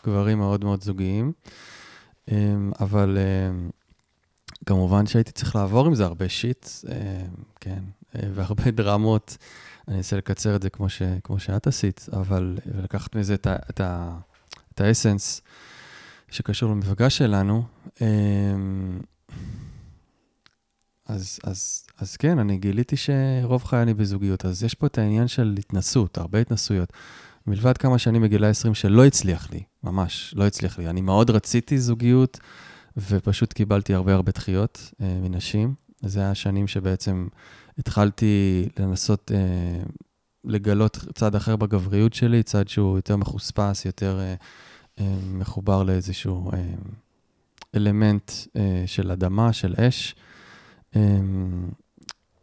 גברים 0.06 0.38
מאוד 0.38 0.64
מאוד 0.64 0.82
זוגיים, 0.82 1.32
אה, 2.30 2.36
אבל 2.80 3.18
כמובן 4.66 5.06
שהייתי 5.06 5.32
צריך 5.32 5.56
לעבור 5.56 5.86
עם 5.86 5.94
זה 5.94 6.04
הרבה 6.04 6.28
שיט, 6.28 6.66
כן, 7.60 7.82
והרבה 8.14 8.70
דרמות. 8.76 9.36
אני 9.88 9.96
אנסה 9.96 10.16
לקצר 10.16 10.56
את 10.56 10.62
זה 10.62 10.70
כמו, 10.70 10.88
ש, 10.88 11.02
כמו 11.24 11.38
שאת 11.38 11.66
עשית, 11.66 12.06
אבל, 12.12 12.58
ולקחת 12.66 13.16
מזה 13.16 13.34
את, 13.34 13.46
ה, 13.46 13.56
את, 13.70 13.80
ה, 13.80 14.16
האסנס 14.80 15.40
שקשור 16.30 16.70
למפגש 16.70 17.18
שלנו. 17.18 17.62
אה, 18.02 18.06
אז, 21.06 21.38
אז, 21.44 21.84
אז 21.98 22.16
כן, 22.16 22.38
אני 22.38 22.58
גיליתי 22.58 22.96
שרוב 22.96 23.64
חיי 23.64 23.82
אני 23.82 23.94
בזוגיות, 23.94 24.44
אז 24.44 24.62
יש 24.62 24.74
פה 24.74 24.86
את 24.86 24.98
העניין 24.98 25.28
של 25.28 25.54
התנסות, 25.58 26.18
הרבה 26.18 26.40
התנסויות. 26.40 26.92
מלבד 27.46 27.76
כמה 27.76 27.98
שנים 27.98 28.22
בגילי 28.22 28.46
20 28.46 28.74
שלא 28.74 29.06
הצליח 29.06 29.50
לי, 29.50 29.62
ממש, 29.84 30.34
לא 30.36 30.46
הצליח 30.46 30.78
לי. 30.78 30.88
אני 30.88 31.00
מאוד 31.00 31.30
רציתי 31.30 31.78
זוגיות, 31.78 32.40
ופשוט 32.96 33.52
קיבלתי 33.52 33.94
הרבה 33.94 34.14
הרבה 34.14 34.32
דחיות 34.32 34.92
אה, 35.00 35.18
מנשים. 35.22 35.74
זה 36.00 36.30
השנים 36.30 36.68
שבעצם 36.68 37.28
התחלתי 37.78 38.68
לנסות 38.78 39.32
אה, 39.34 39.82
לגלות 40.44 41.04
צד 41.14 41.34
אחר 41.34 41.56
בגבריות 41.56 42.14
שלי, 42.14 42.42
צד 42.42 42.68
שהוא 42.68 42.98
יותר 42.98 43.16
מחוספס, 43.16 43.84
יותר 43.84 44.20
אה, 44.20 44.34
מחובר 45.32 45.82
לאיזשהו 45.82 46.50
אה, 46.52 46.58
אלמנט 47.74 48.32
אה, 48.56 48.82
של 48.86 49.10
אדמה, 49.10 49.52
של 49.52 49.74
אש. 49.78 50.14
אמ, 50.96 51.68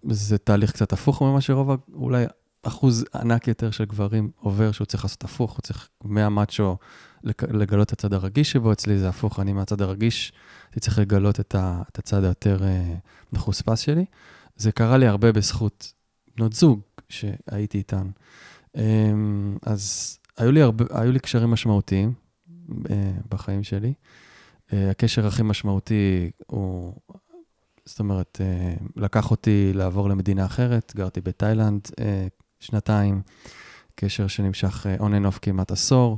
זה 0.09 0.37
תהליך 0.37 0.71
קצת 0.71 0.93
הפוך 0.93 1.21
ממה 1.21 1.41
שרוב, 1.41 1.71
אולי 1.93 2.25
אחוז 2.63 3.05
ענק 3.15 3.47
יותר 3.47 3.71
של 3.71 3.85
גברים 3.85 4.31
עובר, 4.39 4.71
שהוא 4.71 4.85
צריך 4.85 5.03
לעשות 5.03 5.23
הפוך, 5.23 5.51
הוא 5.51 5.61
צריך 5.61 5.89
מהמאצ'ו 6.03 6.77
לגלות 7.23 7.87
את 7.87 7.93
הצד 7.93 8.13
הרגיש 8.13 8.51
שבו, 8.51 8.71
אצלי 8.71 8.97
זה 8.97 9.09
הפוך, 9.09 9.39
אני 9.39 9.53
מהצד 9.53 9.81
הרגיש, 9.81 10.33
הייתי 10.65 10.79
צריך 10.79 10.99
לגלות 10.99 11.39
את, 11.39 11.55
הצד 11.97 12.23
היותר 12.23 12.63
אה, 12.63 12.95
מחוספס 13.33 13.79
שלי. 13.79 14.05
זה 14.55 14.71
קרה 14.71 14.97
לי 14.97 15.07
הרבה 15.07 15.31
בזכות 15.31 15.93
בנות 16.37 16.53
זוג 16.53 16.79
שהייתי 17.09 17.77
איתן. 17.77 18.07
אמ, 18.75 19.57
אז 19.61 20.17
היו 20.37 20.51
לי, 20.51 20.61
הרבה, 20.61 20.85
היו 20.91 21.11
לי 21.11 21.19
קשרים 21.19 21.51
משמעותיים 21.51 22.13
בחיים 23.29 23.63
שלי. 23.63 23.93
אה, 24.73 24.91
הקשר 24.91 25.27
הכי 25.27 25.43
משמעותי 25.43 26.31
הוא 26.47 26.93
זאת 27.87 27.99
אומרת, 27.99 28.41
אה, 28.41 28.73
לקח 28.95 29.31
אותי 29.31 29.71
לעבור 29.73 30.09
למדינה 30.09 30.45
אחרת, 30.45 30.93
גרתי 30.95 31.21
בתאילנד 31.21 31.81
אה, 31.99 32.27
שנתיים, 32.59 33.21
קשר 33.95 34.27
שנמשך 34.27 34.85
אה, 34.89 34.95
on 34.95 35.09
and 35.09 35.33
off 35.33 35.39
כמעט 35.41 35.71
עשור, 35.71 36.17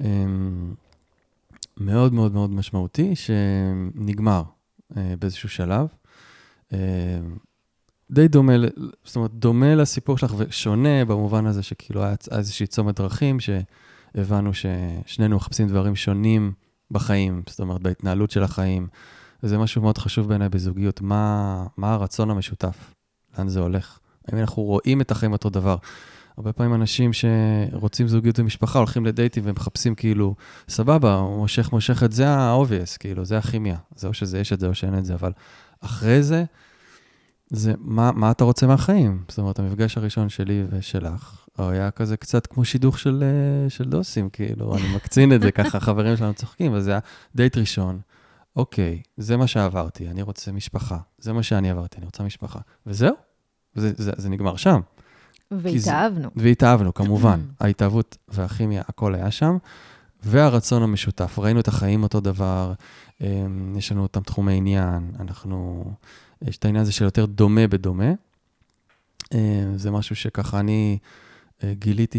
אה, 0.00 0.24
מאוד 1.76 2.12
מאוד 2.12 2.32
מאוד 2.32 2.50
משמעותי, 2.50 3.16
שנגמר 3.16 4.42
אה, 4.96 5.14
באיזשהו 5.18 5.48
שלב. 5.48 5.86
אה, 6.72 6.78
די 8.10 8.28
דומה, 8.28 8.52
זאת 9.04 9.16
אומרת, 9.16 9.30
דומה 9.34 9.74
לסיפור 9.74 10.18
שלך 10.18 10.34
ושונה 10.36 11.04
במובן 11.04 11.46
הזה 11.46 11.62
שכאילו 11.62 12.04
היה 12.04 12.14
איזושהי 12.30 12.66
צומת 12.66 12.96
דרכים, 12.96 13.40
שהבנו 14.16 14.50
ששנינו 14.54 15.36
מחפשים 15.36 15.68
דברים 15.68 15.96
שונים 15.96 16.52
בחיים, 16.90 17.42
זאת 17.48 17.60
אומרת, 17.60 17.82
בהתנהלות 17.82 18.30
של 18.30 18.42
החיים. 18.42 18.88
וזה 19.42 19.58
משהו 19.58 19.82
מאוד 19.82 19.98
חשוב 19.98 20.28
בעיניי 20.28 20.48
בזוגיות, 20.48 21.00
מה, 21.00 21.66
מה 21.76 21.92
הרצון 21.92 22.30
המשותף, 22.30 22.94
לאן 23.38 23.48
זה 23.48 23.60
הולך. 23.60 23.98
האם 24.28 24.38
אנחנו 24.38 24.62
רואים 24.62 25.00
את 25.00 25.10
החיים 25.10 25.32
אותו 25.32 25.50
דבר. 25.50 25.76
הרבה 26.36 26.52
פעמים 26.52 26.74
אנשים 26.74 27.10
שרוצים 27.12 28.08
זוגיות 28.08 28.38
ומשפחה 28.38 28.78
הולכים 28.78 29.06
לדייטים 29.06 29.42
ומחפשים 29.46 29.94
כאילו, 29.94 30.34
סבבה, 30.68 31.14
הוא 31.14 31.38
מושך 31.38 31.72
מושך 31.72 32.02
את 32.02 32.12
זה 32.12 32.28
ה-obvious, 32.28 32.98
כאילו, 32.98 33.24
זה 33.24 33.38
הכימיה. 33.38 33.76
זה 33.96 34.08
או 34.08 34.14
שזה 34.14 34.38
יש 34.38 34.52
את 34.52 34.60
זה 34.60 34.66
או 34.66 34.74
שאין 34.74 34.98
את 34.98 35.04
זה, 35.04 35.14
אבל 35.14 35.32
אחרי 35.80 36.22
זה, 36.22 36.44
זה 37.50 37.72
מה, 37.78 38.12
מה 38.12 38.30
אתה 38.30 38.44
רוצה 38.44 38.66
מהחיים? 38.66 39.24
זאת 39.28 39.38
אומרת, 39.38 39.58
המפגש 39.58 39.98
הראשון 39.98 40.28
שלי 40.28 40.64
ושלך, 40.70 41.43
הוא 41.56 41.66
היה 41.66 41.90
כזה 41.90 42.16
קצת 42.16 42.46
כמו 42.46 42.64
שידוך 42.64 42.98
של, 42.98 43.22
אה, 43.22 43.70
של 43.70 43.84
דוסים, 43.84 44.30
כאילו, 44.30 44.76
אני 44.76 44.94
מקצין 44.96 45.32
את 45.32 45.40
זה, 45.40 45.52
ככה 45.58 45.78
החברים 45.78 46.16
שלנו 46.16 46.34
צוחקים, 46.34 46.72
וזה 46.72 46.90
היה 46.90 47.00
דייט 47.34 47.56
ראשון. 47.56 48.00
אוקיי, 48.56 49.02
זה 49.16 49.36
מה 49.36 49.46
שעברתי, 49.46 50.08
אני 50.08 50.22
רוצה 50.22 50.52
משפחה. 50.52 50.98
זה 51.18 51.32
מה 51.32 51.42
שאני 51.42 51.70
עברתי, 51.70 51.96
אני 51.98 52.06
רוצה 52.06 52.22
משפחה. 52.22 52.58
וזהו, 52.86 53.14
זה, 53.74 53.92
זה, 53.96 54.12
זה 54.16 54.28
נגמר 54.28 54.56
שם. 54.56 54.80
והתאהבנו. 55.50 56.30
והתאהבנו, 56.36 56.94
כמובן. 56.94 57.40
ההתאהבות 57.60 58.16
והכימיה, 58.28 58.82
הכל 58.88 59.14
היה 59.14 59.30
שם. 59.30 59.56
והרצון 60.22 60.82
המשותף, 60.82 61.38
ראינו 61.38 61.60
את 61.60 61.68
החיים 61.68 62.02
אותו 62.02 62.20
דבר, 62.20 62.72
אמ, 63.20 63.74
יש 63.78 63.92
לנו 63.92 64.02
אותם 64.02 64.20
תחומי 64.20 64.56
עניין, 64.56 65.12
אנחנו, 65.20 65.84
יש 66.42 66.56
את 66.56 66.64
העניין 66.64 66.82
הזה 66.82 66.92
של 66.92 67.04
יותר 67.04 67.26
דומה 67.26 67.66
בדומה. 67.66 68.12
אמ, 69.34 69.38
זה 69.76 69.90
משהו 69.90 70.16
שככה 70.16 70.60
אני 70.60 70.98
גיליתי 71.64 72.18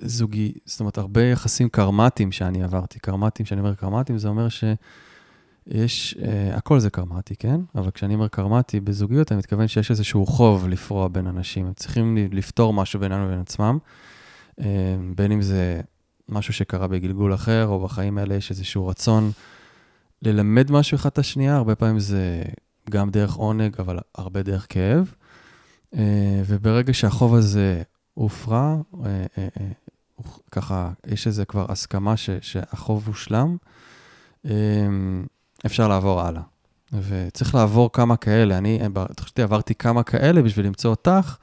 שזוגי, 0.00 0.52
זאת 0.64 0.80
אומרת, 0.80 0.98
הרבה 0.98 1.22
יחסים 1.22 1.68
קרמטיים 1.68 2.32
שאני 2.32 2.62
עברתי. 2.62 2.98
קרמטיים, 2.98 3.46
כשאני 3.46 3.60
אומר 3.60 3.74
קרמטיים, 3.74 4.18
זה 4.18 4.28
אומר 4.28 4.48
שיש, 4.48 6.14
uh, 6.18 6.56
הכל 6.56 6.80
זה 6.80 6.90
קרמטי, 6.90 7.36
כן? 7.36 7.60
אבל 7.74 7.90
כשאני 7.90 8.14
אומר 8.14 8.28
קרמטי 8.28 8.80
בזוגיות, 8.80 9.32
אני 9.32 9.38
מתכוון 9.38 9.68
שיש 9.68 9.90
איזשהו 9.90 10.26
חוב 10.26 10.68
לפרוע 10.68 11.08
בין 11.08 11.26
אנשים. 11.26 11.66
הם 11.66 11.72
צריכים 11.72 12.16
לפתור 12.32 12.72
משהו 12.72 13.00
ביננו 13.00 13.26
לבין 13.26 13.40
עצמם. 13.40 13.78
Uh, 14.60 14.64
בין 15.16 15.32
אם 15.32 15.42
זה 15.42 15.80
משהו 16.28 16.54
שקרה 16.54 16.88
בגלגול 16.88 17.34
אחר, 17.34 17.66
או 17.66 17.80
בחיים 17.80 18.18
האלה 18.18 18.34
יש 18.34 18.50
איזשהו 18.50 18.86
רצון 18.86 19.30
ללמד 20.22 20.70
משהו 20.70 20.94
אחד 20.94 21.10
את 21.10 21.18
השנייה, 21.18 21.56
הרבה 21.56 21.74
פעמים 21.74 21.98
זה 21.98 22.42
גם 22.90 23.10
דרך 23.10 23.34
עונג, 23.34 23.76
אבל 23.78 23.98
הרבה 24.14 24.42
דרך 24.42 24.66
כאב. 24.68 25.14
Uh, 25.94 25.96
וברגע 26.46 26.94
שהחוב 26.94 27.34
הזה 27.34 27.82
הופרע, 28.14 28.76
uh, 28.92 28.96
uh, 28.96 30.28
ככה, 30.50 30.90
יש 31.06 31.26
איזה 31.26 31.44
כבר 31.44 31.72
הסכמה 31.72 32.16
ש, 32.16 32.30
שהחוב 32.40 33.06
הושלם, 33.06 33.56
אפשר 35.66 35.88
לעבור 35.88 36.20
הלאה. 36.20 36.42
וצריך 36.92 37.54
לעבור 37.54 37.92
כמה 37.92 38.16
כאלה. 38.16 38.58
אני, 38.58 38.80
חשבתי, 39.20 39.42
עברתי 39.42 39.74
כמה 39.74 40.02
כאלה 40.02 40.42
בשביל 40.42 40.66
למצוא 40.66 40.90
אותך 40.90 41.36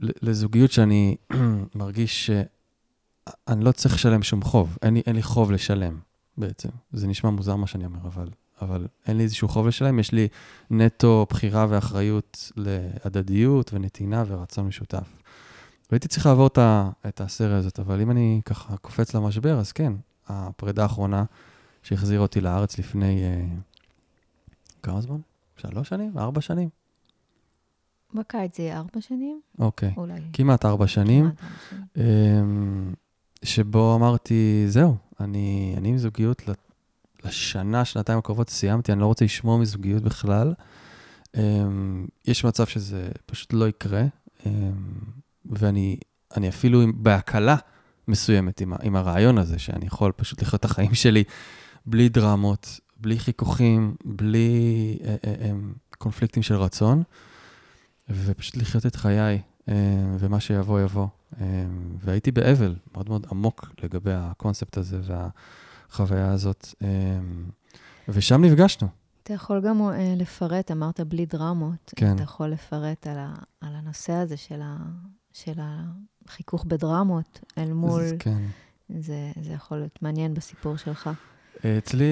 לזוגיות 0.00 0.72
שאני 0.72 1.16
מרגיש 1.74 2.26
שאני 2.26 3.64
לא 3.64 3.72
צריך 3.72 3.94
לשלם 3.94 4.22
שום 4.22 4.42
חוב. 4.42 4.76
אין 4.82 4.94
לי, 4.94 5.02
אין 5.06 5.16
לי 5.16 5.22
חוב 5.22 5.52
לשלם 5.52 5.98
בעצם. 6.38 6.68
זה 6.92 7.06
נשמע 7.06 7.30
מוזר 7.30 7.56
מה 7.56 7.66
שאני 7.66 7.84
אומר, 7.84 8.00
אבל, 8.04 8.28
אבל 8.62 8.86
אין 9.06 9.16
לי 9.16 9.22
איזשהו 9.22 9.48
חוב 9.48 9.66
לשלם. 9.66 9.98
יש 9.98 10.12
לי 10.12 10.28
נטו 10.70 11.26
בחירה 11.30 11.66
ואחריות 11.68 12.52
להדדיות 12.56 13.70
ונתינה 13.72 14.24
ורצון 14.26 14.66
משותף. 14.66 15.22
והייתי 15.90 16.08
צריך 16.08 16.26
לעבור 16.26 16.46
את 17.08 17.20
הסרט 17.20 17.58
הזאת, 17.58 17.80
אבל 17.80 18.00
אם 18.00 18.10
אני 18.10 18.40
ככה 18.44 18.76
קופץ 18.76 19.14
למשבר, 19.14 19.58
אז 19.58 19.72
כן, 19.72 19.92
הפרידה 20.28 20.82
האחרונה 20.82 21.24
שהחזירה 21.82 22.22
אותי 22.22 22.40
לארץ 22.40 22.78
לפני, 22.78 23.22
אה, 23.24 23.44
כמה 24.82 25.00
זמן? 25.00 25.20
שלוש 25.56 25.88
שנים? 25.88 26.18
ארבע 26.18 26.40
שנים? 26.40 26.68
בקיץ 28.14 28.56
זה 28.56 28.62
יהיה 28.62 28.78
ארבע 28.78 29.00
שנים? 29.00 29.40
אוקיי. 29.58 29.94
אולי. 29.96 30.20
כמעט 30.32 30.64
ארבע 30.64 30.86
שנים. 30.86 31.24
כמעט 31.24 31.42
ארבע 31.96 32.02
שנים. 32.04 32.94
שבו 33.44 33.94
אמרתי, 33.94 34.64
זהו, 34.68 34.96
אני, 35.20 35.74
אני 35.76 35.88
עם 35.88 35.98
זוגיות 35.98 36.42
לשנה, 37.26 37.84
שנתיים 37.84 38.18
הקרובות 38.18 38.50
סיימתי, 38.50 38.92
אני 38.92 39.00
לא 39.00 39.06
רוצה 39.06 39.24
לשמוע 39.24 39.58
מזוגיות 39.58 40.02
בכלל. 40.02 40.54
יש 42.26 42.44
מצב 42.44 42.66
שזה 42.66 43.08
פשוט 43.26 43.52
לא 43.52 43.68
יקרה, 43.68 44.02
ואני 45.44 45.96
אני 46.36 46.48
אפילו 46.48 46.82
בהקלה 46.94 47.56
מסוימת 48.08 48.60
עם, 48.60 48.72
עם 48.82 48.96
הרעיון 48.96 49.38
הזה, 49.38 49.58
שאני 49.58 49.86
יכול 49.86 50.12
פשוט 50.12 50.42
לחיות 50.42 50.60
את 50.60 50.64
החיים 50.64 50.94
שלי 50.94 51.24
בלי 51.86 52.08
דרמות, 52.08 52.80
בלי 52.96 53.18
חיכוכים, 53.18 53.96
בלי 54.04 54.98
אה, 55.04 55.08
אה, 55.08 55.34
אה, 55.40 55.50
קונפליקטים 55.98 56.42
של 56.42 56.54
רצון, 56.54 57.02
ופשוט 58.08 58.56
לחיות 58.56 58.86
את 58.86 58.96
חיי, 58.96 59.40
ומה 60.18 60.40
שיבוא, 60.40 60.80
יבוא. 60.80 61.06
והייתי 62.00 62.30
באבל 62.30 62.76
מאוד 62.94 63.08
מאוד 63.08 63.26
עמוק 63.30 63.70
לגבי 63.82 64.12
הקונספט 64.14 64.76
הזה 64.76 65.00
והחוויה 65.90 66.32
הזאת, 66.32 66.66
אה, 66.82 67.18
ושם 68.08 68.44
נפגשנו. 68.44 68.88
אתה 69.22 69.34
יכול 69.34 69.60
גם 69.60 69.88
uh, 69.88 69.92
לפרט, 70.16 70.70
אמרת 70.70 71.00
בלי 71.00 71.26
דרמות. 71.26 71.92
כן. 71.96 72.14
אתה 72.14 72.22
יכול 72.22 72.48
לפרט 72.48 73.06
על, 73.06 73.18
ה, 73.18 73.34
על 73.60 73.74
הנושא 73.74 74.12
הזה 74.12 74.36
של, 74.36 74.60
ה, 74.62 74.76
של 75.32 75.52
החיכוך 75.58 76.64
בדרמות 76.64 77.40
אל 77.58 77.72
מול... 77.72 78.02
אז 78.02 78.14
כן. 78.18 78.42
זה, 78.88 79.32
זה 79.42 79.52
יכול 79.52 79.78
להיות 79.78 80.02
מעניין 80.02 80.34
בסיפור 80.34 80.76
שלך. 80.76 81.10
אצלי, 81.78 82.04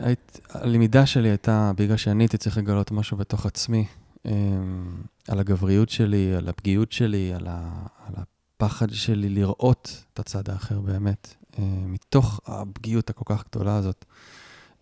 היית, 0.00 0.40
הלמידה 0.50 1.06
שלי 1.06 1.28
הייתה, 1.28 1.72
בגלל 1.76 1.96
שאני 1.96 2.24
הייתי 2.24 2.38
צריך 2.38 2.58
לגלות 2.58 2.90
משהו 2.90 3.16
בתוך 3.16 3.46
עצמי, 3.46 3.86
אמ, 4.26 5.02
על 5.28 5.38
הגבריות 5.38 5.88
שלי, 5.88 6.34
על 6.34 6.48
הפגיעות 6.48 6.92
שלי, 6.92 7.32
על, 7.32 7.46
ה, 7.50 7.86
על 8.06 8.14
הפחד 8.16 8.90
שלי 8.90 9.28
לראות 9.28 10.04
את 10.12 10.18
הצד 10.18 10.50
האחר 10.50 10.80
באמת, 10.80 11.34
אמ, 11.38 11.45
מתוך 11.86 12.40
הפגיעות 12.46 13.10
הכל 13.10 13.24
כך 13.26 13.44
גדולה 13.50 13.76
הזאת. 13.76 14.04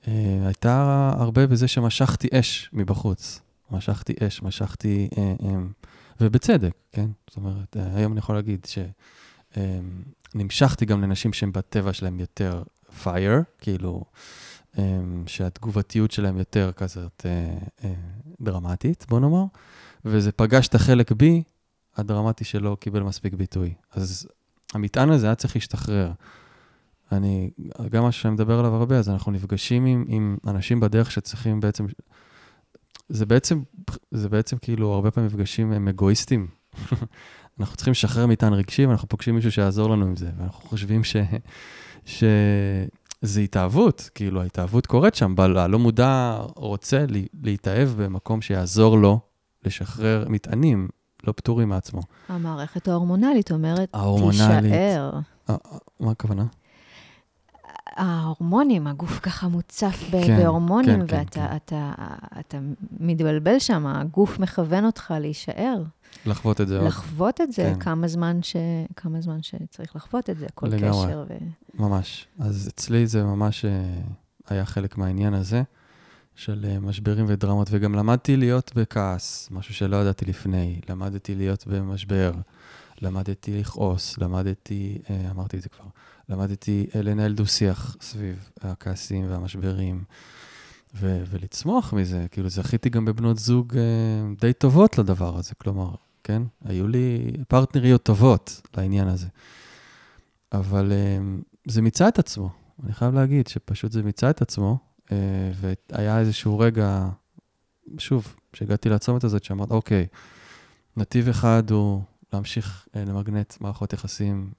אמ, 0.08 0.12
הייתה 0.46 1.10
הרבה 1.18 1.46
בזה 1.46 1.68
שמשכתי 1.68 2.28
אש 2.32 2.70
מבחוץ. 2.72 3.40
משכתי 3.70 4.14
אש, 4.26 4.42
משכתי, 4.42 5.08
אמ, 5.18 5.68
ובצדק, 6.20 6.72
כן? 6.92 7.10
זאת 7.28 7.36
אומרת, 7.36 7.76
אה, 7.76 7.96
היום 7.96 8.12
אני 8.12 8.18
יכול 8.18 8.34
להגיד 8.34 8.66
שנמשכתי 10.34 10.84
גם 10.84 11.02
לנשים 11.02 11.32
שהן 11.32 11.52
בטבע 11.52 11.92
שלהן 11.92 12.20
יותר 12.20 12.62
fire, 13.04 13.42
כאילו, 13.58 14.04
שהתגובתיות 15.26 16.10
שלהן 16.10 16.38
יותר 16.38 16.72
כזאת 16.72 17.26
אה, 17.26 17.58
אה, 17.84 17.94
דרמטית, 18.40 19.06
בוא 19.08 19.20
נאמר, 19.20 19.44
וזה 20.04 20.32
פגש 20.32 20.68
את 20.68 20.74
החלק 20.74 21.12
בי, 21.12 21.42
הדרמטי 21.96 22.44
שלא 22.44 22.76
קיבל 22.80 23.02
מספיק 23.02 23.34
ביטוי. 23.34 23.74
אז 23.92 24.28
המטען 24.74 25.10
הזה 25.10 25.26
היה 25.26 25.34
צריך 25.34 25.56
להשתחרר. 25.56 26.12
אני, 27.12 27.50
גם 27.90 28.02
מה 28.02 28.12
שאני 28.12 28.34
מדבר 28.34 28.58
עליו 28.58 28.74
הרבה, 28.74 28.98
אז 28.98 29.08
אנחנו 29.08 29.32
נפגשים 29.32 29.86
עם, 29.86 30.04
עם 30.08 30.36
אנשים 30.46 30.80
בדרך 30.80 31.10
שצריכים 31.10 31.60
בעצם, 31.60 31.86
זה 33.08 33.26
בעצם, 33.26 33.62
זה 34.10 34.28
בעצם 34.28 34.56
כאילו, 34.58 34.92
הרבה 34.92 35.10
פעמים 35.10 35.28
מפגשים 35.28 35.72
הם 35.72 35.88
אגואיסטים. 35.88 36.46
אנחנו 37.60 37.76
צריכים 37.76 37.90
לשחרר 37.90 38.26
מטען 38.26 38.52
רגשי, 38.52 38.86
ואנחנו 38.86 39.08
פוגשים 39.08 39.34
מישהו 39.34 39.52
שיעזור 39.52 39.90
לנו 39.90 40.06
עם 40.06 40.16
זה, 40.16 40.30
ואנחנו 40.38 40.68
חושבים 40.68 41.04
ש... 41.04 41.16
שזה 42.06 43.40
התאהבות, 43.40 44.10
כאילו 44.14 44.42
ההתאהבות 44.42 44.86
קורית 44.86 45.14
שם, 45.14 45.34
בעל 45.34 45.58
הלא 45.58 45.78
מודע 45.78 46.38
רוצה 46.56 47.04
לה, 47.08 47.20
להתאהב 47.42 47.88
במקום 47.88 48.40
שיעזור 48.42 48.98
לו 48.98 49.20
לשחרר 49.64 50.24
מטענים 50.28 50.88
לא 51.26 51.32
פטורים 51.36 51.68
מעצמו. 51.68 52.00
המערכת 52.28 52.88
ההורמונלית 52.88 53.52
אומרת, 53.52 53.88
ההורמונלית. 53.94 54.62
תישאר. 54.62 55.10
אה, 55.50 55.54
אה, 55.54 55.78
מה 56.00 56.10
הכוונה? 56.10 56.44
ההורמונים, 57.96 58.86
הגוף 58.86 59.18
ככה 59.18 59.48
מוצף 59.48 60.02
ב- 60.10 60.26
כן, 60.26 60.36
בהורמונים, 60.42 61.00
כן, 61.00 61.06
כן, 61.06 61.16
ואתה 61.18 61.48
כן. 61.48 61.56
אתה, 61.56 61.92
אתה 62.40 62.58
מתבלבל 63.00 63.58
שם, 63.58 63.86
הגוף 63.86 64.38
מכוון 64.38 64.84
אותך 64.84 65.14
להישאר, 65.20 65.82
לחוות 66.26 66.60
את 66.60 66.68
זה. 66.68 66.80
לחוות 66.82 67.40
את 67.40 67.52
זה 67.52 67.62
כן. 67.74 67.80
כמה 67.80 68.08
זמן, 68.08 68.42
ש, 68.42 68.56
כמה 68.96 69.20
זמן 69.20 69.42
שצריך 69.42 69.96
לחוות 69.96 70.30
את 70.30 70.38
זה, 70.38 70.46
כל 70.54 70.66
לגמרי. 70.66 71.06
קשר. 71.06 71.24
ו... 71.28 71.34
ממש. 71.82 72.26
אז 72.38 72.68
אצלי 72.74 73.06
זה 73.06 73.24
ממש 73.24 73.64
אה, 73.64 73.70
היה 74.48 74.64
חלק 74.64 74.98
מהעניין 74.98 75.34
הזה, 75.34 75.62
של 76.34 76.66
אה, 76.68 76.80
משברים 76.80 77.24
ודרמות, 77.28 77.68
וגם 77.70 77.94
למדתי 77.94 78.36
להיות 78.36 78.72
בכעס, 78.74 79.48
משהו 79.50 79.74
שלא 79.74 79.96
ידעתי 79.96 80.24
לפני. 80.24 80.80
למדתי 80.88 81.34
להיות 81.34 81.66
במשבר, 81.66 82.32
למדתי 83.02 83.60
לכעוס, 83.60 84.18
למדתי, 84.18 84.98
אה, 85.10 85.30
אמרתי 85.30 85.56
את 85.56 85.62
זה 85.62 85.68
כבר, 85.68 85.84
למדתי 86.28 86.86
אה, 86.94 87.02
לנהל 87.02 87.34
דו-שיח 87.34 87.96
סביב 88.00 88.50
הכעסים 88.60 89.30
והמשברים, 89.30 90.04
ו- 90.96 91.24
ולצמוח 91.30 91.92
מזה. 91.92 92.26
כאילו, 92.30 92.48
זכיתי 92.48 92.90
גם 92.90 93.04
בבנות 93.04 93.38
זוג 93.38 93.74
די 94.40 94.52
טובות 94.52 94.98
לדבר 94.98 95.38
הזה, 95.38 95.54
כלומר, 95.54 95.94
כן? 96.24 96.42
היו 96.64 96.88
לי 96.88 97.32
פרטנריות 97.48 98.02
טובות 98.02 98.60
לעניין 98.76 99.08
הזה. 99.08 99.26
אבל 100.52 100.92
זה 101.68 101.82
מיצה 101.82 102.08
את 102.08 102.18
עצמו. 102.18 102.50
אני 102.84 102.92
חייב 102.92 103.14
להגיד 103.14 103.46
שפשוט 103.46 103.92
זה 103.92 104.02
מיצה 104.02 104.30
את 104.30 104.42
עצמו, 104.42 104.78
והיה 105.10 106.18
איזשהו 106.18 106.58
רגע, 106.58 107.08
שוב, 107.98 108.36
כשהגעתי 108.52 108.88
לצומת 108.88 109.24
הזאת, 109.24 109.44
שאמרת, 109.44 109.70
אוקיי, 109.70 110.06
נתיב 110.96 111.28
אחד 111.28 111.70
הוא 111.70 112.02
להמשיך 112.32 112.88
אה, 112.96 113.04
למגנט 113.04 113.54
מערכות 113.60 113.92
יחסים 113.92 114.50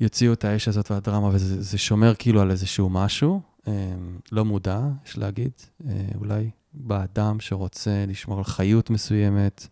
שיוציאו 0.00 0.32
את 0.32 0.44
האש 0.44 0.68
הזאת 0.68 0.90
והדרמה, 0.90 1.28
וזה 1.32 1.62
זה 1.62 1.78
שומר 1.78 2.14
כאילו 2.18 2.40
על 2.40 2.50
איזשהו 2.50 2.90
משהו, 2.90 3.40
אה, 3.68 3.72
לא 4.32 4.44
מודע, 4.44 4.80
יש 5.06 5.18
להגיד, 5.18 5.52
אה, 5.86 5.92
אולי 6.14 6.50
באדם 6.74 7.40
שרוצה 7.40 8.04
לשמור 8.08 8.38
על 8.38 8.44
חיות 8.44 8.90
מסוימת, 8.90 9.66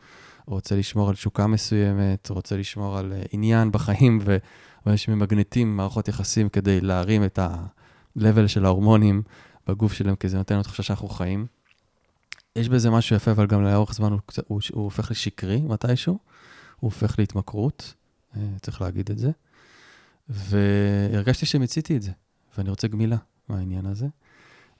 רוצה 0.46 0.76
לשמור 0.76 1.08
על 1.08 1.14
תשוקה 1.14 1.46
מסוימת, 1.46 2.28
רוצה 2.30 2.56
לשמור 2.56 2.98
על 2.98 3.12
אה, 3.12 3.22
עניין 3.32 3.72
בחיים. 3.72 4.18
ואנשים 4.86 5.14
ממגנטים 5.14 5.76
מערכות 5.76 6.08
יחסים 6.08 6.48
כדי 6.48 6.80
להרים 6.80 7.24
את 7.24 7.38
ה-level 8.16 8.48
של 8.48 8.64
ההורמונים 8.64 9.22
בגוף 9.66 9.92
שלהם, 9.92 10.16
כי 10.16 10.28
זה 10.28 10.36
נותן 10.38 10.54
לנו 10.54 10.62
תחושה 10.62 10.82
שאנחנו 10.82 11.08
חיים. 11.08 11.46
יש 12.56 12.68
בזה 12.68 12.90
משהו 12.90 13.16
יפה, 13.16 13.30
אבל 13.30 13.46
גם 13.46 13.62
לאורך 13.64 13.94
זמן 13.94 14.12
הוא, 14.12 14.20
קצת- 14.26 14.44
הוא, 14.48 14.60
הוא 14.72 14.84
הופך 14.84 15.10
לשקרי 15.10 15.60
מתישהו, 15.60 16.12
הוא 16.12 16.18
הופך 16.80 17.18
להתמכרות, 17.18 17.94
אה, 18.36 18.40
צריך 18.62 18.80
להגיד 18.80 19.10
את 19.10 19.18
זה. 19.18 19.30
והרגשתי 20.28 21.46
שמיציתי 21.46 21.96
את 21.96 22.02
זה, 22.02 22.10
ואני 22.58 22.70
רוצה 22.70 22.88
גמילה 22.88 23.16
מהעניין 23.48 23.86
הזה. 23.86 24.06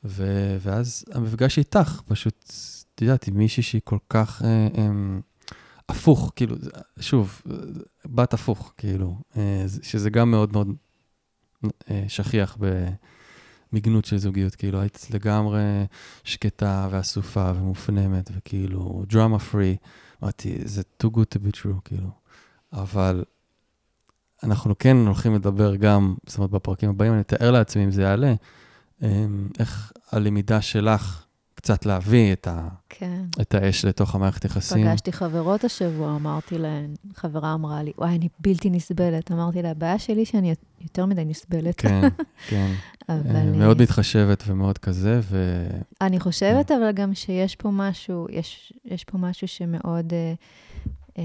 ו, 0.04 0.24
ואז 0.60 1.04
המפגש 1.12 1.58
איתך, 1.58 2.00
פשוט, 2.06 2.52
את 2.94 3.02
יודעת, 3.02 3.28
עם 3.28 3.36
מישהי 3.36 3.62
שהיא 3.62 3.80
כל 3.84 3.98
כך 4.08 4.42
אה, 4.44 4.68
אה, 4.78 4.88
הפוך, 5.88 6.32
כאילו, 6.36 6.56
שוב, 7.00 7.42
בת 8.06 8.34
הפוך, 8.34 8.74
כאילו, 8.76 9.18
אה, 9.36 9.62
זה- 9.66 9.80
שזה 9.84 10.10
גם 10.10 10.30
מאוד 10.30 10.52
מאוד 10.52 10.68
אה, 11.90 12.04
שכיח 12.08 12.58
במגנות 13.76 14.04
של 14.04 14.18
זוגיות, 14.18 14.54
כאילו, 14.54 14.80
היית 14.80 15.06
לגמרי 15.14 15.62
שקטה 16.24 16.88
ואסופה 16.90 17.52
ומופנמת, 17.56 18.30
וכאילו, 18.36 19.04
דרמה 19.08 19.38
פרי. 19.38 19.76
אמרתי, 20.22 20.58
זה 20.64 20.82
too 21.02 21.06
good 21.06 21.38
to 21.38 21.38
be 21.38 21.56
true, 21.56 21.80
כאילו. 21.84 22.08
אבל 22.72 23.24
אנחנו 24.42 24.78
כן 24.78 24.96
הולכים 24.96 25.34
לדבר 25.34 25.76
גם, 25.76 26.14
זאת 26.26 26.38
אומרת, 26.38 26.50
בפרקים 26.50 26.90
הבאים, 26.90 27.12
אני 27.12 27.20
אתאר 27.20 27.50
לעצמי 27.50 27.84
אם 27.84 27.90
זה 27.90 28.02
יעלה, 28.02 28.34
אה, 29.02 29.26
איך 29.58 29.92
הלמידה 30.12 30.62
שלך 30.62 31.25
קצת 31.56 31.86
להביא 31.86 32.32
את, 32.32 32.46
ה, 32.46 32.68
כן. 32.88 33.22
את 33.40 33.54
האש 33.54 33.84
לתוך 33.84 34.14
המערכת 34.14 34.44
יחסים. 34.44 34.88
פגשתי 34.88 35.12
חברות 35.12 35.64
השבוע, 35.64 36.16
אמרתי 36.16 36.58
להן, 36.58 36.94
חברה 37.14 37.54
אמרה 37.54 37.82
לי, 37.82 37.92
וואי, 37.98 38.14
אני 38.14 38.28
בלתי 38.40 38.70
נסבלת. 38.70 39.32
אמרתי 39.32 39.62
לה, 39.62 39.70
הבעיה 39.70 39.98
שלי 39.98 40.24
שאני 40.24 40.54
יותר 40.80 41.06
מדי 41.06 41.24
נסבלת. 41.24 41.80
כן, 41.80 42.00
כן. 42.48 42.72
אבל... 43.08 43.36
אה, 43.36 43.40
אה, 43.40 43.44
מאוד 43.44 43.82
מתחשבת 43.82 44.44
ומאוד 44.46 44.78
כזה, 44.78 45.20
ו... 45.22 45.66
אני 46.00 46.20
חושבת 46.20 46.70
אבל 46.70 46.92
גם 46.92 47.14
שיש 47.14 47.56
פה 47.56 47.70
משהו, 47.72 48.26
יש, 48.30 48.72
יש 48.84 49.04
פה 49.04 49.18
משהו 49.18 49.48
שמאוד 49.48 50.12
אה, 50.12 50.34
אה, 51.18 51.24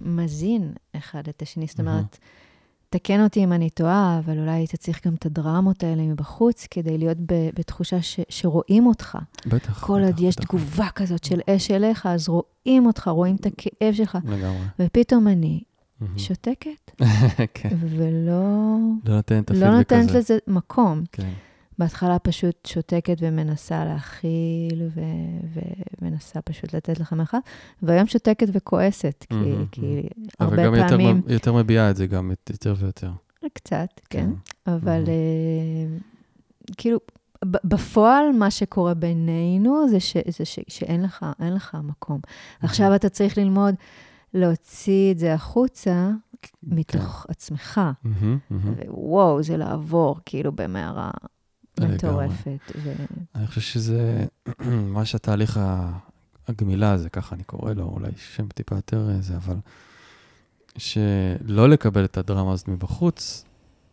מזין 0.00 0.72
אחד 0.96 1.28
את 1.28 1.42
השני. 1.42 1.66
זאת. 1.66 1.80
אומרת, 1.80 2.18
תקן 2.90 3.24
אותי 3.24 3.44
אם 3.44 3.52
אני 3.52 3.70
טועה, 3.70 4.20
אבל 4.24 4.38
אולי 4.38 4.50
היית 4.50 4.74
צריך 4.76 5.06
גם 5.06 5.14
את 5.14 5.26
הדרמות 5.26 5.84
האלה 5.84 6.02
מבחוץ, 6.02 6.66
כדי 6.70 6.98
להיות 6.98 7.18
ב, 7.26 7.48
בתחושה 7.58 8.02
ש, 8.02 8.20
שרואים 8.28 8.86
אותך. 8.86 9.18
בטח. 9.46 9.84
כל 9.84 10.00
בטח, 10.02 10.06
עוד 10.06 10.20
יש 10.20 10.36
בטח. 10.36 10.44
תגובה 10.46 10.88
כזאת 10.94 11.24
של 11.24 11.40
אש 11.50 11.70
אליך, 11.70 12.06
אז 12.06 12.28
רואים 12.28 12.86
אותך, 12.86 13.08
רואים 13.08 13.36
את 13.36 13.46
הכאב 13.46 13.94
שלך. 13.94 14.18
לגמרי. 14.24 14.64
ופתאום 14.78 15.28
אני. 15.28 15.60
שותקת, 16.16 16.90
כן. 17.54 17.68
ולא 17.80 18.76
לא 19.04 19.14
נותנת 19.16 19.50
את 19.50 19.56
לא 19.56 19.66
הפידבק 19.66 19.78
נותנת 19.78 20.08
הזה. 20.10 20.18
לזה 20.18 20.38
מקום. 20.46 21.02
כן. 21.12 21.28
בהתחלה 21.78 22.18
פשוט 22.18 22.66
שותקת 22.66 23.16
ומנסה 23.20 23.84
להכיל, 23.84 24.82
ו- 24.94 25.60
ומנסה 26.02 26.40
פשוט 26.42 26.74
לתת 26.74 27.00
לך 27.00 27.12
מרחב, 27.12 27.38
והיום 27.82 28.06
שותקת 28.06 28.46
וכועסת, 28.52 29.24
כי, 29.28 29.34
מהמם, 29.34 29.66
כי 29.72 29.80
מהמם. 29.80 30.02
הרבה 30.40 30.54
אבל 30.56 30.64
גם 30.66 30.74
יותר 30.74 30.88
פעמים, 30.88 31.16
מב- 31.16 31.30
יותר 31.30 31.52
מביעה 31.52 31.90
את 31.90 31.96
זה 31.96 32.06
גם 32.06 32.30
יותר 32.50 32.74
ויותר. 32.78 33.10
קצת, 33.54 33.88
כן, 34.10 34.30
אבל 34.66 34.92
מהמם. 34.92 35.08
אה, 35.08 35.98
כאילו, 36.76 36.98
בפועל 37.44 38.24
מה 38.38 38.50
שקורה 38.50 38.94
בינינו 38.94 39.88
זה, 39.88 40.00
ש- 40.00 40.16
זה 40.38 40.44
ש- 40.44 40.58
שאין 40.68 41.02
לך, 41.02 41.26
לך 41.40 41.76
מקום. 41.82 42.20
עכשיו 42.62 42.94
אתה 42.94 43.08
צריך 43.08 43.38
ללמוד 43.38 43.74
להוציא 44.34 45.12
את 45.12 45.18
זה 45.18 45.34
החוצה, 45.34 46.10
מתוך 46.62 47.24
כן. 47.26 47.32
עצמך. 47.32 47.80
מהמם, 48.04 48.38
מהמם. 48.50 48.74
ווואו, 48.88 49.42
זה 49.42 49.56
לעבור 49.56 50.18
כאילו 50.26 50.52
במערה. 50.52 51.10
מטורפת. 51.80 52.72
ו... 52.82 52.92
אני 53.34 53.46
חושב 53.46 53.60
שזה 53.60 54.24
מה 54.94 55.04
שהתהליך 55.04 55.56
ה- 55.56 55.98
הגמילה 56.48 56.92
הזה, 56.92 57.08
ככה 57.10 57.34
אני 57.34 57.44
קורא 57.44 57.72
לו, 57.72 57.84
אולי 57.84 58.10
שם 58.34 58.48
טיפה 58.48 58.74
יותר 58.74 59.10
אה, 59.10 59.20
זה, 59.20 59.36
אבל 59.36 59.56
שלא 60.76 61.68
לקבל 61.68 62.04
את 62.04 62.16
הדרמה 62.16 62.52
הזאת 62.52 62.68
מבחוץ, 62.68 63.44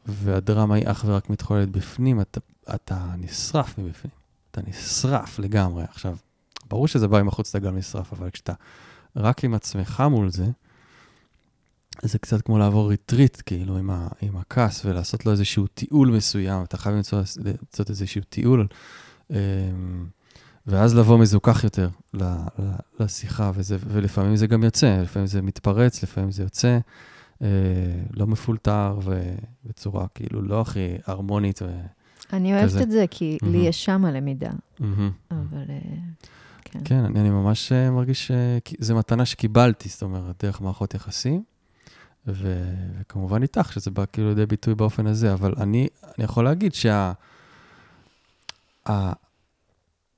והדרמה 0.06 0.76
היא 0.76 0.84
אך 0.88 1.04
ורק 1.08 1.30
מתחוללת 1.30 1.70
בפנים, 1.70 2.22
אתה, 2.22 2.40
אתה 2.76 3.06
נשרף 3.18 3.78
מבפנים. 3.78 4.14
אתה 4.52 4.62
נשרף 4.68 5.40
לגמרי. 5.40 5.84
עכשיו, 5.84 6.18
ברור 6.70 6.88
שזה 6.88 7.08
בא 7.08 7.24
מבחוץ, 7.24 7.56
אתה 7.56 7.66
גם 7.66 7.78
נשרף, 7.78 8.14
אבל 8.14 8.30
כשאתה 8.30 8.54
רק 9.16 9.44
עם 9.44 9.54
עצמך 9.54 10.04
מול 10.10 10.30
זה, 10.30 10.46
זה 12.02 12.20
קצת 12.20 12.42
כמו 12.42 12.58
לעבור 12.58 12.90
retreat, 12.90 13.42
כאילו, 13.46 13.78
עם, 13.78 13.90
ה, 13.90 14.08
עם 14.22 14.38
הכעס, 14.38 14.86
ולעשות 14.86 15.26
לו 15.26 15.32
איזשהו 15.32 15.68
טיול 15.68 16.12
מסוים, 16.12 16.64
אתה 16.64 16.78
חייב 16.78 16.96
למצוא, 16.96 17.20
למצוא 17.20 17.86
איזשהו 17.90 18.22
טיול, 18.30 18.68
אמ, 19.32 19.36
ואז 20.68 20.96
לבוא 20.96 21.18
מזוכח 21.18 21.64
יותר 21.64 21.90
לשיחה, 23.00 23.52
וזה, 23.56 23.78
ולפעמים 23.88 24.36
זה 24.36 24.48
גם 24.48 24.64
יוצא, 24.64 25.02
לפעמים 25.02 25.28
זה 25.28 25.42
מתפרץ, 25.42 26.04
לפעמים 26.04 26.32
זה 26.32 26.44
יוצא, 26.44 26.80
אה, 27.42 27.48
לא 28.14 28.28
מפולטר, 28.28 29.00
ובצורה 29.04 30.08
כאילו 30.16 30.42
לא 30.42 30.62
הכי 30.62 30.96
הרמונית. 31.06 31.62
ו... 31.62 31.66
אני 32.34 32.54
אוהבת 32.54 32.70
כזה. 32.70 32.82
את 32.84 32.92
זה, 32.92 33.06
כי 33.12 33.38
לי 33.42 33.50
מהמם. 33.50 33.66
יש 33.66 33.86
שם 33.86 34.06
הלמידה, 34.06 34.52
מהמם. 34.80 35.12
אבל 35.32 35.66
אה, 35.70 35.80
כן. 36.66 36.80
כן, 36.86 37.06
אני, 37.06 37.20
אני 37.20 37.30
ממש 37.30 37.72
אה, 37.72 37.92
מרגיש 37.92 38.32
שזו 38.80 38.96
מתנה 38.96 39.26
שקיבלתי, 39.26 39.90
זאת 39.90 40.04
אומרת, 40.04 40.44
דרך 40.44 40.62
מערכות 40.62 40.94
יחסים, 40.94 41.44
ו, 42.28 42.64
וכמובן 43.00 43.42
איתך, 43.42 43.74
שזה 43.74 43.92
בא 43.92 44.04
כאילו 44.14 44.30
לידי 44.30 44.46
ביטוי 44.46 44.76
באופן 44.76 45.08
הזה, 45.08 45.34
אבל 45.34 45.54
אני, 45.58 45.88
אני 46.04 46.24
יכול 46.26 46.46
להגיד 46.46 46.74
שה... 46.74 47.12
ה- 48.90 49.14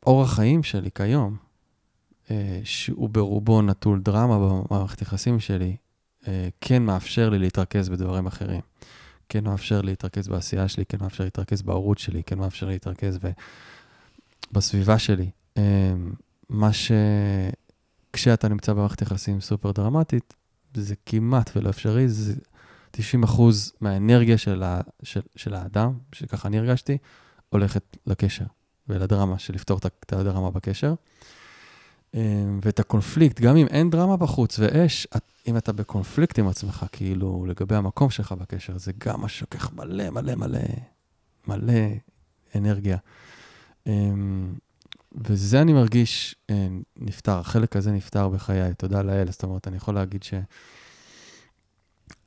אורח 0.06 0.34
חיים 0.36 0.64
שלי 0.64 0.90
כיום, 0.96 1.38
אה, 2.32 2.62
שהוא 2.64 3.10
ברובו 3.10 3.62
נטול 3.62 4.02
דרמה 4.02 4.38
במערכת 4.40 5.02
יחסים 5.02 5.40
שלי, 5.40 5.76
אה, 6.28 6.50
כן 6.62 6.84
מאפשר 6.84 7.30
לי 7.30 7.40
להתרכז 7.40 7.90
בדברים 7.90 8.28
אחרים. 8.28 8.62
כן 9.30 9.44
מאפשר 9.44 9.82
לי 9.82 9.92
להתרכז 9.92 10.28
בעשייה 10.28 10.68
שלי, 10.68 10.86
כן 10.86 10.98
מאפשר 11.02 11.24
לי 11.24 11.26
להתרכז 11.26 11.62
בהורות 11.62 11.98
שלי, 11.98 12.24
כן 12.24 12.38
מאפשר 12.40 12.66
לי 12.66 12.72
להתרכז 12.72 13.18
ב... 13.18 13.32
בסביבה 14.52 15.00
שלי. 15.00 15.30
אה, 15.58 15.94
מה 16.50 16.74
ש... 16.74 16.92
כשאתה 18.14 18.48
נמצא 18.48 18.74
במערכת 18.74 19.02
יחסים 19.02 19.42
סופר 19.42 19.72
דרמטית, 19.72 20.34
זה 20.74 20.96
כמעט 21.06 21.52
ולא 21.56 21.70
אפשרי, 21.70 22.10
זה 22.10 22.34
90 22.92 23.24
אחוז 23.24 23.74
מהאנרגיה 23.82 24.38
של, 24.38 24.64
ה... 24.64 24.82
של, 25.04 25.22
של 25.36 25.54
האדם, 25.54 25.94
שככה 26.12 26.48
אני 26.48 26.58
הרגשתי, 26.58 26.98
הולכת 27.50 27.98
לקשר 28.06 28.46
ולדרמה, 28.90 29.40
של 29.40 29.54
לפתור 29.54 29.78
את 29.78 30.14
הדרמה 30.14 30.52
בקשר. 30.52 30.94
אה, 32.16 32.22
ואת 32.62 32.80
הקונפליקט, 32.80 33.40
גם 33.40 33.58
אם 33.58 33.68
אין 33.68 33.90
דרמה 33.90 34.18
בחוץ 34.18 34.60
ואש, 34.60 35.08
אם 35.48 35.58
אתה 35.58 35.74
בקונפליקט 35.74 36.40
עם 36.40 36.48
עצמך, 36.48 36.86
כאילו, 36.92 37.46
לגבי 37.46 37.76
המקום 37.76 38.10
שלך 38.10 38.32
בקשר, 38.32 38.78
זה 38.78 38.92
גם 38.98 39.22
מה 39.22 39.30
שלוקח 39.30 39.74
מלא, 39.74 40.10
מלא, 40.10 40.36
מלא, 40.36 40.60
מלא 41.48 41.74
אנרגיה. 42.56 42.98
וזה 45.18 45.62
אני 45.62 45.74
מרגיש 45.74 46.36
אה, 46.50 46.68
נפתר, 46.98 47.40
החלק 47.40 47.76
הזה 47.76 47.92
נפתר 47.92 48.30
בחיי, 48.30 48.74
תודה 48.74 49.02
לאל. 49.02 49.32
זאת 49.32 49.44
אומרת, 49.44 49.68
אני 49.68 49.78
יכול 49.78 49.94
להגיד 49.94 50.24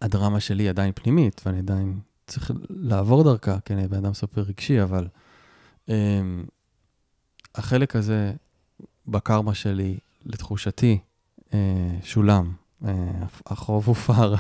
שהדרמה 0.01 0.41
שלי 0.41 0.69
עדיין 0.69 0.93
פנימית, 0.95 1.41
ואני 1.47 1.59
עדיין 1.59 2.01
צריך 2.27 2.51
לעבור 2.71 3.25
דרכה, 3.25 3.61
כי 3.65 3.75
אני 3.75 3.89
בן 3.89 3.97
אדם 3.97 4.15
סופר 4.15 4.41
רגשי, 4.41 4.83
אבל 4.83 5.09
אמ, 5.89 6.45
החלק 7.55 7.97
הזה 7.97 8.33
בקרמה 9.07 9.55
שלי, 9.55 9.99
לתחושתי, 10.27 10.99
אה, 11.55 11.97
שולם. 12.03 12.53
אה, 12.85 13.27
החוב 13.47 13.87
הופר, 13.87 14.35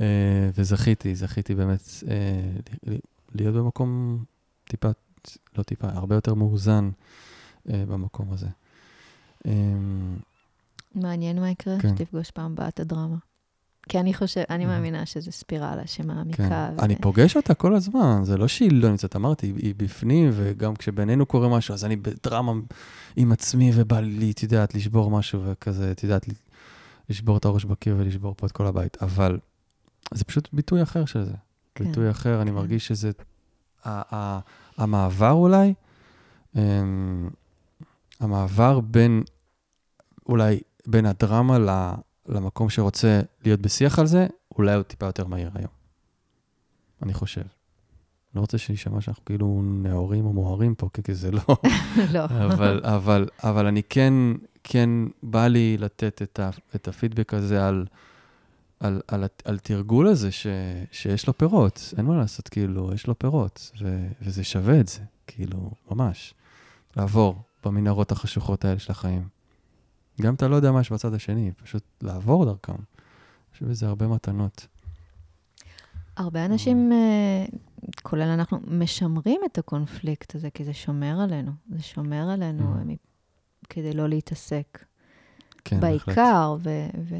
אה, 0.00 0.50
וזכיתי, 0.54 1.14
זכיתי 1.14 1.54
באמת 1.54 1.80
אה, 2.08 2.96
להיות 3.34 3.54
במקום 3.54 4.18
טיפה, 4.64 4.88
לא 5.58 5.62
טיפה, 5.62 5.88
הרבה 5.88 6.14
יותר 6.14 6.34
מאוזן 6.34 6.90
אה, 7.70 7.84
במקום 7.88 8.32
הזה. 8.32 8.48
אה, 9.46 9.52
מעניין 10.94 11.40
מה 11.40 11.50
יקרה, 11.50 11.80
כן. 11.80 11.96
שתפגוש 11.96 12.30
פעם 12.30 12.52
הבאה 12.52 12.68
את 12.68 12.80
הדרמה. 12.80 13.16
כי 13.88 14.00
אני 14.00 14.14
חושב, 14.14 14.42
אני. 14.50 14.66
מאמינה 14.66 15.06
שזו 15.06 15.32
ספירלה 15.32 15.86
שמעמיקה. 15.86 16.48
כן. 16.48 16.74
ו- 16.78 16.84
אני 16.84 16.96
פוגש 16.96 17.36
אותה 17.36 17.54
כל 17.54 17.74
הזמן, 17.74 18.20
זה 18.24 18.36
לא 18.36 18.48
שהיא 18.48 18.72
לא 18.72 18.90
נמצאת, 18.90 19.16
אמרתי, 19.16 19.52
היא, 19.56 19.74
בפנים, 19.76 20.30
וגם 20.32 20.76
כשבינינו 20.76 21.26
קורה 21.26 21.48
משהו, 21.48 21.74
אז 21.74 21.84
אני 21.84 21.96
בדרמה 21.96 22.52
עם 23.16 23.32
עצמי, 23.32 23.70
ובא 23.74 24.00
לי, 24.00 24.30
את 24.30 24.42
יודעת, 24.42 24.74
לשבור 24.74 25.10
משהו, 25.10 25.40
וכזה, 25.44 25.90
את 25.90 26.02
יודעת, 26.02 26.26
לשבור 27.08 27.36
את 27.36 27.44
הראש 27.44 27.64
בקיר 27.64 27.96
ולשבור 27.98 28.34
פה 28.36 28.46
את 28.46 28.52
כל 28.52 28.66
הבית. 28.66 29.02
אבל 29.02 29.38
זה 30.14 30.24
פשוט 30.24 30.48
ביטוי 30.52 30.82
אחר 30.82 31.04
של 31.04 31.24
זה. 31.24 31.34
כן, 31.74 31.84
ביטוי 31.84 32.10
אחר, 32.10 32.42
אני 32.42 32.50
כן. 32.50 32.56
מרגיש 32.56 32.86
שזה... 32.86 33.10
המעבר 34.76 35.30
אולי, 35.30 35.74
אמ, 36.56 37.28
המעבר 38.20 38.80
בין, 38.80 39.22
אולי, 40.28 40.60
בין 40.86 41.06
הדרמה 41.06 41.58
למקום 42.28 42.70
שרוצה 42.70 43.20
להיות 43.44 43.60
בשיח 43.60 43.98
על 43.98 44.06
זה, 44.06 44.26
אולי 44.58 44.74
הוא 44.74 44.82
טיפה 44.82 45.06
יותר 45.06 45.26
מהיר 45.26 45.50
היום. 45.54 45.70
אני 47.02 47.14
חושב. 47.14 47.42
לא 48.34 48.40
רוצה 48.40 48.58
שיישמע 48.58 49.00
שאנחנו 49.00 49.24
כאילו 49.24 49.62
נאורים 49.64 50.26
או 50.26 50.32
מוהרים 50.32 50.74
פה, 50.74 50.88
כי 50.92 51.02
כי 51.02 51.14
זה 51.14 51.30
לא, 51.30 51.40
לא. 52.14 52.24
אבל, 52.24 52.80
אבל, 52.84 53.28
אבל 53.44 53.66
אני 53.66 53.82
כן, 53.82 54.14
כן 54.64 54.90
בא 55.22 55.46
לי 55.46 55.76
לתת 55.78 56.22
את, 56.22 56.40
ה, 56.40 56.50
את 56.74 56.88
הפידבק 56.88 57.34
הזה 57.34 57.68
על, 57.68 57.86
על, 58.80 59.00
על, 59.08 59.24
על 59.44 59.58
תרגול 59.58 60.06
הזה 60.08 60.32
ש, 60.32 60.46
שיש 60.92 61.26
לו 61.26 61.38
פירות. 61.38 61.94
אין 61.96 62.06
מה 62.06 62.16
לעשות, 62.16 62.48
כאילו, 62.48 62.92
יש 62.94 63.06
לו 63.06 63.18
פירות, 63.18 63.72
ו, 63.82 64.06
וזה 64.22 64.44
שווה 64.44 64.80
את 64.80 64.88
זה, 64.88 65.00
כאילו, 65.26 65.70
ממש. 65.90 66.34
לעבור 66.96 67.36
במנהרות 67.64 68.12
החשוכות 68.12 68.64
האלה 68.64 68.78
של 68.78 68.92
החיים. 68.92 69.28
גם 70.20 70.34
אתה 70.34 70.48
לא 70.48 70.56
יודע 70.56 70.72
מה 70.72 70.80
יש 70.80 70.92
בצד 70.92 71.14
השני, 71.14 71.52
פשוט 71.62 71.82
לעבור 72.02 72.44
דרכם. 72.44 72.74
יש 73.54 73.62
בזה 73.62 73.86
הרבה 73.86 74.08
מתנות. 74.08 74.66
הרבה 76.16 76.44
אנשים, 76.44 76.92
אה, 76.92 77.44
כולל 78.02 78.22
אנחנו, 78.28 78.58
משמרים 78.66 79.40
את 79.46 79.58
הקונפליקט 79.58 80.34
הזה, 80.34 80.50
כי 80.50 80.64
זה 80.64 80.74
שומר 80.74 81.20
עלינו. 81.20 81.52
זה 81.70 81.82
שומר 81.82 82.30
עלינו 82.30 82.74
Mhm. 82.74 82.84
מ- 82.86 82.96
כדי 83.68 83.92
לא 83.92 84.08
להתעסק 84.08 84.84
כן, 85.64 85.80
בהחלט. 85.80 86.06
בעיקר, 86.06 86.56
ו... 86.62 86.86
ו... 87.08 87.14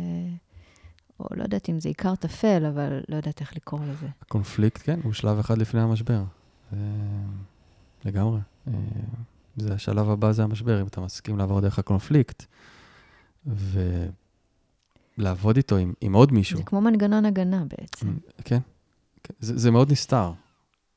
או 1.21 1.27
לא 1.37 1.43
יודעת 1.43 1.69
אם 1.69 1.81
זה 1.81 1.89
עיקר 1.89 2.15
טפל, 2.15 2.67
אבל 2.67 3.01
לא 3.09 3.17
יודעת 3.17 3.41
איך 3.41 3.57
לקרוא 3.57 3.81
לזה. 3.81 4.07
הקונפליקט, 4.23 4.83
כן, 4.85 5.01
הוא 5.03 5.13
שלב 5.13 5.39
אחד 5.39 5.59
לפני 5.59 5.81
המשבר. 5.81 6.23
זה... 6.73 6.79
לגמרי. 8.05 8.41
אה, 8.69 8.73
זה 9.57 9.75
השלב 9.75 10.11
הבא, 10.11 10.33
זה 10.33 10.43
המשבר. 10.43 10.81
אם 10.81 10.87
אתה 10.87 11.01
מסכים 11.01 11.39
לעבור 11.39 11.61
דרך 11.61 11.79
הקונפליקט, 11.79 12.45
ולעבוד 15.19 15.57
איתו 15.57 15.77
עם, 15.77 15.93
עם 16.01 16.13
עוד 16.13 16.33
מישהו. 16.33 16.59
זה 16.59 16.65
כמו 16.65 16.81
מנגנון 16.81 17.25
הגנה 17.25 17.65
בעצם. 17.65 18.07
כן, 18.45 18.59
כן. 19.23 19.35
זה, 19.41 19.59
זה 19.59 19.71
מאוד 19.71 19.93
נסתר. 19.93 20.33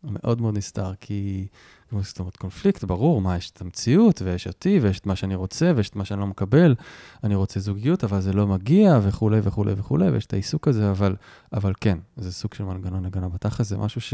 מאוד 0.04 0.42
מאוד 0.42 0.58
נסתר, 0.58 0.96
כי 0.96 1.48
כמו 1.90 2.04
זאת 2.04 2.20
אומרת, 2.20 2.38
קונפליקט, 2.38 2.84
ברור, 2.84 3.22
מה, 3.22 3.38
יש 3.38 3.52
את 3.52 3.62
המציאות, 3.62 4.22
ויש 4.22 4.48
אותי, 4.48 4.80
ויש 4.82 5.00
את 5.00 5.06
מה 5.06 5.16
שאני 5.16 5.36
רוצה, 5.36 5.72
ויש 5.76 5.90
את 5.90 5.96
מה 5.96 6.06
שאני 6.06 6.20
לא 6.20 6.28
מקבל. 6.28 6.76
אני 7.24 7.36
רוצה 7.36 7.60
זוגיות, 7.60 8.04
אבל 8.04 8.22
זה 8.22 8.34
לא 8.34 8.48
מגיע, 8.48 9.00
וכולי 9.04 9.40
וכולי 9.44 9.74
וכולי, 9.78 10.10
ויש 10.10 10.26
את 10.26 10.34
העיסוק 10.34 10.68
הזה, 10.68 10.92
אבל, 10.92 11.16
אבל 11.54 11.74
כן, 11.82 11.98
זה 12.18 12.32
סוג 12.32 12.54
של 12.54 12.64
מנגנון 12.64 13.06
הגנה. 13.06 13.30
בתכל'ס 13.30 13.68
זה 13.68 13.78
משהו 13.78 14.02
ש... 14.02 14.14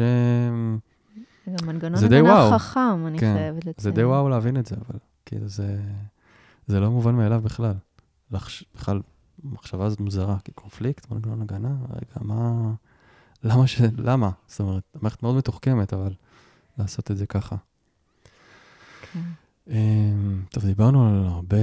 זה 1.46 1.66
מנגנון 1.66 1.96
זה 1.96 2.06
הגנה. 2.06 2.60
חכם, 2.60 3.08
אני 3.08 3.20
כן, 3.20 3.34
חייבת 3.38 3.66
לציין. 3.66 3.76
זה 3.78 3.92
די 3.92 4.04
וואו 4.04 4.30
להבין 4.30 4.58
את 4.58 4.66
זה, 4.66 4.76
אבל 4.76 5.00
כאילו 5.26 5.48
זה, 5.48 5.80
זה 6.68 6.80
לא 6.80 6.92
מובן 6.92 7.16
מאליו 7.16 7.42
בכלל. 7.42 7.74
לחש, 8.32 8.64
בכלל, 8.76 9.02
מחשבה 9.44 9.86
הזאת 9.86 10.00
מוזרה, 10.00 10.38
כי 10.44 10.52
קונפליקט, 10.52 11.12
מנגנון 11.12 11.42
הגנה, 11.42 11.76
רגע, 11.90 12.22
מה... 12.22 12.74
למה 13.44 13.68
ש... 13.68 13.82
למה? 13.98 14.30
זאת 14.48 14.60
אומרת, 14.60 14.84
המערכת 14.96 15.24
מאוד 15.24 15.36
מתוחכמת, 15.36 15.94
אבל 15.94 16.14
לעשות 16.78 17.12
את 17.12 17.18
זה 17.18 17.26
ככה. 17.26 17.56
כן. 19.14 19.20
אמ, 19.68 20.44
טוב, 20.50 20.66
דיברנו 20.66 21.08
על 21.08 21.26
הרבה, 21.28 21.58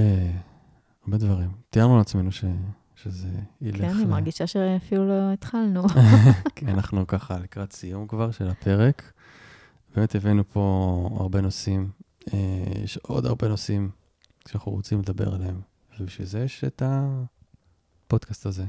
הרבה 1.05 1.17
דברים. 1.17 1.51
תיארנו 1.69 1.97
לעצמנו 1.97 2.31
ש, 2.31 2.45
שזה 2.95 3.29
ילך... 3.61 3.77
כן, 3.77 3.89
אני 3.89 4.05
מרגישה 4.05 4.47
שאפילו 4.47 5.07
לא 5.07 5.33
התחלנו. 5.33 5.83
כן, 6.55 6.69
אנחנו 6.69 7.07
ככה 7.07 7.39
לקראת 7.39 7.73
סיום 7.73 8.07
כבר 8.07 8.31
של 8.31 8.47
הפרק. 8.47 9.13
באמת 9.95 10.15
הבאנו 10.15 10.43
פה 10.49 11.09
הרבה 11.19 11.41
נושאים. 11.41 11.89
אה, 12.33 12.37
יש 12.83 12.97
עוד 12.97 13.25
הרבה 13.25 13.47
נושאים 13.47 13.89
שאנחנו 14.47 14.71
רוצים 14.71 14.99
לדבר 14.99 15.35
עליהם, 15.35 15.61
ובשביל 15.99 16.27
זה 16.27 16.39
יש 16.39 16.63
את 16.63 16.83
הפודקאסט 16.85 18.45
הזה, 18.45 18.65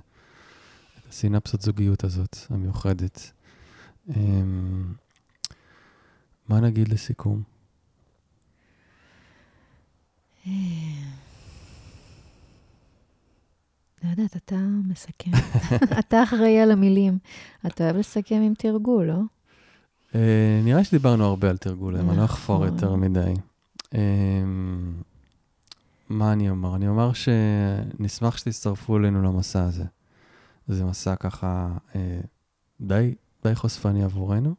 הסינפסות 1.12 1.62
זוגיות 1.62 2.04
הזאת, 2.04 2.36
המיוחדת. 2.50 3.32
אמ, 4.08 4.92
מה 6.48 6.60
נגיד 6.60 6.88
לסיכום? 6.88 7.42
לא 10.46 10.52
יודעת, 14.10 14.36
אתה 14.36 14.56
מסכם. 14.88 15.30
אתה 15.98 16.22
אחראי 16.22 16.60
על 16.60 16.70
המילים. 16.70 17.18
אתה 17.66 17.84
אוהב 17.84 17.96
לסכם 17.96 18.42
עם 18.42 18.54
תרגול, 18.54 19.06
לא? 19.06 19.20
אה, 20.14 20.60
נראה 20.64 20.84
שדיברנו 20.84 21.24
הרבה 21.24 21.50
על 21.50 21.56
תרגולים, 21.56 22.10
אני 22.10 22.18
לא 22.18 22.24
אחפור 22.24 22.64
נכון. 22.64 22.74
יותר 22.74 22.94
מדי. 22.94 23.34
אמ, 23.94 25.02
מה 26.08 26.32
אני 26.32 26.50
אומר? 26.50 26.76
אני 26.76 26.88
אומר 26.88 27.12
שנשמח 27.12 28.36
שתצטרפו 28.36 28.98
אלינו 28.98 29.22
למסע 29.22 29.64
הזה. 29.64 29.84
זה 30.68 30.84
מסע 30.84 31.16
ככה 31.16 31.68
אה, 31.94 32.20
די, 32.80 33.14
די 33.44 33.54
חושפני 33.54 34.04
עבורנו. 34.04 34.54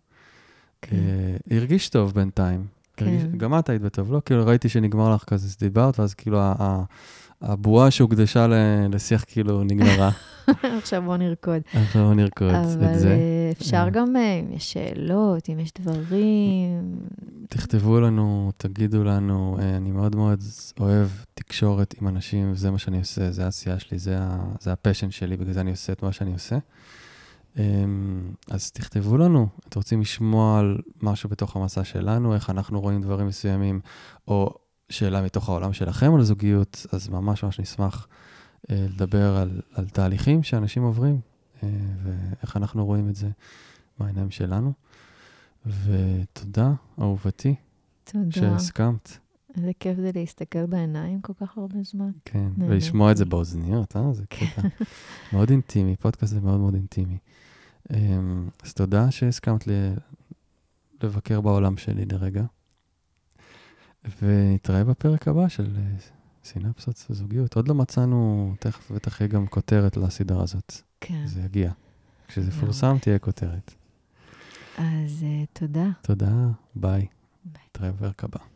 כן. 0.81 0.95
אה, 0.95 1.57
הרגיש 1.57 1.89
טוב 1.89 2.13
בינתיים. 2.13 2.65
כן. 2.97 3.05
הרגיש, 3.05 3.23
גם 3.23 3.59
את 3.59 3.69
היית 3.69 3.81
בטוב, 3.81 4.11
לא? 4.13 4.21
כאילו 4.25 4.45
ראיתי 4.45 4.69
שנגמר 4.69 5.15
לך 5.15 5.23
כזה, 5.23 5.55
דיברת, 5.59 5.99
ואז 5.99 6.13
כאילו 6.13 6.39
ה- 6.39 6.53
ה- 6.59 6.83
הבועה 7.43 7.91
שהוקדשה 7.91 8.47
לשיח 8.89 9.23
כאילו 9.27 9.63
נגמרה. 9.63 10.09
עכשיו 10.81 11.01
בוא 11.01 11.17
נרקוד. 11.17 11.61
עכשיו 11.73 12.13
נרקוד 12.13 12.55
אבל 12.55 12.93
את 12.93 12.99
זה. 12.99 13.09
אה, 13.09 13.51
אפשר 13.51 13.77
אה. 13.77 13.89
גם, 13.89 14.15
אה, 14.15 14.39
אם 14.39 14.51
יש 14.51 14.73
שאלות, 14.73 15.49
אם 15.49 15.59
יש 15.59 15.71
דברים. 15.79 16.95
תכתבו 17.49 17.99
לנו, 17.99 18.51
תגידו 18.57 19.03
לנו, 19.03 19.57
אני 19.77 19.91
מאוד 19.91 20.15
מאוד 20.15 20.43
אוהב 20.79 21.07
תקשורת 21.33 21.95
עם 22.01 22.07
אנשים, 22.07 22.55
זה 22.55 22.71
מה 22.71 22.77
שאני 22.77 22.99
עושה, 22.99 23.31
זה 23.31 23.45
העשייה 23.45 23.79
שלי, 23.79 23.99
זה, 23.99 24.17
ה, 24.19 24.37
זה 24.59 24.71
הפשן 24.71 25.11
שלי, 25.11 25.37
בגלל 25.37 25.53
זה 25.53 25.61
אני 25.61 25.71
עושה 25.71 25.93
את 25.93 26.03
מה 26.03 26.11
שאני 26.11 26.33
עושה. 26.33 26.57
אמ, 27.57 28.31
אז 28.51 28.71
תכתבו 28.71 29.17
לנו, 29.17 29.47
אתם 29.69 29.79
רוצים 29.79 30.01
לשמוע 30.01 30.59
על 30.59 30.77
משהו 31.01 31.29
בתוך 31.29 31.55
המסע 31.55 31.83
שלנו, 31.83 32.35
איך 32.35 32.49
אנחנו 32.49 32.81
רואים 32.81 33.01
דברים 33.01 33.27
מסוימים, 33.27 33.79
או 34.27 34.53
שאלה 34.89 35.21
מתוך 35.21 35.49
העולם 35.49 35.73
שלכם 35.73 36.15
על 36.15 36.23
זוגיות, 36.23 36.85
אז 36.91 37.09
ממש 37.09 37.43
ממש 37.43 37.59
נשמח 37.59 38.07
אה, 38.69 38.85
לדבר 38.89 39.35
על, 39.37 39.61
על 39.73 39.89
תהליכים 39.89 40.43
שאנשים 40.43 40.83
עוברים, 40.83 41.19
אה, 41.63 41.69
ואיך 42.03 42.57
אנחנו 42.57 42.85
רואים 42.85 43.09
את 43.09 43.15
זה 43.15 43.29
מהעיניים 43.99 44.31
שלנו. 44.31 44.73
ותודה, 45.65 46.73
אהובתי, 47.01 47.55
תודה. 48.03 48.31
שהסכמת. 48.31 49.17
איזה 49.57 49.71
כיף 49.79 49.97
זה 49.97 50.11
להסתכל 50.15 50.65
בעיניים 50.65 51.21
כל 51.21 51.33
כך 51.39 51.57
הרבה 51.57 51.83
זמן. 51.83 52.11
כן, 52.25 52.39
נהניתי. 52.39 52.63
ולשמוע 52.73 53.11
את 53.11 53.17
זה 53.17 53.25
באוזניות, 53.25 53.95
אה? 53.95 54.13
זה 54.13 54.23
קטע 54.29 54.61
מאוד 55.33 55.49
אינטימי, 55.49 55.95
פודקאסט 55.95 56.33
זה 56.33 56.41
מאוד 56.41 56.59
מאוד 56.59 56.73
אינטימי. 56.73 57.17
אמ, 57.93 58.49
אז 58.63 58.73
תודה 58.73 59.11
שהסכמת 59.11 59.67
ל- 59.67 59.93
לבקר 61.03 61.41
בעולם 61.41 61.77
שלי 61.77 62.05
לרגע. 62.05 62.43
ונתראה 64.21 64.83
בפרק 64.83 65.27
הבא 65.27 65.47
של 65.47 65.77
אה, 65.77 65.97
סינפסות 66.43 67.05
זוגיות. 67.09 67.55
עוד 67.55 67.67
לא 67.67 67.75
מצאנו, 67.75 68.53
תכף 68.59 68.91
בטח 68.91 69.21
יהיה 69.21 69.27
גם 69.27 69.47
כותרת 69.47 69.97
לסדרה 69.97 70.43
הזאת. 70.43 70.73
כן. 71.01 71.27
זה 71.27 71.41
יגיע. 71.41 71.71
כשזה. 72.27 72.49
יפורסם 72.49 72.97
תהיה 73.01 73.19
כותרת. 73.19 73.73
אז 74.77 75.23
אה, 75.23 75.43
תודה. 75.53 75.85
תודה, 76.01 76.31
ביי. 76.75 77.05
ביי. 77.45 77.61
נתראה 77.69 77.91
בפרק 77.91 78.23
הבא. 78.23 78.52